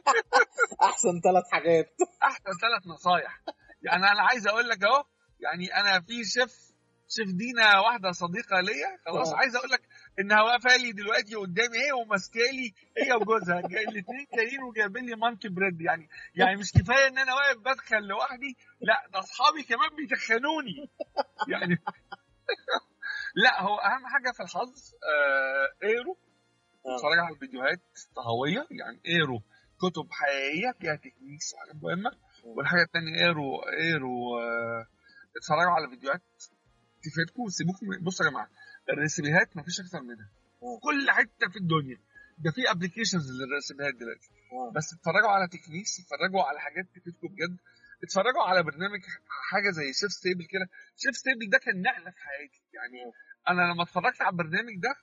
أحسن 0.88 1.20
ثلاث 1.20 1.44
حاجات. 1.52 1.96
أحسن 2.22 2.52
ثلاث 2.60 2.86
نصايح. 2.86 3.42
يعني 3.82 4.04
أنا 4.12 4.22
عايز 4.22 4.46
أقول 4.46 4.68
لك 4.68 4.84
أهو 4.84 5.04
يعني 5.40 5.76
أنا 5.76 6.00
في 6.00 6.24
شيف 6.24 6.72
شيف 7.08 7.28
دينا 7.34 7.80
واحدة 7.80 8.12
صديقة 8.12 8.60
ليا 8.60 8.98
خلاص 9.06 9.32
آه. 9.32 9.36
عايز 9.36 9.56
أقول 9.56 9.70
لك 9.70 9.82
انها 10.18 10.42
واقفه 10.42 10.76
لي 10.76 10.92
دلوقتي 10.92 11.34
قدامي 11.34 11.78
هي 11.78 11.92
وماسكه 11.92 12.40
لي. 12.40 12.74
هي 13.04 13.12
وجوزها. 13.12 13.58
الاثنين 13.58 14.26
جايين 14.36 14.62
وجايبين 14.62 15.06
لي 15.06 15.16
monkey 15.16 15.48
bread 15.48 15.80
يعني. 15.80 16.08
يعني 16.34 16.56
مش 16.56 16.72
كفاية 16.72 17.06
إن 17.08 17.18
أنا 17.18 17.34
واقف 17.34 17.58
بتخن 17.58 18.02
لوحدي. 18.02 18.56
لا 18.80 19.06
ده 19.12 19.18
أصحابي 19.18 19.62
كمان 19.62 19.88
بيتخنوني. 19.96 20.90
يعني 21.48 21.78
لا 23.44 23.62
هو 23.62 23.76
أهم 23.76 24.06
حاجة 24.06 24.32
في 24.36 24.42
الحظ 24.42 24.92
آه 25.12 25.86
اقروا. 25.86 26.16
آه. 26.86 26.96
اتفرج 26.96 27.18
على 27.18 27.34
الفيديوهات 27.34 27.80
طهوية. 28.16 28.66
يعني 28.70 29.00
اقروا 29.06 29.42
كتب 29.82 30.08
حقيقية 30.10 30.72
فيها 30.80 30.96
techniques 30.96 31.54
وحاجات 31.54 31.82
مهمة. 31.82 32.10
والحاجة 32.44 32.82
الثانية 32.82 33.18
اقروا 33.24 33.62
اقروا 33.62 34.38
آه، 34.38 34.86
اتفرجوا 35.36 35.72
على 35.72 35.88
فيديوهات 35.88 36.22
تفيدكم 37.02 37.42
وسيبوكم 37.42 37.86
بصوا 38.04 38.26
يا 38.26 38.30
جماعة 38.30 38.48
الريسيبيهات 38.90 39.56
مفيش 39.56 39.80
أكتر 39.80 40.00
منها 40.02 40.30
آه. 40.62 40.78
كل 40.82 41.10
حتة 41.10 41.48
في 41.52 41.56
الدنيا 41.56 41.98
ده 42.38 42.50
في 42.50 42.70
applications 42.70 43.30
للريسيبيهات 43.32 43.94
دلوقتي. 43.94 44.28
بس 44.76 44.92
اتفرجوا 44.94 45.28
على 45.28 45.48
techniques 45.48 46.00
اتفرجوا 46.00 46.42
على 46.42 46.60
حاجات 46.60 46.86
تفيدكم 46.94 47.28
بجد 47.28 47.56
اتفرجوا 48.04 48.42
على 48.42 48.62
برنامج 48.62 49.00
حاجة 49.50 49.70
زي 49.70 49.92
Chef's 49.92 50.12
Table 50.12 50.44
كده 50.44 50.66
Chef's 50.96 51.16
Table 51.16 51.50
ده 51.50 51.58
كان 51.58 51.82
نقلة 51.82 52.10
في 52.10 52.20
حياتي 52.20 52.62
يعني 52.74 53.12
أنا 53.48 53.72
لما 53.72 53.82
اتفرجت 53.82 54.22
على 54.22 54.30
البرنامج 54.32 54.74
ده 54.82 54.94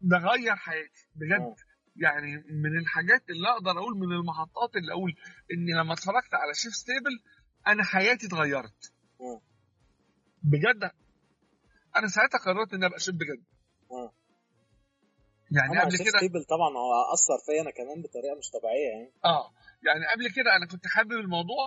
ده 0.00 0.16
غير 0.18 0.56
حياتي 0.56 1.06
بجد 1.14 1.40
مم. 1.40 1.54
يعني 1.96 2.36
من 2.36 2.78
الحاجات 2.78 3.30
اللي 3.30 3.48
أقدر 3.48 3.70
أقول 3.70 3.98
من 3.98 4.12
المحطات 4.12 4.76
اللي 4.76 4.92
أقول 4.92 5.14
إني 5.52 5.72
لما 5.72 5.92
اتفرجت 5.92 6.34
على 6.34 6.54
Chef's 6.54 6.72
Table 6.74 7.20
أنا 7.66 7.84
حياتي 7.84 8.26
اتغيرت. 8.26 8.92
بجد 10.42 10.90
أنا 12.00 12.08
ساعتها 12.08 12.38
قررت 12.38 12.74
إني 12.74 12.86
أبقى 12.86 13.00
شيف 13.00 13.14
بجد. 13.14 13.42
مم. 13.90 14.10
يعني 15.56 15.80
قبل 15.80 15.98
كده 15.98 16.18
Table 16.18 16.44
طبعا 16.44 16.68
هو 16.84 16.92
أثر 17.14 17.38
فيا 17.46 17.60
أنا 17.62 17.70
كمان 17.70 18.02
بطريقة 18.02 18.34
مش 18.38 18.50
طبيعية 18.50 18.88
يعني. 18.94 19.12
آه. 19.24 19.52
يعني 19.86 20.04
قبل 20.12 20.30
كده 20.36 20.56
أنا 20.56 20.66
كنت 20.66 20.86
حابب 20.86 21.12
الموضوع 21.12 21.64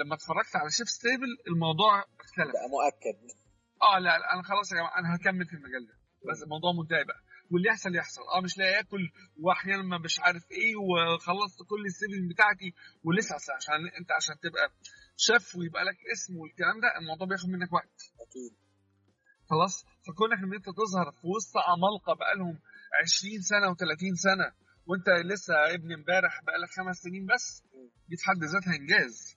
لما 0.00 0.14
اتفرجت 0.14 0.56
على 0.56 0.70
Chef's 0.70 0.88
Table 0.88 1.30
الموضوع 1.48 1.92
اختلف. 2.20 2.52
بقى 2.56 2.68
مؤكد. 2.76 3.16
آه 3.82 3.98
لا, 3.98 4.18
لا 4.18 4.32
أنا 4.34 4.42
خلاص 4.42 4.72
يا 4.72 4.76
جماعة 4.76 4.98
أنا 4.98 5.16
هكمل 5.16 5.46
في 5.46 5.52
المجال 5.56 5.86
ده. 5.86 5.94
بس 6.30 6.42
الموضوع 6.42 6.72
منتهي 6.72 7.04
بقى. 7.04 7.20
واللي 7.50 7.68
يحصل 7.68 7.96
يحصل. 7.96 8.22
آه 8.36 8.40
مش 8.40 8.58
لاقي 8.58 8.80
اكل 8.80 9.02
واحيانا 9.40 9.82
ما 9.82 9.98
مش 9.98 10.20
عارف 10.20 10.44
إيه 10.50 10.74
وخلصت 10.76 11.58
كل 11.70 11.82
السيفنج 11.86 12.30
بتاعتي 12.32 12.74
ولسه 13.04 13.34
عشان 13.56 13.74
أنت 14.00 14.12
عشان 14.12 14.34
تبقى 14.44 14.64
شيف 15.16 15.56
ويبقى 15.56 15.84
لك 15.84 15.96
اسم 16.12 16.36
والكلام 16.36 16.80
ده 16.80 16.88
الموضوع 17.00 17.26
بياخد 17.26 17.48
منك 17.48 17.72
وقت. 17.72 17.98
أكيد. 18.28 18.63
خلاص؟ 19.50 19.84
فكونك 20.06 20.38
ان 20.38 20.54
انت 20.54 20.64
تظهر 20.80 21.12
في 21.12 21.26
وسط 21.26 21.56
عمالقة 21.56 22.14
بقالهم 22.14 22.58
20 23.02 23.40
سنة 23.42 23.66
و30 23.74 24.14
سنة 24.14 24.52
وأنت 24.86 25.08
لسه 25.32 25.54
ابن 25.74 25.92
امبارح 25.92 26.40
بقالك 26.44 26.68
خمس 26.70 26.96
سنين 26.96 27.26
بس 27.26 27.62
دي 28.08 28.16
في 28.16 28.24
حد 28.24 28.44
ذاتها 28.44 28.76
إنجاز. 28.80 29.36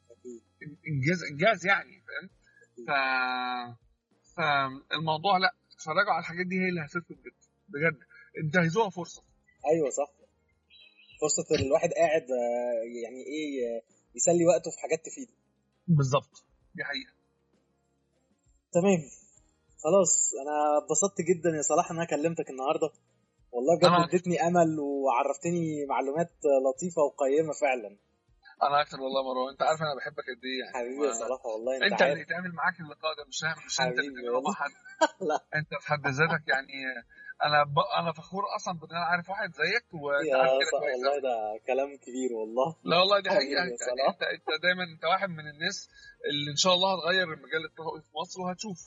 إنجاز 0.87 1.23
إنجاز 1.31 1.65
يعني 1.65 2.03
فاهم؟ 2.07 2.29
ف 2.87 2.89
فالموضوع 4.37 5.37
لأ 5.37 5.53
اتفرجوا 5.75 6.11
على 6.13 6.19
الحاجات 6.19 6.45
دي 6.45 6.55
هي 6.55 6.69
اللي 6.69 6.81
هتفيدكم 6.81 7.15
بجد. 7.15 7.41
بجد. 7.67 7.99
انتهزوها 8.43 8.89
فرصة. 8.89 9.23
أيوه 9.71 9.89
صح. 9.89 10.09
فرصة 11.21 11.55
الواحد 11.65 11.89
قاعد 11.89 12.21
آه، 12.21 12.81
يعني 13.03 13.21
إيه 13.33 13.81
يسلي 14.15 14.45
وقته 14.45 14.71
في 14.71 14.79
حاجات 14.79 15.05
تفيده. 15.05 15.33
بالظبط. 15.87 16.45
دي 16.75 16.83
حقيقة. 16.83 17.13
تمام. 18.73 18.99
خلاص 19.83 20.31
أنا 20.41 20.55
اتبسطت 20.77 21.21
جدا 21.21 21.49
يا 21.57 21.61
صلاح 21.61 21.91
إن 21.91 21.97
أنا 21.97 22.05
كلمتك 22.05 22.49
النهارده 22.49 22.89
والله 23.51 23.77
بجد. 23.77 24.07
اديتني 24.09 24.41
أمل 24.47 24.79
وعرفتني 24.79 25.85
معلومات 25.89 26.31
لطيفة 26.65 27.01
وقيمة 27.01 27.53
فعلا 27.61 27.97
أنا 28.63 28.81
أكتر 28.81 28.97
والله 29.01 29.21
مروه 29.29 29.51
أنت 29.51 29.61
عارف 29.61 29.81
أنا 29.81 29.95
بحبك 29.97 30.23
قد 30.31 30.41
إيه 30.49 30.59
يعني 30.63 30.73
حبيبي 30.77 31.07
يا 31.07 31.13
صلاح 31.13 31.45
والله 31.45 31.75
أنت, 31.75 31.83
أنت 31.91 32.01
اللي 32.01 32.21
يتعامل 32.21 32.51
معاك 32.59 32.79
اللقاء 32.79 33.11
ده 33.17 33.23
مش 33.29 33.39
مش 33.65 33.81
أنت 33.81 33.99
اللي 33.99 34.21
تعمله. 34.21 34.53
حد 34.53 34.71
لا. 35.29 35.37
أنت 35.55 35.69
في 35.81 35.87
حد 35.91 36.07
ذاتك 36.07 36.43
يعني 36.47 36.73
أنا 37.45 37.63
ب... 37.63 37.75
أنا 37.99 38.11
فخور 38.13 38.43
أصلا 38.57 38.73
بإن 38.79 38.89
أنا 38.91 39.05
عارف 39.05 39.29
واحد 39.29 39.49
زيك 39.61 39.85
وأنت 40.03 40.27
يا 40.27 40.37
عارف 40.37 40.51
كده 40.61 40.69
صلاح 40.71 40.81
كويس 40.81 41.05
والله. 41.05 41.21
ده 41.27 41.35
كلام 41.67 41.89
كبير 42.05 42.31
والله 42.39 42.75
لا 42.83 42.95
والله 42.99 43.19
دي 43.19 43.29
حقيقة 43.29 43.59
يعني. 43.59 43.71
انت 44.09 44.21
أنت 44.35 44.47
دايما 44.63 44.83
أنت 44.93 45.03
واحد 45.05 45.29
من 45.29 45.45
الناس 45.53 45.77
اللي 46.29 46.51
إن 46.51 46.59
شاء 46.63 46.73
الله 46.73 46.89
هتغير 46.93 47.23
المجال 47.33 47.63
الطهوي 47.69 48.01
في 48.01 48.11
مصر 48.21 48.41
وهتشوف 48.41 48.79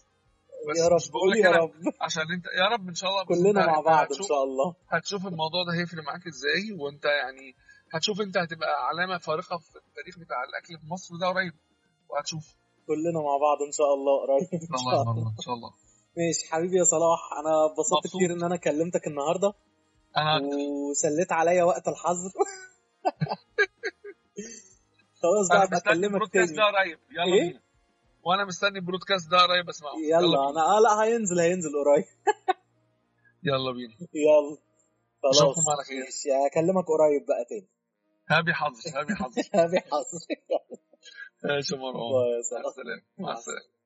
بس 0.69 0.79
يا 0.79 0.89
رب 0.89 1.01
بقول 1.13 1.37
يا 1.37 1.51
رب. 1.51 1.73
عشان 2.01 2.23
أنت 2.23 2.45
يا 2.47 2.67
رب 2.75 2.89
إن 2.89 2.95
شاء 2.95 3.11
الله 3.11 3.25
كلنا 3.25 3.67
مع 3.67 3.79
انت 3.79 3.87
بعض 3.87 4.07
إن 4.13 4.23
شاء 4.29 4.45
الله. 4.45 4.75
هتشوف 4.89 5.27
الموضوع 5.27 5.65
ده 5.65 5.73
هيفرق 5.81 6.03
معاك 6.05 6.27
إزاي 6.27 6.73
وأنت 6.81 7.05
يعني 7.05 7.55
هتشوف 7.95 8.21
أنت 8.21 8.37
هتبقى 8.39 8.87
علامة 8.89 9.19
فارقة 9.19 9.59
في 9.59 9.77
التاريخ 9.89 10.19
بتاع 10.19 10.45
الأكل 10.45 10.79
في 10.81 10.87
مصر 10.93 11.17
ده 11.21 11.27
قريب 11.29 11.53
وهتشوف. 12.11 12.45
كلنا 12.87 13.21
مع 13.29 13.37
بعض 13.47 13.59
إن 13.67 13.73
شاء 13.73 13.95
الله 13.95 14.15
قريب 14.23 14.49
إن 14.63 14.67
شاء 14.69 14.79
الله. 15.03 15.31
إن 15.39 15.43
شاء 15.47 15.55
الله. 15.55 15.71
ماشي 16.17 16.53
حبيبي 16.53 16.77
يا 16.79 16.85
صلاح 16.85 17.21
أنا 17.41 17.53
اتبسطت. 17.67 18.07
كتير 18.17 18.33
إن 18.33 18.43
أنا 18.45 18.57
كلمتك 18.57 19.07
النهارده 19.07 19.53
أنا. 20.17 20.41
وسليت 20.91 21.33
عليا 21.33 21.65
وقت 21.65 21.89
الحظر. 21.89 22.31
خلاص 25.23 25.49
بقى 25.49 25.93
البرودكاست 25.93 26.55
تاني. 26.55 26.57
ده 26.57 26.65
قريب. 26.79 26.99
يلا 27.11 27.35
إيه؟ 27.35 27.49
بينا. 27.49 27.61
وأنا 28.25 28.45
مستني 28.45 28.79
البرودكاست 28.79 29.31
ده 29.31 29.39
قريب 29.39 29.69
اسمعه. 29.69 29.93
يلا 30.11 30.21
بينا. 30.21 30.51
أنا 30.51 30.77
آه 30.77 30.81
لا 30.81 31.03
هينزل 31.05 31.41
هينزل 31.41 31.71
قريب. 31.85 32.05
يلا 33.49 33.73
بينا. 33.73 33.95
يلا. 34.15 34.57
خلاص. 35.23 35.37
أشوفكم 35.43 35.71
على 35.71 35.85
خير. 35.89 36.05
ماشي 36.05 36.47
اكلمك 36.47 36.85
قريب 36.89 37.27
بقى 37.27 37.45
تاني. 37.49 37.69
هابي 38.31 38.53
حظ 38.55 38.97
هابي 38.97 39.15
حظ. 39.15 39.35
هابي 39.55 39.81
حظ. 39.81 40.11
ماشي 41.45 41.75
يا 41.75 41.81
مروان 41.81 42.25
مع 42.53 42.69
السلامة 42.69 43.03
مع 43.19 43.33
السلامة. 43.33 43.80